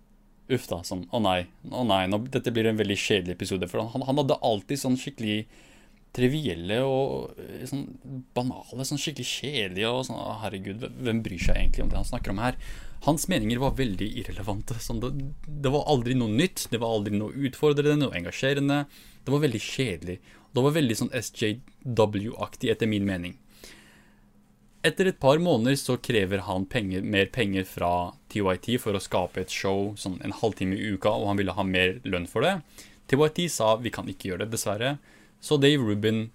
Uff 0.52 0.66
da. 0.68 0.82
Sånn 0.84 1.06
å 1.14 1.20
nei, 1.24 1.44
å 1.70 1.84
nei, 1.88 2.04
nå, 2.10 2.20
dette 2.32 2.52
blir 2.52 2.68
en 2.68 2.80
veldig 2.80 2.98
kjedelig 3.00 3.38
episode. 3.38 3.68
For 3.70 3.80
han, 3.80 4.04
han 4.08 4.20
hadde 4.20 4.40
alltid 4.44 4.80
sånn 4.80 4.98
skikkelig 5.00 5.44
trivielle 6.14 6.78
og 6.86 7.38
eh, 7.42 7.64
sånn 7.66 7.86
banale, 8.36 8.86
sånn 8.86 9.00
skikkelig 9.02 9.26
kjedelige 9.26 9.90
og 9.90 10.04
sånn 10.06 10.20
Herregud, 10.44 10.84
hvem 11.02 11.22
bryr 11.24 11.42
seg 11.42 11.58
egentlig 11.58 11.86
om 11.86 11.90
det 11.90 11.98
han 11.98 12.10
snakker 12.12 12.34
om 12.34 12.42
her? 12.44 12.58
Hans 13.04 13.26
meninger 13.28 13.60
var 13.60 13.74
veldig 13.76 14.06
irrelevante. 14.20 14.76
Sånn, 14.80 15.02
det, 15.02 15.10
det, 15.44 15.72
var 15.72 15.88
aldri 15.92 16.16
noe 16.16 16.32
nytt, 16.32 16.68
det 16.72 16.80
var 16.80 16.94
aldri 16.96 17.18
noe 17.18 17.34
utfordrende, 17.48 18.06
noe 18.06 18.16
engasjerende. 18.16 18.84
Det 19.24 19.34
var 19.34 19.42
veldig 19.44 19.60
kjedelig. 19.60 20.20
Det 20.54 20.62
var 20.64 20.76
veldig 20.76 20.96
sånn 20.96 21.12
SJW-aktig, 21.18 22.70
etter 22.72 22.88
min 22.88 23.04
mening. 23.08 23.34
Etter 24.84 25.08
et 25.08 25.20
par 25.20 25.38
måneder 25.40 25.78
så 25.80 25.96
krever 25.96 26.42
han 26.44 26.66
penger, 26.68 27.04
mer 27.08 27.30
penger 27.32 27.64
fra 27.64 27.92
TYT 28.32 28.74
for 28.82 28.96
å 28.96 29.00
skape 29.00 29.40
et 29.40 29.52
show 29.52 29.94
sånn 29.96 30.18
en 30.20 30.34
halvtime 30.36 30.76
i 30.76 30.90
uka, 30.92 31.08
og 31.08 31.30
han 31.30 31.40
ville 31.40 31.54
ha 31.56 31.64
mer 31.64 31.96
lønn 32.04 32.26
for 32.28 32.44
det. 32.44 32.58
TYT 33.08 33.46
sa 33.52 33.74
vi 33.80 33.92
kan 33.94 34.10
ikke 34.10 34.32
gjøre 34.32 34.44
det, 34.44 34.52
dessverre. 34.52 34.96
Så 35.40 35.56
Dave 35.60 35.80
Rubin 35.80 36.26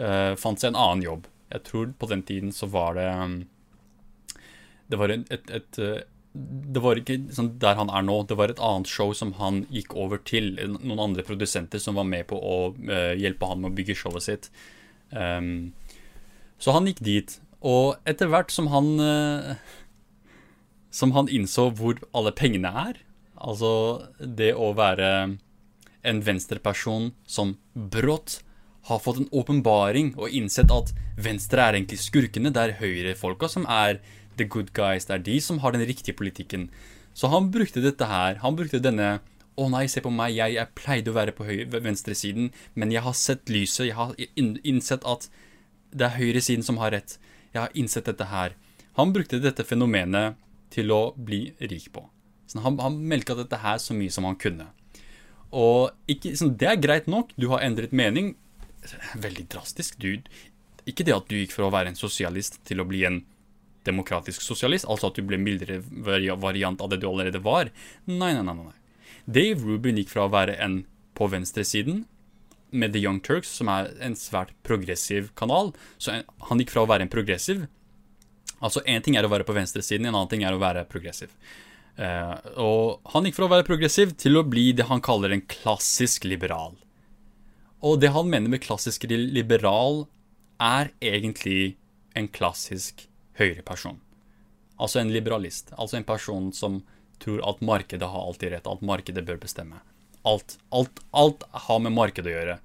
uh, 0.00 0.32
fant 0.40 0.60
seg 0.60 0.72
en 0.72 0.80
annen 0.80 1.04
jobb. 1.04 1.28
Jeg 1.52 1.66
tror 1.66 1.92
på 2.00 2.08
den 2.08 2.24
tiden 2.24 2.54
så 2.56 2.70
var 2.70 2.96
det 2.96 3.08
um, 3.10 3.36
Det 4.88 4.98
var 5.00 5.12
et, 5.12 5.28
et, 5.34 5.52
et 5.60 5.80
uh, 5.82 6.00
det 6.32 6.78
var 6.78 6.98
ikke 7.00 7.18
sånn 7.34 7.56
der 7.58 7.74
han 7.74 7.90
er 7.90 8.04
nå. 8.06 8.20
Det 8.30 8.36
var 8.38 8.52
et 8.52 8.62
annet 8.62 8.88
show 8.88 9.10
som 9.18 9.32
han 9.40 9.64
gikk 9.74 9.96
over 9.98 10.20
til. 10.22 10.52
Noen 10.78 11.02
andre 11.08 11.24
produsenter 11.26 11.82
som 11.82 11.98
var 11.98 12.06
med 12.06 12.28
på 12.30 12.38
å 12.38 12.58
uh, 12.78 13.12
hjelpe 13.18 13.48
han 13.50 13.60
med 13.64 13.72
å 13.72 13.76
bygge 13.76 13.98
showet 13.98 14.26
sitt. 14.28 14.50
Um, 15.10 15.72
så 16.62 16.76
han 16.76 16.86
gikk 16.86 17.02
dit. 17.02 17.40
Og 17.60 17.98
etter 18.08 18.30
hvert 18.32 18.52
som 18.54 18.70
han 18.72 18.94
uh, 18.96 19.54
Som 20.90 21.12
han 21.12 21.28
innså 21.28 21.68
hvor 21.76 22.00
alle 22.16 22.32
pengene 22.34 22.70
er, 22.88 23.00
altså 23.36 24.08
det 24.18 24.52
å 24.58 24.72
være 24.74 25.10
en 26.00 26.22
venstreperson 26.24 27.12
som 27.28 27.54
brått 27.74 28.40
har 28.88 28.98
fått 29.04 29.20
en 29.20 29.28
åpenbaring 29.36 30.14
og 30.16 30.34
innsett 30.34 30.72
at 30.74 30.90
venstre 31.20 31.62
er 31.62 31.76
egentlig 31.76 32.00
skurkene, 32.02 32.50
det 32.50 32.62
er 32.62 32.78
høyrefolka 32.80 33.48
som 33.52 33.68
er 33.70 34.00
the 34.40 34.48
good 34.48 34.72
guys, 34.74 35.06
det 35.06 35.18
er 35.18 35.26
de 35.28 35.36
som 35.44 35.60
har 35.62 35.76
den 35.76 35.84
riktige 35.86 36.16
politikken. 36.16 36.70
Så 37.14 37.30
han 37.30 37.50
brukte 37.52 37.84
dette 37.84 38.08
her, 38.08 38.40
han 38.42 38.56
brukte 38.56 38.82
denne 38.82 39.18
å 39.60 39.68
nei, 39.68 39.84
se 39.92 40.00
på 40.02 40.12
meg, 40.14 40.34
jeg, 40.38 40.56
jeg 40.56 40.74
pleide 40.78 41.12
å 41.12 41.16
være 41.16 41.34
på 41.36 41.46
venstresiden, 41.84 42.50
men 42.74 42.94
jeg 42.94 43.04
har 43.04 43.16
sett 43.18 43.50
lyset, 43.52 43.90
jeg 43.90 43.98
har 43.98 44.14
innsett 44.34 45.04
at 45.04 45.28
det 45.90 46.06
er 46.06 46.16
høyresiden 46.16 46.64
som 46.64 46.78
har 46.80 46.94
rett. 46.94 47.18
Jeg 47.54 47.62
har 47.62 47.76
innsett 47.78 48.08
dette 48.08 48.28
her. 48.30 48.54
Han 48.98 49.14
brukte 49.14 49.40
dette 49.42 49.66
fenomenet 49.66 50.38
til 50.70 50.92
å 50.94 51.00
bli 51.16 51.50
rik 51.60 51.90
på. 51.94 52.04
Så 52.50 52.62
han, 52.64 52.78
han 52.82 52.98
melka 53.10 53.36
dette 53.38 53.60
her 53.62 53.78
så 53.82 53.94
mye 53.94 54.12
som 54.14 54.26
han 54.26 54.38
kunne. 54.40 54.68
Og 55.50 55.90
ikke, 56.10 56.34
sånn, 56.38 56.54
det 56.58 56.68
er 56.70 56.82
greit 56.82 57.10
nok, 57.10 57.34
du 57.38 57.48
har 57.52 57.64
endret 57.66 57.94
mening. 57.96 58.34
Veldig 59.18 59.48
drastisk. 59.50 59.98
Du, 60.02 60.18
ikke 60.86 61.06
det 61.06 61.16
at 61.16 61.30
du 61.30 61.36
gikk 61.38 61.54
fra 61.54 61.68
å 61.68 61.74
være 61.74 61.92
en 61.92 61.98
sosialist 61.98 62.60
til 62.66 62.82
å 62.82 62.88
bli 62.88 63.04
en 63.08 63.22
demokratisk 63.86 64.44
sosialist, 64.44 64.84
altså 64.90 65.08
at 65.08 65.16
du 65.16 65.24
ble 65.24 65.38
mildere 65.40 65.80
variant 65.80 66.82
av 66.82 66.90
det 66.92 67.00
du 67.00 67.08
allerede 67.08 67.40
var. 67.42 67.70
Nei, 68.06 68.32
nei, 68.36 68.44
nei. 68.44 68.56
nei. 68.58 68.76
Dave 69.30 69.62
Rubin 69.64 69.98
gikk 70.00 70.12
fra 70.12 70.26
å 70.26 70.32
være 70.32 70.58
en 70.62 70.82
på 71.16 71.28
venstresiden 71.30 72.04
med 72.72 72.94
The 72.94 73.02
Young 73.02 73.20
Turks, 73.24 73.50
som 73.60 73.70
er 73.72 73.90
en 74.04 74.16
svært 74.18 74.54
progressiv 74.66 75.30
kanal. 75.38 75.72
Så 75.98 76.20
han 76.48 76.62
gikk 76.62 76.72
fra 76.74 76.84
å 76.84 76.90
være 76.90 77.06
en 77.06 77.12
progressiv 77.12 77.66
Altså 78.60 78.82
én 78.84 79.00
ting 79.04 79.16
er 79.16 79.24
å 79.24 79.32
være 79.32 79.46
på 79.48 79.56
venstresiden, 79.56 80.06
en 80.06 80.16
annen 80.18 80.28
ting 80.28 80.42
er 80.44 80.52
å 80.52 80.60
være 80.60 80.84
progressiv. 80.88 81.32
Uh, 81.96 82.36
og 82.60 83.12
han 83.12 83.26
gikk 83.26 83.38
fra 83.38 83.48
å 83.48 83.52
være 83.54 83.66
progressiv 83.66 84.12
til 84.20 84.36
å 84.36 84.44
bli 84.46 84.70
det 84.76 84.86
han 84.90 85.00
kaller 85.04 85.32
en 85.32 85.44
klassisk 85.48 86.26
liberal. 86.28 86.76
Og 87.80 88.00
det 88.02 88.12
han 88.12 88.28
mener 88.28 88.52
med 88.52 88.62
klassisk 88.64 89.06
liberal, 89.08 90.04
er 90.60 90.90
egentlig 91.00 91.78
en 92.12 92.28
klassisk 92.28 93.06
høyreperson. 93.40 93.96
Altså 94.76 95.00
en 95.00 95.12
liberalist. 95.12 95.72
Altså 95.80 95.96
en 95.96 96.04
person 96.04 96.50
som 96.52 96.82
tror 97.20 97.40
at 97.48 97.62
markedet 97.64 98.08
har 98.12 98.26
alltid 98.26 98.52
rett, 98.52 98.68
at 98.68 98.84
markedet 98.84 99.24
bør 99.24 99.40
bestemme. 99.40 99.80
Alt. 100.28 100.58
Alt, 100.68 101.00
alt 101.10 101.46
har 101.66 101.80
med 101.82 101.94
markedet 101.96 102.30
å 102.30 102.36
gjøre. 102.36 102.58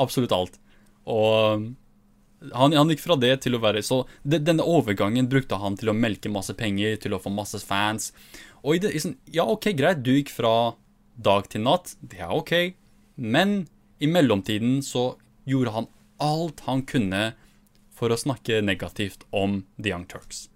Absolutt 0.00 0.34
alt. 0.34 0.58
Og 1.10 1.66
han, 2.54 2.72
han, 2.72 2.90
gikk 2.92 3.02
fra 3.04 3.16
det 3.20 3.34
til 3.44 3.56
å 3.56 3.60
være 3.60 3.82
Så 3.84 4.02
det, 4.22 4.42
denne 4.46 4.64
overgangen 4.64 5.28
brukte 5.28 5.58
han 5.60 5.76
til 5.76 5.92
å 5.92 5.96
melke 5.96 6.32
masse 6.32 6.54
penger, 6.56 6.96
til 7.02 7.16
å 7.16 7.20
få 7.20 7.32
masse 7.34 7.60
fans. 7.64 8.10
Og 8.64 8.76
i 8.78 8.82
det, 8.84 8.94
i 8.94 9.02
sånn, 9.02 9.18
ja, 9.32 9.44
ok, 9.44 9.72
greit, 9.76 10.04
du 10.04 10.14
gikk 10.14 10.32
fra 10.32 10.72
dag 11.20 11.48
til 11.52 11.64
natt. 11.66 11.94
Det 12.00 12.22
er 12.24 12.32
ok. 12.32 12.54
Men 13.20 13.66
i 14.00 14.08
mellomtiden 14.08 14.80
så 14.84 15.14
gjorde 15.48 15.74
han 15.76 15.90
alt 16.20 16.64
han 16.66 16.84
kunne 16.88 17.32
for 17.96 18.12
å 18.12 18.20
snakke 18.20 18.62
negativt 18.64 19.26
om 19.36 19.62
The 19.76 19.92
Young 19.92 20.06
Turks. 20.08 20.48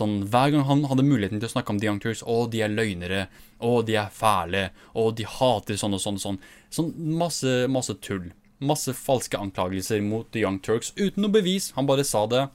Sånn, 0.00 0.18
Hver 0.32 0.54
gang 0.54 0.66
han 0.68 0.86
hadde 0.88 1.06
muligheten 1.06 1.42
til 1.42 1.50
å 1.50 1.54
snakke 1.54 1.74
om 1.74 1.80
The 1.80 1.90
Young 1.90 2.02
Turks 2.02 2.24
Å, 2.24 2.42
de 2.50 2.64
er 2.64 2.72
løgnere. 2.72 3.26
Å, 3.60 3.76
de 3.86 4.00
er 4.00 4.12
fæle. 4.14 4.70
Å, 4.96 5.10
de 5.12 5.28
hater 5.28 5.80
sånn 5.80 5.96
og 5.98 6.02
sånn 6.02 6.20
og 6.20 6.24
sånn. 6.24 6.44
Sånn 6.72 6.94
masse, 7.20 7.64
masse 7.68 7.96
tull 8.00 8.30
masse 8.60 8.92
falske 8.92 9.38
anklagelser 9.40 10.02
mot 10.04 10.28
The 10.32 10.44
Young 10.44 10.60
Turks 10.60 10.92
uten 10.96 11.24
noe 11.24 11.32
bevis. 11.32 11.70
Han 11.76 11.88
bare 11.88 12.04
sa 12.04 12.26
det. 12.30 12.46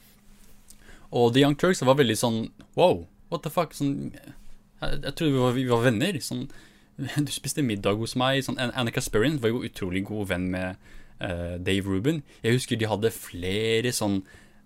Og 1.11 1.33
The 1.33 1.43
Young 1.43 1.57
Turks 1.57 1.83
var 1.85 1.97
veldig 1.99 2.17
sånn 2.19 2.39
Wow, 2.77 3.05
what 3.31 3.43
the 3.45 3.51
fuck? 3.53 3.73
Sånn, 3.75 4.13
jeg, 4.13 5.01
jeg 5.01 5.15
trodde 5.15 5.33
vi 5.33 5.41
var, 5.41 5.57
vi 5.57 5.67
var, 5.69 5.83
venner. 5.85 6.19
Sånn, 6.21 6.47
du 7.27 7.33
spiste 7.33 7.65
middag 7.65 7.99
hos 8.01 8.15
meg. 8.19 8.43
Sånn, 8.45 8.59
Annika 8.61 9.03
Sperrin 9.03 9.41
var 9.41 9.53
jo 9.53 9.65
utrolig 9.65 10.05
god 10.07 10.31
venn 10.33 10.49
med 10.53 10.81
uh, 11.21 11.57
Dave 11.57 11.89
Ruben. 11.89 12.21
Jeg 12.45 12.59
husker 12.59 12.79
de 12.79 12.91
hadde 12.91 13.13
flere 13.15 13.93
sånn 13.95 14.21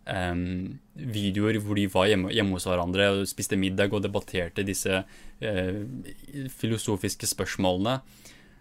um, 0.09 0.79
videoer 0.93 1.59
hvor 1.63 1.77
de 1.79 1.85
var 1.91 2.09
hjemme, 2.09 2.31
hjemme, 2.33 2.57
hos 2.57 2.67
hverandre 2.69 3.11
og 3.13 3.29
spiste 3.29 3.59
middag 3.59 3.93
og 3.93 4.03
debatterte 4.05 4.65
disse 4.67 5.03
uh, 5.03 5.79
filosofiske 6.59 7.29
spørsmålene. 7.29 7.99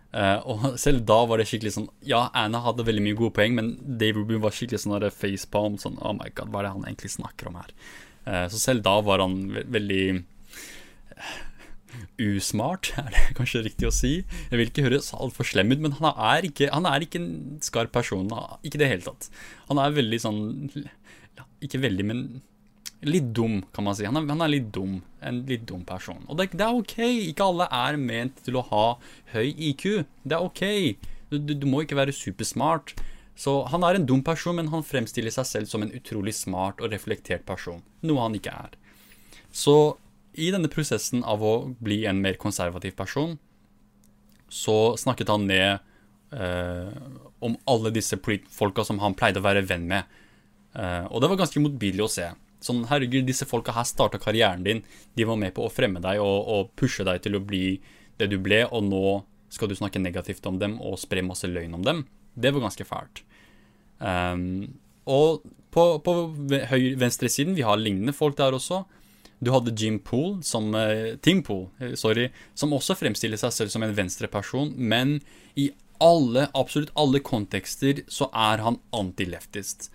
Uh, 0.08 0.38
og 0.48 0.62
selv 0.84 1.04
da 1.08 1.18
var 1.28 1.40
det 1.40 1.44
skikkelig 1.50 1.74
sånn 1.74 1.90
Ja, 2.08 2.30
Anna 2.32 2.62
hadde 2.64 2.86
veldig 2.88 3.02
mye 3.04 3.18
gode 3.18 3.34
poeng, 3.36 3.58
men 3.58 3.74
Dave 3.84 4.16
Rubin 4.16 4.40
var 4.44 4.56
skikkelig 4.56 4.84
sånn 4.84 5.10
facepalm. 5.12 5.76
Sånn, 5.80 6.00
oh 6.00 6.16
my 6.16 6.30
god, 6.32 6.52
hva 6.52 6.62
er 6.62 6.68
det 6.68 6.76
han 6.76 6.88
egentlig 6.88 7.12
snakker 7.18 7.50
om 7.50 7.60
her? 7.60 7.76
Uh, 8.24 8.46
så 8.52 8.60
selv 8.60 8.86
da 8.86 8.98
var 9.04 9.24
han 9.24 9.40
ve 9.52 9.66
veldig 9.78 10.02
usmart, 12.28 12.92
er 13.00 13.12
det 13.12 13.36
kanskje 13.38 13.64
riktig 13.66 13.88
å 13.88 13.94
si. 13.94 14.14
Jeg 14.48 14.60
vil 14.60 14.70
ikke 14.70 14.86
høres 14.86 15.12
altfor 15.16 15.48
slem 15.48 15.72
ut, 15.74 15.82
men 15.84 15.96
han 16.00 16.10
er, 16.12 16.48
ikke, 16.48 16.70
han 16.72 16.88
er 16.88 17.04
ikke 17.04 17.20
en 17.20 17.60
skarp 17.64 17.92
person. 17.94 18.28
Ikke 18.62 18.80
i 18.80 18.84
det 18.84 18.92
hele 18.92 19.06
tatt. 19.06 19.28
Han 19.68 19.80
er 19.82 19.96
veldig 19.96 20.20
sånn 20.24 20.42
Ikke 21.64 21.80
veldig, 21.82 22.06
men 22.06 22.22
litt 23.06 23.30
dum, 23.34 23.60
kan 23.74 23.86
man 23.86 23.96
si. 23.96 24.06
Han 24.08 24.18
er, 24.18 24.26
han 24.30 24.42
er, 24.42 24.52
litt 24.52 24.72
dum. 24.74 24.98
En 25.24 25.42
litt 25.48 25.66
dum 25.68 25.84
person. 25.86 26.20
Og 26.26 26.38
det, 26.38 26.50
det, 26.54 26.64
er 26.64 26.74
ok. 26.74 26.96
Ikke 27.30 27.46
alle 27.46 27.68
er 27.74 28.00
ment 28.00 28.42
til 28.46 28.58
å 28.58 28.64
ha 28.70 28.86
høy 29.34 29.52
IQ. 29.70 29.84
Det 30.24 30.38
er 30.38 30.44
ok. 30.44 30.64
Du, 31.30 31.38
du, 31.38 31.54
du, 31.54 31.66
må 31.70 31.84
ikke 31.84 31.98
være 31.98 32.16
supersmart. 32.16 32.96
Så 33.38 33.60
han 33.70 33.84
er 33.86 33.98
en 33.98 34.06
dum 34.08 34.24
person, 34.26 34.56
men 34.58 34.70
han 34.72 34.86
fremstiller 34.86 35.34
seg 35.34 35.46
selv 35.46 35.70
som 35.70 35.84
en 35.84 35.94
utrolig 35.94 36.34
smart 36.34 36.82
og 36.82 36.90
reflektert 36.90 37.46
person. 37.46 37.84
Noe 38.02 38.24
han 38.24 38.38
ikke 38.38 38.54
er. 38.66 38.78
Så 39.54 39.76
i 40.38 40.50
denne 40.54 40.70
prosessen 40.70 41.22
av 41.26 41.42
å 41.42 41.52
bli 41.82 42.02
en 42.06 42.18
mer 42.22 42.38
konservativ 42.40 42.96
person, 42.98 43.36
så 44.48 44.96
snakket 44.98 45.30
han 45.30 45.46
ned 45.46 45.78
eh, 46.32 46.90
om 47.44 47.56
alle 47.68 47.92
disse 47.94 48.18
folka 48.50 48.84
som 48.86 49.00
han 49.02 49.16
pleide 49.18 49.42
å 49.42 49.46
være 49.46 49.66
venn 49.68 49.86
med. 49.90 50.18
Eh, 50.74 51.06
og 51.08 51.22
det 51.22 51.30
var 51.30 51.40
ganske 51.40 51.62
motbydelig 51.62 52.04
å 52.04 52.12
se. 52.12 52.28
Sånn, 52.64 52.82
herregud, 52.90 53.26
disse 53.28 53.46
folka 53.46 53.72
her 53.76 53.86
starta 53.86 54.18
karrieren 54.20 54.64
din. 54.66 54.82
De 55.14 55.26
var 55.28 55.38
med 55.38 55.54
på 55.54 55.66
å 55.66 55.72
fremme 55.72 56.02
deg 56.02 56.20
og, 56.22 56.38
og, 56.50 56.72
pushe 56.78 57.06
deg 57.06 57.22
til 57.24 57.38
å 57.38 57.44
bli 57.44 57.78
det 58.18 58.30
du 58.32 58.38
ble, 58.42 58.64
og 58.66 58.82
nå 58.88 59.02
skal 59.54 59.70
du 59.70 59.76
snakke 59.78 60.02
negativt 60.02 60.44
om 60.50 60.58
dem 60.60 60.76
og 60.84 60.98
spre 61.00 61.22
masse 61.24 61.48
løgn 61.48 61.78
om 61.78 61.86
dem. 61.86 62.04
Det 62.34 62.50
var 62.54 62.66
ganske 62.66 62.86
fælt. 62.86 63.22
Um, 63.98 64.74
og 65.08 65.46
på, 65.74 65.84
på 66.02 66.14
venstresiden, 66.98 67.54
vi 67.56 67.64
har 67.66 67.78
lignende 67.80 68.14
folk 68.14 68.36
der 68.38 68.56
også. 68.58 68.82
Du 69.38 69.52
hadde 69.54 69.74
Jim 69.78 70.00
Poole, 70.02 70.42
som, 70.42 70.72
uh, 70.74 71.14
Tim 71.22 71.44
Pool, 71.46 71.68
eh, 71.78 71.94
sorry, 71.98 72.26
som 72.58 72.74
også 72.74 72.98
fremstiller 72.98 73.38
seg 73.38 73.54
selv 73.54 73.72
som 73.72 73.86
en 73.86 73.94
venstreperson, 73.94 74.74
men 74.74 75.20
i 75.54 75.70
alle, 76.02 76.48
absolutt 76.58 76.90
alle 76.98 77.22
kontekster 77.22 78.02
så 78.10 78.28
er 78.34 78.64
han 78.66 78.80
anti-leftist. 78.94 79.92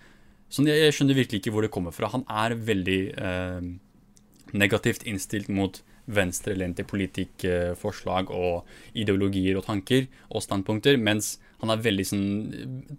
Sånn, 0.54 0.68
jeg, 0.70 0.84
jeg, 0.86 0.94
skjønner 0.94 1.18
virkelig 1.18 1.42
ikke 1.42 1.54
hvor 1.54 1.66
det 1.66 1.72
kommer 1.74 1.94
fra. 1.94 2.12
Han 2.12 2.22
er 2.30 2.54
veldig 2.68 3.00
eh, 3.18 3.66
negativt 4.54 5.06
innstilt 5.10 5.50
mot 5.50 5.80
venstrelente 6.04 6.84
politikkforslag 6.86 8.30
og 8.34 8.66
ideologier 9.00 9.56
og 9.58 9.66
tanker 9.66 10.06
og 10.28 10.44
standpunkter, 10.44 10.98
mens 11.00 11.38
han 11.62 11.72
er 11.72 11.84
veldig 11.84 12.04
sånn 12.06 12.26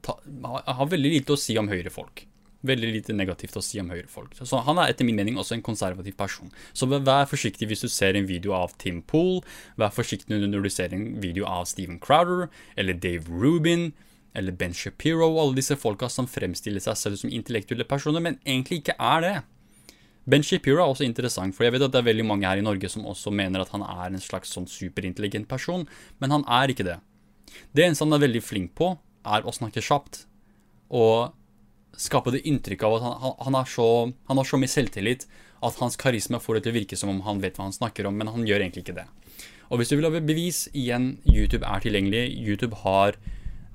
ta, 0.05 0.17
har 0.65 0.89
veldig 0.89 1.11
lite 1.19 1.35
å 1.35 1.39
si 1.39 1.57
om 1.61 1.69
høyrefolk. 1.69 2.25
Veldig 2.65 2.89
lite 2.89 3.13
negativt 3.13 3.59
å 3.59 3.61
si 3.61 3.77
om 3.77 3.91
høyrefolk. 3.93 4.33
Så 4.41 4.57
han 4.65 4.81
er 4.81 4.89
etter 4.89 5.05
min 5.05 5.19
mening 5.19 5.37
også 5.37 5.53
en 5.53 5.65
konservativ 5.65 6.15
person. 6.17 6.49
Så 6.73 6.89
vær 6.89 7.29
forsiktig 7.29 7.69
hvis 7.69 7.85
du 7.85 7.91
ser 7.93 8.17
en 8.17 8.25
video 8.25 8.55
av 8.57 8.73
Tim 8.81 9.03
Pool, 9.05 9.43
vær 9.77 9.93
forsiktig 9.93 10.33
når 10.33 10.65
du 10.65 10.71
ser 10.73 10.95
en 10.97 11.11
video 11.21 11.45
av 11.45 11.69
Steven 11.69 12.01
Crowder 12.01 12.49
eller 12.75 12.97
Dave 12.97 13.29
Rubin 13.29 13.91
eller 14.35 14.55
Ben 14.55 14.73
Shapiro 14.75 15.27
og 15.27 15.41
alle 15.41 15.59
disse 15.59 15.77
folka 15.79 16.09
som 16.11 16.27
fremstiller 16.29 16.83
seg 16.83 16.99
selv 16.99 17.19
som 17.21 17.33
intellektuelle 17.33 17.87
personer, 17.87 18.23
men 18.23 18.39
egentlig 18.45 18.81
ikke 18.81 18.97
er 18.99 19.23
det. 19.25 19.35
Ben 20.25 20.43
Shapiro 20.43 20.79
er 20.81 20.89
også 20.89 21.05
interessant, 21.05 21.53
for 21.55 21.67
jeg 21.67 21.75
vet 21.75 21.85
at 21.85 21.93
det 21.93 22.01
er 22.01 22.09
veldig 22.09 22.25
mange 22.25 22.49
her 22.49 22.57
i 22.57 22.65
Norge 22.65 22.89
som 22.89 23.05
også 23.05 23.33
mener 23.33 23.61
at 23.61 23.71
han 23.75 23.85
er 23.85 24.09
en 24.09 24.23
slags 24.23 24.55
sånn 24.55 24.65
superintelligent 24.69 25.47
person, 25.49 25.85
men 26.19 26.33
han 26.33 26.45
er 26.49 26.73
ikke 26.73 26.87
det. 26.87 26.99
Det 27.77 27.85
eneste 27.85 28.07
han 28.07 28.17
er 28.17 28.23
veldig 28.25 28.41
flink 28.43 28.73
på, 28.77 28.95
er 29.25 29.45
å 29.45 29.53
snakke 29.53 29.83
kjapt. 29.85 30.23
Og 30.93 31.33
skape 31.97 32.33
det 32.33 32.43
inntrykk 32.49 32.83
av 32.85 32.97
at 32.97 33.05
han, 33.05 33.35
han, 33.47 33.57
har 33.59 33.69
så, 33.69 33.87
han 34.27 34.41
har 34.41 34.47
så 34.49 34.59
mye 34.59 34.71
selvtillit 34.71 35.27
at 35.65 35.77
hans 35.79 35.95
karisma 35.97 36.41
får 36.41 36.57
det 36.57 36.65
til 36.65 36.73
å 36.73 36.77
virke 36.79 36.99
som 36.99 37.11
om 37.13 37.21
han 37.25 37.39
vet 37.43 37.57
hva 37.57 37.69
han 37.69 37.75
snakker 37.75 38.09
om, 38.09 38.17
men 38.17 38.33
han 38.33 38.45
gjør 38.47 38.65
egentlig 38.65 38.85
ikke 38.85 38.97
det. 38.97 39.05
Og 39.69 39.79
hvis 39.79 39.89
du 39.89 39.95
vil 39.97 40.05
ha 40.05 40.13
bevis, 40.13 40.65
igjen, 40.77 41.15
YouTube 41.25 41.65
er 41.65 41.81
tilgjengelig. 41.81 42.25
YouTube 42.37 42.81
har 42.83 43.17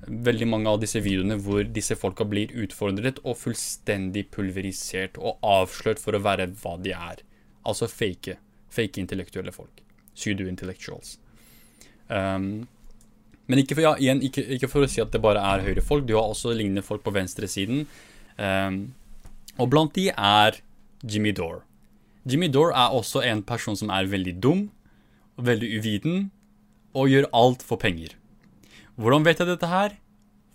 veldig 0.07 0.47
mange 0.49 0.69
av 0.71 0.79
disse 0.81 1.01
videoene 1.03 1.37
hvor 1.41 1.63
disse 1.63 1.95
folka 1.99 2.25
blir 2.27 2.53
utfordret 2.63 3.19
og 3.21 3.37
fullstendig 3.37 4.27
pulverisert 4.33 5.19
og 5.21 5.41
avslørt 5.45 6.01
for 6.01 6.17
å 6.17 6.23
være 6.23 6.49
hva 6.61 6.77
de 6.81 6.95
er. 6.95 7.21
Altså 7.67 7.89
fake. 7.91 8.37
Fake 8.71 9.01
intellektuelle 9.01 9.53
folk. 9.53 9.83
Pseudo-intellectuals. 10.15 11.17
Um, 12.07 12.67
men 13.51 13.61
ikke 13.61 13.75
for, 13.77 13.85
ja, 13.85 13.93
igjen, 13.99 14.21
ikke, 14.25 14.43
ikke 14.57 14.69
for, 14.71 14.85
å 14.85 14.89
si 14.89 15.03
at 15.03 15.11
det 15.13 15.21
bare 15.23 15.43
er 15.43 15.65
høyrefolk. 15.65 16.05
Du 16.07 16.15
har 16.17 16.29
også 16.31 16.53
lignende 16.55 16.85
folk 16.85 17.03
på 17.05 17.13
venstresiden. 17.15 17.85
Um, 18.37 18.93
og 19.59 19.69
blant 19.73 19.93
de 19.97 20.07
er 20.11 20.61
Jimmy 21.03 21.33
Dore. 21.35 21.65
Jimmy 22.29 22.47
Dore 22.53 22.77
er 22.77 22.93
også 22.95 23.23
en 23.25 23.41
person 23.43 23.77
som 23.77 23.91
er 23.93 24.09
veldig 24.09 24.37
dum, 24.41 24.69
veldig 25.41 25.71
uviten, 25.79 26.29
og 26.93 27.09
gjør 27.09 27.29
alt 27.35 27.63
for 27.65 27.81
penger. 27.81 28.15
Hvordan 28.99 29.23
vet 29.25 29.39
jeg 29.39 29.47
dette 29.47 29.67
her? 29.71 29.95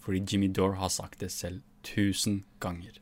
Fordi 0.04 0.20
Jimmy 0.20 0.48
Dore 0.52 0.76
har 0.76 0.92
sagt 0.92 1.20
det 1.20 1.32
selv 1.32 1.62
tusen 1.86 2.44
ganger. 2.60 2.98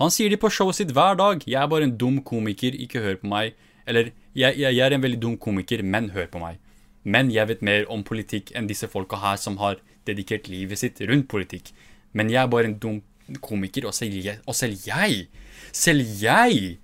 Han 0.00 0.10
sier 0.10 0.32
det 0.32 0.40
på 0.40 0.50
showet 0.50 0.78
sitt 0.78 0.92
hver 0.96 1.18
dag. 1.18 1.42
'Jeg 1.46 1.60
er 1.60 1.68
bare 1.68 1.84
en 1.84 1.96
dum 1.96 2.22
komiker, 2.22 2.72
ikke 2.72 3.00
hør 3.00 3.16
på 3.20 3.28
meg.' 3.28 3.54
Eller 3.86 4.12
jeg, 4.34 4.56
jeg, 4.58 4.74
jeg, 4.76 4.86
er 4.86 4.94
en 4.94 5.02
veldig 5.02 5.20
dum 5.20 5.36
komiker, 5.36 5.82
men 5.82 6.10
hør 6.10 6.26
på 6.26 6.38
meg'. 6.38 6.58
Men 7.04 7.30
jeg 7.30 7.48
vet 7.48 7.62
mer 7.62 7.84
om 7.90 8.04
politikk 8.04 8.52
enn 8.54 8.68
disse 8.70 8.88
folka 8.88 9.16
her 9.16 9.36
som 9.36 9.58
har 9.58 9.80
dedikert 10.06 10.48
livet 10.48 10.78
sitt 10.78 11.00
rundt 11.00 11.28
politikk. 11.28 11.72
Men 12.12 12.30
jeg 12.30 12.42
er 12.42 12.46
bare 12.46 12.70
en 12.70 12.78
dum 12.78 13.02
komiker, 13.40 13.86
og 13.86 13.94
selv 13.94 14.14
jeg, 14.14 14.38
og 14.46 14.54
selv 14.54 14.78
jeg 14.86 15.28
Selv 15.72 16.04
jeg 16.20 16.78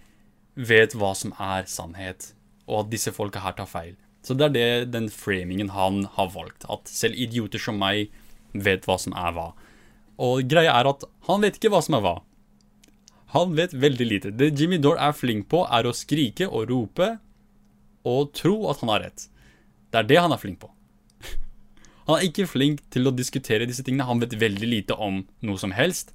vet 0.54 0.94
hva 0.94 1.14
som 1.14 1.32
er 1.38 1.66
sannhet, 1.66 2.34
og 2.66 2.86
at 2.86 2.92
disse 2.92 3.12
folka 3.12 3.40
her 3.40 3.52
tar 3.52 3.66
feil. 3.66 3.96
Så 4.28 4.36
det 4.36 4.50
er 4.50 4.52
det, 4.52 4.92
den 4.92 5.06
framingen 5.08 5.70
han 5.72 6.02
har 6.18 6.28
valgt. 6.34 6.66
At 6.68 6.90
selv 6.92 7.16
idioter 7.16 7.62
som 7.62 7.78
meg 7.80 8.10
vet 8.52 8.84
hva 8.84 8.98
som 9.00 9.14
er 9.16 9.32
hva. 9.32 9.46
Og 10.20 10.42
greia 10.50 10.74
er 10.76 10.90
at 10.90 11.06
han 11.30 11.40
vet 11.44 11.56
ikke 11.56 11.70
hva 11.72 11.80
som 11.84 11.96
er 11.96 12.04
hva. 12.04 12.16
Han 13.32 13.54
vet 13.56 13.72
veldig 13.76 14.06
lite. 14.08 14.32
Det 14.36 14.50
Jimmy 14.56 14.76
Dore 14.80 15.00
er 15.08 15.16
flink 15.16 15.48
på, 15.52 15.62
er 15.64 15.88
å 15.88 15.96
skrike 15.96 16.48
og 16.48 16.68
rope 16.68 17.14
og 18.08 18.32
tro 18.36 18.56
at 18.68 18.84
han 18.84 18.92
har 18.92 19.04
rett. 19.06 19.28
Det 19.88 20.02
er 20.02 20.08
det 20.08 20.20
han 20.20 20.34
er 20.36 20.40
flink 20.40 20.60
på. 20.60 20.68
Han 22.08 22.18
er 22.18 22.24
ikke 22.28 22.48
flink 22.48 22.82
til 22.92 23.08
å 23.08 23.12
diskutere 23.12 23.66
disse 23.68 23.84
tingene. 23.84 24.06
Han 24.08 24.20
vet 24.20 24.36
veldig 24.36 24.68
lite 24.68 24.96
om 24.96 25.22
noe 25.44 25.60
som 25.60 25.72
helst. 25.76 26.12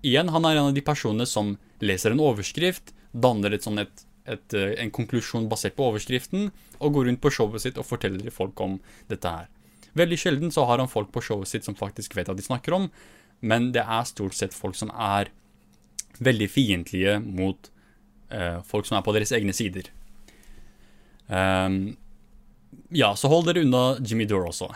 Igjen, 0.00 0.32
han 0.32 0.46
er 0.48 0.56
en 0.56 0.70
av 0.70 0.76
de 0.76 0.84
personene 0.84 1.26
som 1.28 1.54
leser 1.84 2.14
en 2.14 2.22
overskrift, 2.24 2.94
danner 3.12 3.52
et 3.52 3.64
sånn 3.64 3.80
et, 3.82 4.04
et, 4.26 4.54
eh, 4.54 4.74
en 4.82 4.90
konklusjon 4.90 5.48
basert 5.48 5.76
på 5.76 5.88
overskriften, 5.90 6.50
og 6.80 6.94
går 6.94 7.08
rundt 7.08 7.22
på 7.22 7.32
showet 7.32 7.64
sitt 7.64 7.78
og 7.78 7.86
forteller 7.86 8.30
folk 8.30 8.60
om 8.60 8.78
dette 9.08 9.28
her. 9.28 9.48
Veldig 9.96 10.18
sjelden 10.18 10.52
så 10.54 10.66
har 10.66 10.78
han 10.78 10.88
folk 10.90 11.10
på 11.12 11.22
showet 11.24 11.48
sitt 11.48 11.66
som 11.66 11.74
faktisk 11.74 12.14
vet 12.16 12.30
hva 12.30 12.36
de 12.36 12.46
snakker 12.46 12.76
om, 12.76 12.90
men 13.40 13.72
det 13.72 13.82
er 13.82 14.04
stort 14.08 14.36
sett 14.36 14.54
folk 14.54 14.76
som 14.78 14.92
er 14.94 15.32
veldig 16.20 16.50
fiendtlige 16.52 17.16
mot 17.24 17.70
uh, 18.30 18.60
folk 18.66 18.86
som 18.86 18.98
er 18.98 19.06
på 19.06 19.14
deres 19.16 19.32
egne 19.32 19.54
sider. 19.56 19.88
Um, 21.26 21.96
ja, 22.94 23.14
så 23.16 23.30
hold 23.30 23.48
dere 23.48 23.64
unna 23.64 23.96
Jimmy 24.04 24.26
Dore 24.28 24.50
også. 24.50 24.68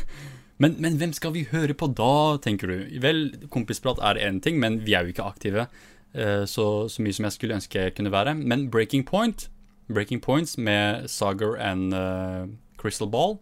men, 0.62 0.76
men, 0.82 0.98
hvem 1.00 1.14
skal 1.16 1.34
vi 1.34 1.46
høre 1.50 1.74
på 1.78 1.88
da, 1.96 2.36
tenker 2.44 2.70
du? 2.70 2.76
Vel, 3.02 3.24
kompisprat 3.54 4.02
er 4.12 4.20
én 4.26 4.42
ting, 4.44 4.60
men 4.62 4.82
vi 4.86 4.94
er 4.94 5.06
jo 5.06 5.14
ikke 5.14 5.28
aktive. 5.30 5.68
Uh, 6.14 6.46
så, 6.46 6.88
så, 6.88 7.02
mye 7.02 7.12
som 7.12 7.26
jeg 7.26 7.34
skulle 7.34 7.56
ønske 7.58 7.80
jeg 7.80 7.94
kunne 7.96 8.12
være. 8.12 8.34
Men 8.34 8.70
Breaking 8.70 9.04
Point, 9.06 9.50
Breaking 9.92 10.22
Points 10.22 10.58
med 10.58 11.08
Sager 11.08 11.56
and 11.56 11.94
uh, 11.94 12.46
Crystal 12.78 13.10
Ball, 13.10 13.38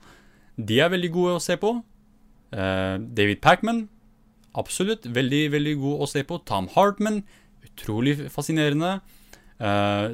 de 0.56 0.80
er 0.80 0.92
veldig 0.92 1.12
gode 1.12 1.36
å 1.36 1.42
se 1.42 1.56
på. 1.60 1.74
Uh, 2.52 2.96
David 3.16 3.42
Pacman, 3.44 3.88
absolutt 4.56 5.06
veldig, 5.14 5.52
veldig 5.52 5.76
god 5.80 6.04
å 6.04 6.08
se 6.08 6.24
på. 6.24 6.40
Tom 6.48 6.68
Hartman, 6.74 7.22
utrolig 7.64 8.18
fascinerende. 8.30 9.00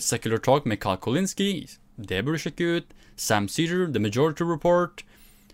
Secular 0.05 0.43
Talk 0.45 0.67
med 0.69 0.77
Kyle 0.83 1.01
Kolinski, 1.01 1.65
det 1.97 2.19
burde 2.21 2.37
du 2.37 2.43
sjekke 2.43 2.67
ut. 2.77 2.91
Sam 3.17 3.49
Cedar, 3.49 3.87
The 3.91 3.99
Majority 3.99 4.45
Report. 4.45 5.01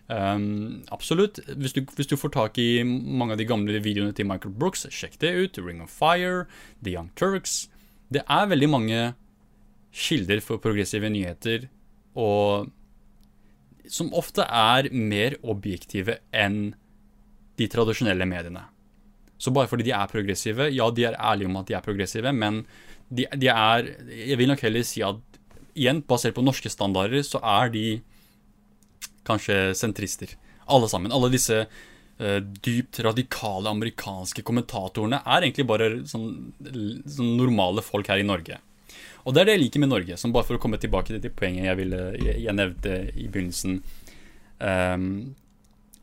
Um, 0.09 0.84
absolutt. 0.92 1.40
Hvis 1.57 1.72
du, 1.72 1.80
hvis 1.96 2.11
du, 2.11 2.16
får 2.20 2.34
tak 2.34 2.59
i 2.61 2.84
mange 2.84 3.34
av 3.34 3.40
de 3.40 3.48
gamle 3.48 3.80
videoene 3.80 4.12
til 4.16 4.28
Michael 4.28 4.52
Brooks, 4.52 4.86
sjekk 4.92 5.16
det 5.22 5.32
ut. 5.32 5.61
Ring 5.64 5.80
of 5.84 5.92
Fire, 5.92 6.44
The 6.84 6.92
Young 6.96 7.11
Turks. 7.16 7.68
Det 8.12 8.24
er 8.28 8.50
veldig 8.50 8.70
mange 8.70 9.02
kilder 9.94 10.42
for 10.44 10.61
progressive 10.61 11.09
nyheter, 11.11 11.68
og 12.18 12.70
som 13.90 14.11
ofte 14.16 14.44
er 14.44 14.88
mer 14.90 15.36
objektive 15.42 16.18
enn 16.34 16.74
de 17.59 17.68
tradisjonelle 17.70 18.26
mediene. 18.26 18.64
Så 19.38 19.52
bare 19.55 19.68
fordi 19.70 19.86
de 19.86 19.94
er 19.94 20.11
progressive, 20.11 20.70
ja, 20.72 20.88
de 20.90 21.07
er 21.07 21.18
ærlige 21.18 21.50
om 21.50 21.61
at 21.61 21.68
de 21.68 21.76
er 21.76 21.84
progressive, 21.84 22.32
men 22.32 22.64
de, 23.11 23.26
de 23.36 23.48
er 23.50 23.90
Jeg 24.09 24.38
vil 24.40 24.48
nok 24.48 24.62
heller 24.64 24.82
si 24.82 25.02
at 25.05 25.20
igjen, 25.74 26.02
basert 26.07 26.34
på 26.34 26.44
norske 26.44 26.70
standarder, 26.70 27.22
så 27.26 27.40
er 27.42 27.70
de 27.74 27.86
kanskje 29.27 29.59
sentrister. 29.79 30.35
Alle 30.66 30.89
sammen. 30.89 31.12
Alle 31.12 31.31
disse 31.33 31.64
uh, 31.64 32.41
dypt 32.64 33.01
radikale 33.05 33.72
amerikanske 33.72 34.45
kommentatorene 34.47 35.20
er 35.25 35.45
egentlig 35.47 35.66
bare 35.68 35.91
sånn, 36.09 36.31
sånn, 36.61 37.35
normale 37.41 37.85
folk 37.85 38.09
her 38.12 38.22
i 38.22 38.27
Norge. 38.29 38.61
Og 39.25 39.33
det 39.33 39.41
er 39.41 39.49
det 39.49 39.57
jeg 39.57 39.64
liker 39.64 39.85
med 39.85 39.93
Norge, 39.93 40.18
som 40.20 40.33
bare 40.35 40.47
for 40.47 40.59
å 40.59 40.61
komme 40.61 40.81
tilbake 40.81 41.16
til 41.16 41.33
poenget 41.33 41.70
jeg, 41.70 41.81
ville, 41.81 42.03
jeg 42.20 42.57
nevnte 42.57 42.99
i 43.16 43.25
begynnelsen. 43.25 43.81
Um, 44.61 45.09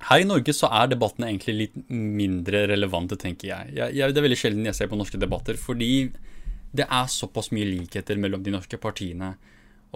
her 0.09 0.23
i 0.23 0.25
Norge 0.25 0.53
så 0.57 0.69
er 0.73 0.89
debattene 0.89 1.29
egentlig 1.29 1.55
litt 1.59 1.77
mindre 1.93 2.65
relevante, 2.71 3.17
tenker 3.21 3.51
jeg. 3.51 3.73
jeg, 3.77 3.97
jeg 3.99 4.13
det 4.13 4.21
er 4.21 4.25
veldig 4.25 4.39
sjelden 4.39 4.65
jeg 4.69 4.77
ser 4.77 4.89
på 4.89 4.97
norske 4.97 5.21
debatter, 5.21 5.59
fordi 5.61 6.09
det 6.73 6.87
er 6.87 7.11
såpass 7.11 7.51
mye 7.53 7.67
likheter 7.67 8.17
mellom 8.17 8.41
de 8.43 8.53
norske 8.55 8.79
partiene. 8.81 9.35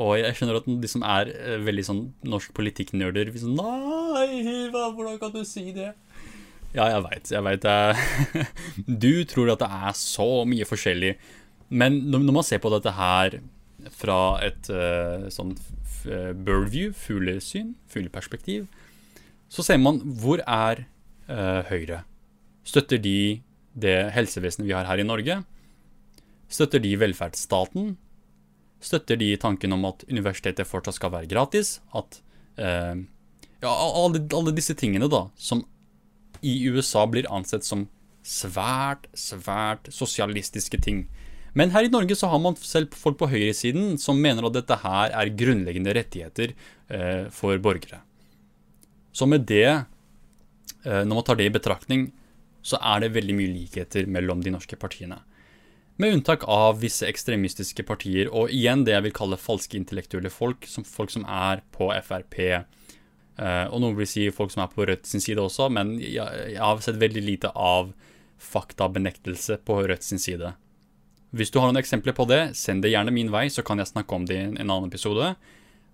Og 0.02 0.18
jeg 0.20 0.36
skjønner 0.36 0.60
at 0.60 0.66
de 0.68 0.90
som 0.92 1.04
er 1.08 1.32
eh, 1.32 1.60
veldig 1.64 1.86
sånn 1.88 2.02
norsk 2.28 2.52
politikknerder 2.58 3.32
vil 3.32 3.46
sånn 3.46 3.56
Nei, 3.60 4.68
hvordan 4.74 5.20
kan 5.22 5.32
du 5.32 5.44
si 5.48 5.70
det? 5.76 5.94
Ja, 6.76 6.90
jeg 6.92 7.04
veit. 7.06 7.32
Jeg 7.32 7.46
veit 7.46 7.68
Du 9.06 9.24
tror 9.32 9.54
at 9.54 9.64
det 9.64 9.70
er 9.72 9.96
så 9.96 10.30
mye 10.48 10.68
forskjellig. 10.68 11.14
Men 11.72 12.02
når 12.12 12.26
man 12.28 12.46
ser 12.46 12.60
på 12.64 12.72
dette 12.74 12.92
her 12.98 13.40
fra 13.96 14.20
et 14.44 14.68
uh, 14.74 15.30
sånn 15.34 15.54
uh, 15.56 16.32
birdview, 16.36 16.92
fuglesyn, 16.98 17.74
fugleperspektiv, 17.92 18.68
så 19.48 19.64
ser 19.64 19.80
man 19.80 20.02
hvor 20.20 20.44
er 20.44 20.84
uh, 21.30 21.64
Høyre? 21.70 22.04
Støtter 22.68 23.00
de 23.00 23.42
det 23.76 23.98
helsevesenet 24.16 24.68
vi 24.68 24.76
har 24.76 24.88
her 24.90 25.00
i 25.00 25.08
Norge? 25.08 25.40
Støtter 26.52 26.84
de 26.84 26.96
velferdsstaten? 27.00 27.96
Støtter 28.84 29.20
de 29.20 29.32
tanken 29.42 29.74
om 29.76 29.86
at 29.90 30.06
universitetet 30.10 30.68
fortsatt 30.68 31.00
skal 31.00 31.14
være 31.14 31.30
gratis. 31.32 31.80
At 31.96 32.22
eh, 32.58 32.96
Ja, 33.64 33.72
alle, 33.72 34.22
alle, 34.36 34.54
disse 34.56 34.76
tingene, 34.78 35.10
da, 35.12 35.28
som 35.36 35.64
i 36.46 36.58
USA 36.70 37.06
blir 37.10 37.30
ansett 37.34 37.66
som 37.66 37.88
svært, 38.26 39.08
svært 39.18 39.90
sosialistiske 39.94 40.80
ting. 40.82 41.06
Men 41.56 41.72
her 41.72 41.88
i 41.88 41.92
Norge 41.92 42.18
så 42.20 42.28
har 42.28 42.42
man 42.44 42.58
selv 42.60 42.94
folk 42.98 43.18
på 43.22 43.30
høyresiden 43.32 43.96
som 44.02 44.20
mener 44.22 44.48
at 44.48 44.58
dette 44.58 44.76
her 44.82 45.14
er 45.16 45.34
grunnleggende 45.40 45.94
rettigheter 45.96 46.52
eh, 46.92 47.32
for 47.32 47.58
borgere. 47.64 48.02
Så 49.16 49.28
med 49.30 49.48
det, 49.48 49.70
eh, 50.84 51.04
når 51.08 51.14
man 51.14 51.26
tar 51.26 51.40
det 51.40 51.48
i 51.48 51.56
betraktning, 51.56 52.10
så 52.66 52.82
er 52.82 53.06
det 53.06 53.14
veldig 53.16 53.38
mye 53.38 53.54
likheter 53.54 54.10
mellom 54.10 54.42
de 54.44 54.52
norske 54.52 54.76
partiene. 54.82 55.22
Med 55.98 56.14
unntak 56.14 56.44
av 56.52 56.82
visse 56.82 57.08
ekstremistiske 57.08 57.86
partier, 57.88 58.28
og 58.28 58.52
igjen 58.52 58.84
det 58.84 58.98
jeg 58.98 59.06
vil 59.06 59.16
kalle 59.16 59.40
falske 59.40 59.78
intellektuelle 59.80 60.32
folk, 60.34 60.68
som 60.68 60.84
folk 60.84 61.14
som 61.14 61.24
er 61.24 61.62
på 61.76 61.88
Frp. 62.04 62.36
Eh, 62.44 63.66
og 63.70 63.80
noen 63.80 63.96
vil 63.96 64.10
si 64.10 64.26
folk 64.36 64.52
som 64.52 64.66
er 64.66 64.74
på 64.74 64.88
Rødt 64.88 65.08
sin 65.08 65.24
side 65.24 65.40
også, 65.40 65.70
men 65.72 65.96
jeg, 66.02 66.58
har 66.60 66.84
sett 66.84 67.00
veldig 67.00 67.24
lite 67.24 67.52
av 67.56 67.94
faktabenektelse 68.44 69.62
på 69.64 69.80
Rødt 69.88 70.04
sin 70.04 70.20
side. 70.20 70.52
Hvis 71.36 71.52
du 71.52 71.62
har 71.62 71.72
noen 71.72 71.80
eksempler 71.80 72.16
på 72.16 72.28
det, 72.28 72.42
send 72.60 72.84
det 72.84 72.92
gjerne 72.92 73.16
min 73.16 73.32
vei, 73.32 73.48
så 73.52 73.64
kan 73.64 73.80
jeg 73.80 73.92
snakke 73.92 74.20
om 74.20 74.28
det 74.28 74.40
i 74.40 74.48
en 74.52 74.68
annen 74.68 74.92
episode. 74.92 75.34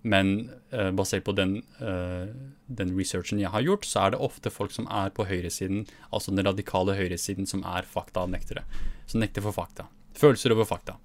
Men 0.02 0.50
uh, 0.74 0.90
basert 0.90 1.24
på 1.26 1.34
den, 1.38 1.60
uh, 1.78 2.26
den, 2.66 2.94
researchen 2.98 3.38
jeg 3.38 3.52
har 3.54 3.62
gjort, 3.62 3.86
så 3.86 4.06
er 4.06 4.14
det 4.14 4.22
ofte 4.24 4.50
folk 4.50 4.74
som 4.74 4.88
er 4.90 5.12
på 5.14 5.26
høyresiden, 5.28 5.84
altså 6.10 6.34
den 6.34 6.46
radikale 6.46 6.96
høyresiden, 6.98 7.46
som 7.46 7.62
er 7.62 7.86
faktanektere. 7.86 8.64
Som 9.06 9.22
nekter 9.22 9.44
for 9.46 9.54
fakta. 9.54 9.86
Følelser 10.18 10.56
over 10.56 10.66
fakta. 10.68 10.98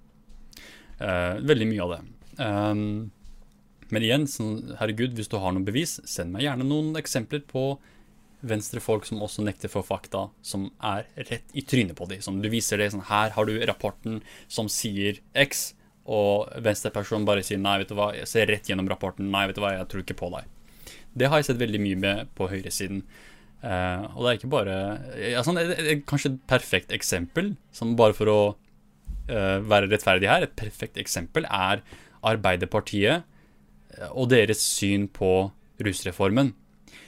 Uh, 0.98 1.38
veldig 1.46 1.70
mye 1.70 1.86
av 1.86 1.94
det. 1.94 2.02
Um, 2.42 2.88
men 3.94 4.04
igjen, 4.04 4.26
sånn, 4.30 4.74
herregud, 4.82 5.14
hvis 5.16 5.30
du 5.32 5.38
har 5.40 5.54
noen 5.54 5.68
bevis, 5.68 6.00
send 6.10 6.34
meg 6.34 6.48
gjerne 6.48 6.66
noen 6.68 6.98
eksempler 7.00 7.46
på 7.48 7.70
venstrefolk 8.48 9.06
som 9.08 9.22
også 9.24 9.46
nekter 9.46 9.72
for 9.72 9.86
fakta, 9.86 10.28
som 10.46 10.68
er 10.84 11.08
rett 11.30 11.56
i 11.58 11.64
trynet 11.66 11.98
på 11.98 12.06
dem. 12.10 12.22
Som 12.22 12.42
du 12.44 12.50
viser 12.54 12.82
det 12.82 12.92
sånn 12.94 13.06
Her 13.08 13.34
har 13.34 13.48
du 13.48 13.56
rapporten 13.66 14.20
som 14.52 14.70
sier 14.70 15.22
X, 15.34 15.72
og 16.08 16.52
venstrepersonen 16.64 17.26
bare 17.28 17.44
sier 17.46 17.60
nei, 17.60 17.78
vet 17.82 17.92
du 17.92 17.98
hva, 17.98 18.12
jeg 18.16 18.30
ser 18.32 18.48
rett 18.48 18.70
gjennom 18.70 18.88
rapporten, 18.90 19.28
nei, 19.34 19.46
vet 19.50 19.58
du 19.58 19.64
hva, 19.64 19.74
jeg 19.76 19.90
tror 19.92 20.04
ikke 20.06 20.20
på 20.22 20.30
deg. 20.38 20.48
Det 21.18 21.28
har 21.28 21.42
jeg 21.42 21.50
sett 21.50 21.60
veldig 21.60 21.82
mye 21.84 22.00
med 22.00 22.30
på 22.38 22.48
høyresiden. 22.52 23.02
Uh, 23.58 24.06
og 24.14 24.22
det 24.22 24.30
er 24.30 24.38
ikke 24.38 24.52
bare 24.54 24.74
sånn, 25.44 25.58
det 25.58 25.78
er 25.82 26.02
Kanskje 26.08 26.36
et 26.36 26.42
perfekt 26.48 26.92
eksempel, 26.94 27.56
sånn 27.74 27.96
bare 27.98 28.16
for 28.16 28.32
å 28.32 28.42
uh, 28.54 29.58
være 29.66 29.90
rettferdig 29.90 30.30
her, 30.30 30.46
et 30.46 30.56
perfekt 30.60 31.00
eksempel 31.02 31.48
er 31.50 31.82
Arbeiderpartiet 32.28 33.24
eh, 33.24 34.10
og 34.10 34.32
deres 34.32 34.62
syn 34.64 35.06
på 35.14 35.50
rusreformen. 35.84 36.54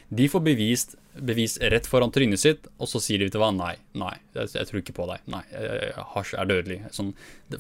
De 0.10 0.26
får 0.30 0.42
bevist 0.42 0.96
bevis 1.20 1.58
rett 1.62 1.88
foran 1.88 2.12
trynet 2.14 2.42
sitt, 2.42 2.68
og 2.80 2.90
så 2.90 3.02
sier 3.04 3.22
de 3.22 3.30
til 3.32 3.42
hva? 3.42 3.50
Nei, 3.56 3.76
nei, 3.98 4.16
jeg, 4.36 4.54
jeg, 4.56 4.68
tror 4.70 4.82
ikke 4.82 4.96
på 4.98 5.08
deg. 5.10 5.26
Nei, 5.32 5.42
hasj 6.14 6.36
er 6.40 6.50
dødelig. 6.50 6.80
Sånn, 6.96 7.12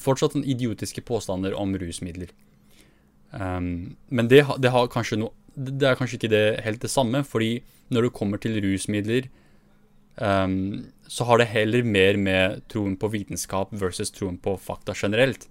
fortsatt 0.02 0.38
sånn 0.38 0.48
idiotiske 0.48 1.04
påstander 1.08 1.56
om 1.58 1.76
rusmidler. 1.80 2.32
Um, 3.32 3.98
men 4.10 4.30
det, 4.32 4.44
det, 4.58 4.72
har 4.74 4.90
kanskje 4.90 5.20
no, 5.22 5.32
det 5.54 5.92
er 5.92 5.98
kanskje 6.00 6.18
ikke 6.18 6.34
det 6.34 6.46
helt 6.66 6.82
det 6.82 6.92
samme, 6.94 7.22
fordi 7.28 7.60
når 7.94 8.08
det 8.08 8.16
kommer 8.18 8.42
til 8.42 8.58
rusmidler, 8.64 9.30
um, 10.18 10.86
så 11.10 11.28
har 11.30 11.42
det 11.42 11.52
heller 11.54 11.86
mer 11.86 12.18
med 12.22 12.62
troen 12.72 12.98
på 13.00 13.12
vitenskap 13.14 13.74
versus 13.74 14.14
troen 14.16 14.40
på 14.42 14.56
fakta 14.62 14.96
generelt. 14.98 15.50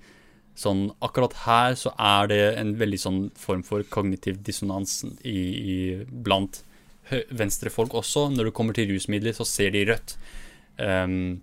Sånn, 0.58 0.88
akkurat 1.04 1.36
her 1.44 1.76
så 1.78 1.92
er 2.02 2.30
det 2.32 2.42
en 2.58 2.72
veldig 2.80 2.98
sånn 2.98 3.20
form 3.38 3.62
for 3.66 3.84
kognitiv 3.94 4.40
dissonans 4.42 5.04
i, 5.22 5.38
i, 5.38 5.76
blant 6.10 6.64
venstrefolk 7.30 7.96
også. 7.98 8.28
Når 8.34 8.48
det 8.48 8.54
kommer 8.56 8.76
til 8.76 8.90
rusmidler, 8.92 9.36
så 9.36 9.46
ser 9.48 9.74
de 9.74 9.84
rødt. 9.88 10.16
Um, 10.78 11.40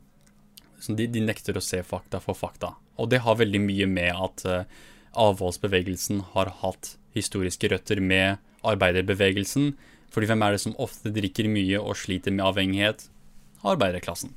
de, 0.87 1.07
de, 1.09 1.23
nekter 1.23 1.57
å 1.57 1.63
se 1.63 1.81
fakta 1.85 2.21
for 2.23 2.37
fakta. 2.37 2.75
Og 3.01 3.09
det 3.11 3.23
har 3.25 3.39
veldig 3.39 3.61
mye 3.63 3.87
med 3.89 4.11
at 4.13 4.45
uh, 4.45 4.83
avholdsbevegelsen 5.17 6.21
har 6.35 6.53
hatt 6.61 6.95
historiske 7.15 7.71
røtter 7.71 8.01
med 8.03 8.41
arbeiderbevegelsen. 8.65 9.73
Fordi 10.13 10.29
hvem 10.29 10.45
er 10.45 10.55
det 10.55 10.61
som 10.63 10.77
ofte 10.81 11.11
drikker 11.15 11.49
mye 11.51 11.81
og 11.81 11.97
sliter 11.99 12.35
med 12.35 12.45
avhengighet? 12.47 13.07
Arbeiderklassen. 13.65 14.35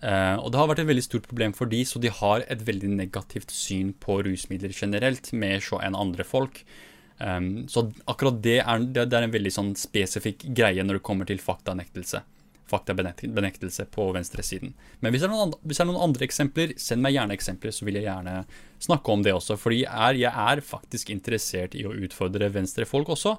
Uh, 0.00 0.40
og 0.40 0.48
det 0.52 0.60
har 0.60 0.70
vært 0.70 0.84
et 0.84 0.88
veldig 0.88 1.04
stort 1.04 1.26
problem 1.28 1.52
for 1.56 1.68
de, 1.68 1.82
så 1.84 2.00
de 2.00 2.12
har 2.20 2.46
et 2.48 2.62
veldig 2.64 2.94
negativt 2.94 3.52
syn 3.52 3.92
på 4.00 4.22
rusmidler 4.24 4.72
generelt, 4.72 5.28
mer 5.36 5.60
så 5.64 5.80
enn 5.84 5.98
andre 5.98 6.24
folk. 6.24 6.62
Um, 7.20 7.68
så 7.68 7.84
akkurat 8.08 8.38
det 8.42 8.58
er, 8.62 8.84
det 8.96 9.06
er, 9.06 9.24
en 9.26 9.34
veldig 9.34 9.52
sånn 9.52 9.74
spesifikk 9.76 10.46
greie 10.56 10.84
når 10.84 10.98
det 10.98 11.06
kommer 11.06 11.28
til 11.28 11.42
faktanektelse 11.42 12.22
faktabenektelse 12.70 13.84
på 13.90 14.04
venstresiden. 14.14 14.74
Men 15.00 15.12
hvis 15.12 15.24
det, 15.24 15.30
andre, 15.30 15.58
hvis 15.64 15.80
det, 15.80 15.84
er 15.84 15.88
noen 15.90 16.04
andre 16.04 16.26
eksempler, 16.26 16.74
send 16.80 17.04
meg 17.04 17.16
gjerne 17.16 17.36
eksempler, 17.36 17.74
så 17.74 17.86
vil 17.86 17.98
jeg 17.98 18.06
gjerne 18.06 18.36
snakke 18.82 19.14
om 19.14 19.24
det 19.26 19.34
også. 19.34 19.56
Fordi 19.60 19.82
jeg 19.82 19.90
er, 19.90 20.18
jeg 20.22 20.44
er 20.54 20.64
faktisk 20.64 21.10
interessert 21.14 21.76
i 21.78 21.82
å 21.88 21.94
utfordre 22.06 22.50
venstrefolk 22.54 23.10
også. 23.16 23.36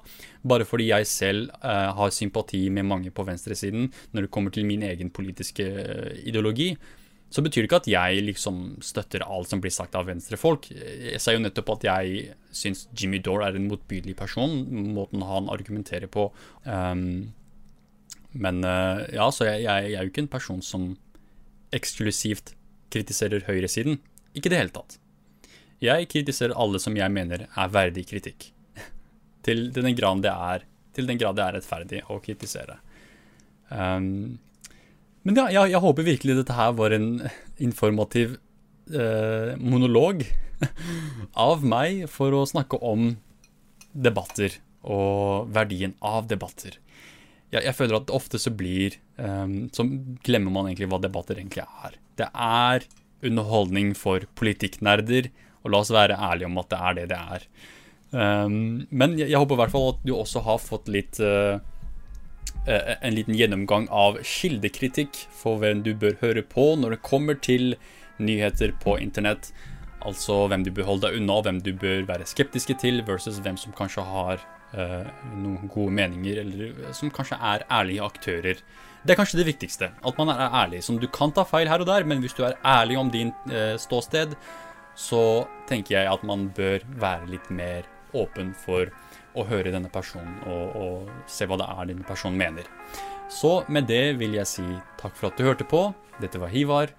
Bare 0.48 0.66
fordi 0.68 0.90
jeg 0.90 1.08
selv 1.10 1.52
uh, 1.62 1.92
har 1.98 2.14
sympati 2.14 2.66
med 2.74 2.88
mange 2.88 3.14
på 3.14 3.26
venstresiden 3.28 3.88
når 4.12 4.26
det 4.26 4.34
kommer 4.34 4.54
til 4.54 4.68
min 4.68 4.84
egen 4.90 5.12
politiske 5.14 5.68
uh, 5.80 6.10
ideologi. 6.26 6.74
Så 7.32 7.40
betyr 7.40 7.64
det 7.64 7.70
ikke 7.70 7.80
at 7.80 7.88
jeg 7.88 8.24
liksom 8.26 8.56
støtter 8.84 9.24
alt 9.24 9.48
som 9.48 9.60
blir 9.64 9.72
sagt 9.72 9.94
av 9.96 10.04
venstrefolk. 10.10 10.66
Jeg 10.68 11.20
sa 11.22 11.32
jo 11.32 11.40
nettopp 11.40 11.70
at 11.78 11.86
jeg 11.88 12.34
syns 12.52 12.84
Jimmy 12.92 13.22
Dore 13.24 13.48
er 13.48 13.56
en 13.56 13.70
motbydelig 13.70 14.18
person, 14.18 14.52
måten 14.92 15.24
han 15.24 15.48
argumenterer 15.52 16.12
på. 16.12 16.26
Um, 16.66 17.32
men 18.32 18.60
uh, 18.64 19.00
ja, 19.12 19.30
så 19.32 19.48
jeg, 19.48 19.64
jeg, 19.64 19.88
jeg, 19.88 19.96
er 19.96 20.04
jo 20.04 20.12
ikke 20.12 20.26
en 20.26 20.34
person 20.34 20.60
som 20.64 20.90
eksklusivt 21.72 22.52
kritiserer 22.92 23.46
høyresiden. 23.48 23.96
Ikke 24.36 24.50
i 24.50 24.52
det 24.52 24.60
hele 24.60 24.76
tatt. 24.76 24.98
Jeg 25.82 26.12
kritiserer 26.12 26.56
alle 26.60 26.78
som 26.84 26.96
jeg 26.96 27.12
mener 27.16 27.48
er 27.48 27.72
verdig 27.72 28.04
kritikk. 28.12 28.50
til, 29.46 29.70
den 29.72 29.96
grad 29.96 30.20
det 30.22 30.36
er, 30.36 30.68
til 30.92 31.08
den 31.08 31.20
grad 31.20 31.40
det 31.40 31.46
er 31.48 31.56
rettferdig 31.56 32.04
å 32.12 32.20
kritisere. 32.20 32.76
Um, 33.72 34.36
men 35.22 35.38
ja, 35.38 35.46
jeg, 35.54 35.72
jeg, 35.74 35.82
håper 35.84 36.08
virkelig 36.08 36.38
dette 36.40 36.56
her 36.56 36.72
var 36.78 36.94
en 36.96 37.10
informativ 37.62 38.36
eh, 38.90 39.52
monolog 39.58 40.24
av 41.48 41.62
meg 41.66 42.06
for 42.10 42.34
å 42.34 42.46
snakke 42.48 42.80
om 42.82 43.14
debatter 43.92 44.58
og 44.82 45.50
verdien 45.52 45.94
av 46.02 46.26
debatter 46.30 46.78
jeg, 47.52 47.66
jeg, 47.66 47.76
føler 47.76 47.98
at 47.98 48.12
ofte 48.14 48.40
så 48.40 48.52
blir 48.54 48.96
um, 49.20 49.68
Så 49.74 49.84
glemmer 50.24 50.54
man 50.54 50.70
egentlig 50.70 50.88
hva 50.92 51.00
debatter 51.02 51.38
egentlig 51.38 51.66
er. 51.66 51.98
Det 52.18 52.28
er 52.32 52.86
underholdning 53.22 53.92
for 53.98 54.24
politikknerder, 54.38 55.28
og 55.62 55.74
la 55.74 55.82
oss 55.84 55.92
være 55.94 56.18
ærlige 56.18 56.48
om 56.48 56.58
at 56.62 56.70
det 56.72 56.80
er 56.80 56.96
det 56.98 57.04
det 57.12 57.20
er. 57.36 57.44
Um, 58.12 58.56
men 58.90 59.18
jeg, 59.18 59.28
jeg, 59.28 59.38
håper 59.40 59.56
i 59.56 59.60
hvert 59.62 59.74
fall 59.74 59.92
at 59.92 60.00
du 60.04 60.14
også 60.16 60.42
har 60.48 60.58
fått 60.64 60.90
litt 60.92 61.20
uh, 61.22 61.60
En 62.66 63.14
liten 63.16 63.34
gjennomgang 63.34 63.88
av 63.90 64.20
kildekritikk 64.22 65.24
for 65.34 65.58
hvem 65.58 65.80
du 65.82 65.96
bør 65.98 66.14
høre 66.20 66.44
på 66.46 66.72
når 66.78 66.94
det 66.94 67.02
kommer 67.02 67.38
til 67.42 67.74
nyheter 68.22 68.74
på 68.82 68.96
internett. 69.02 69.50
Altså 70.02 70.46
hvem 70.50 70.64
du 70.66 70.70
bør 70.74 70.88
holde 70.90 71.08
deg 71.08 71.20
unna, 71.20 71.40
hvem 71.42 71.60
du 71.62 71.72
bør 71.78 72.06
være 72.08 72.26
skeptiske 72.26 72.76
til, 72.82 73.02
versus 73.06 73.38
hvem 73.42 73.58
som 73.58 73.74
kanskje 73.76 74.04
har 74.06 74.40
eh, 74.74 75.10
noen 75.38 75.70
gode 75.70 75.94
meninger, 75.94 76.40
eller 76.42 76.94
som 76.96 77.12
kanskje 77.14 77.38
er 77.38 77.66
ærlige 77.70 78.06
aktører. 78.06 78.64
Det 79.02 79.14
er 79.14 79.18
kanskje 79.18 79.40
det 79.40 79.48
viktigste. 79.50 79.90
At 80.02 80.18
man 80.18 80.30
er 80.30 80.42
ærlig. 80.62 80.82
Som 80.86 80.98
du 81.02 81.08
kan 81.10 81.34
ta 81.34 81.46
feil 81.46 81.70
her 81.70 81.82
og 81.82 81.90
der, 81.90 82.06
men 82.06 82.22
hvis 82.22 82.34
du 82.38 82.44
er 82.46 82.58
ærlig 82.66 82.98
om 82.98 83.10
din 83.14 83.32
eh, 83.50 83.74
ståsted, 83.78 84.34
så 84.98 85.46
tenker 85.70 85.96
jeg 85.96 86.10
at 86.10 86.26
man 86.26 86.50
bør 86.54 86.82
være 87.00 87.30
litt 87.30 87.50
mer 87.50 87.86
åpen 88.14 88.52
for 88.58 88.90
å 89.38 89.44
høre 89.48 89.72
denne 89.72 89.90
personen 89.92 90.38
og, 90.44 90.76
og 90.76 91.30
se 91.30 91.48
hva 91.48 91.58
det 91.60 91.68
er 91.72 91.90
denne 91.92 92.06
personen 92.08 92.38
mener. 92.40 92.68
Så 93.32 93.62
med 93.72 93.88
det 93.88 94.18
vil 94.20 94.36
jeg 94.36 94.48
si 94.50 94.66
takk 95.00 95.16
for 95.16 95.30
at 95.30 95.38
du 95.38 95.46
hørte 95.46 95.68
på. 95.68 95.86
Dette 96.20 96.40
var 96.42 96.52
Hivar, 96.52 96.92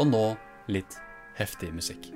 og 0.00 0.08
nå 0.08 0.26
litt 0.72 0.96
heftig 1.36 1.74
musikk. 1.76 2.08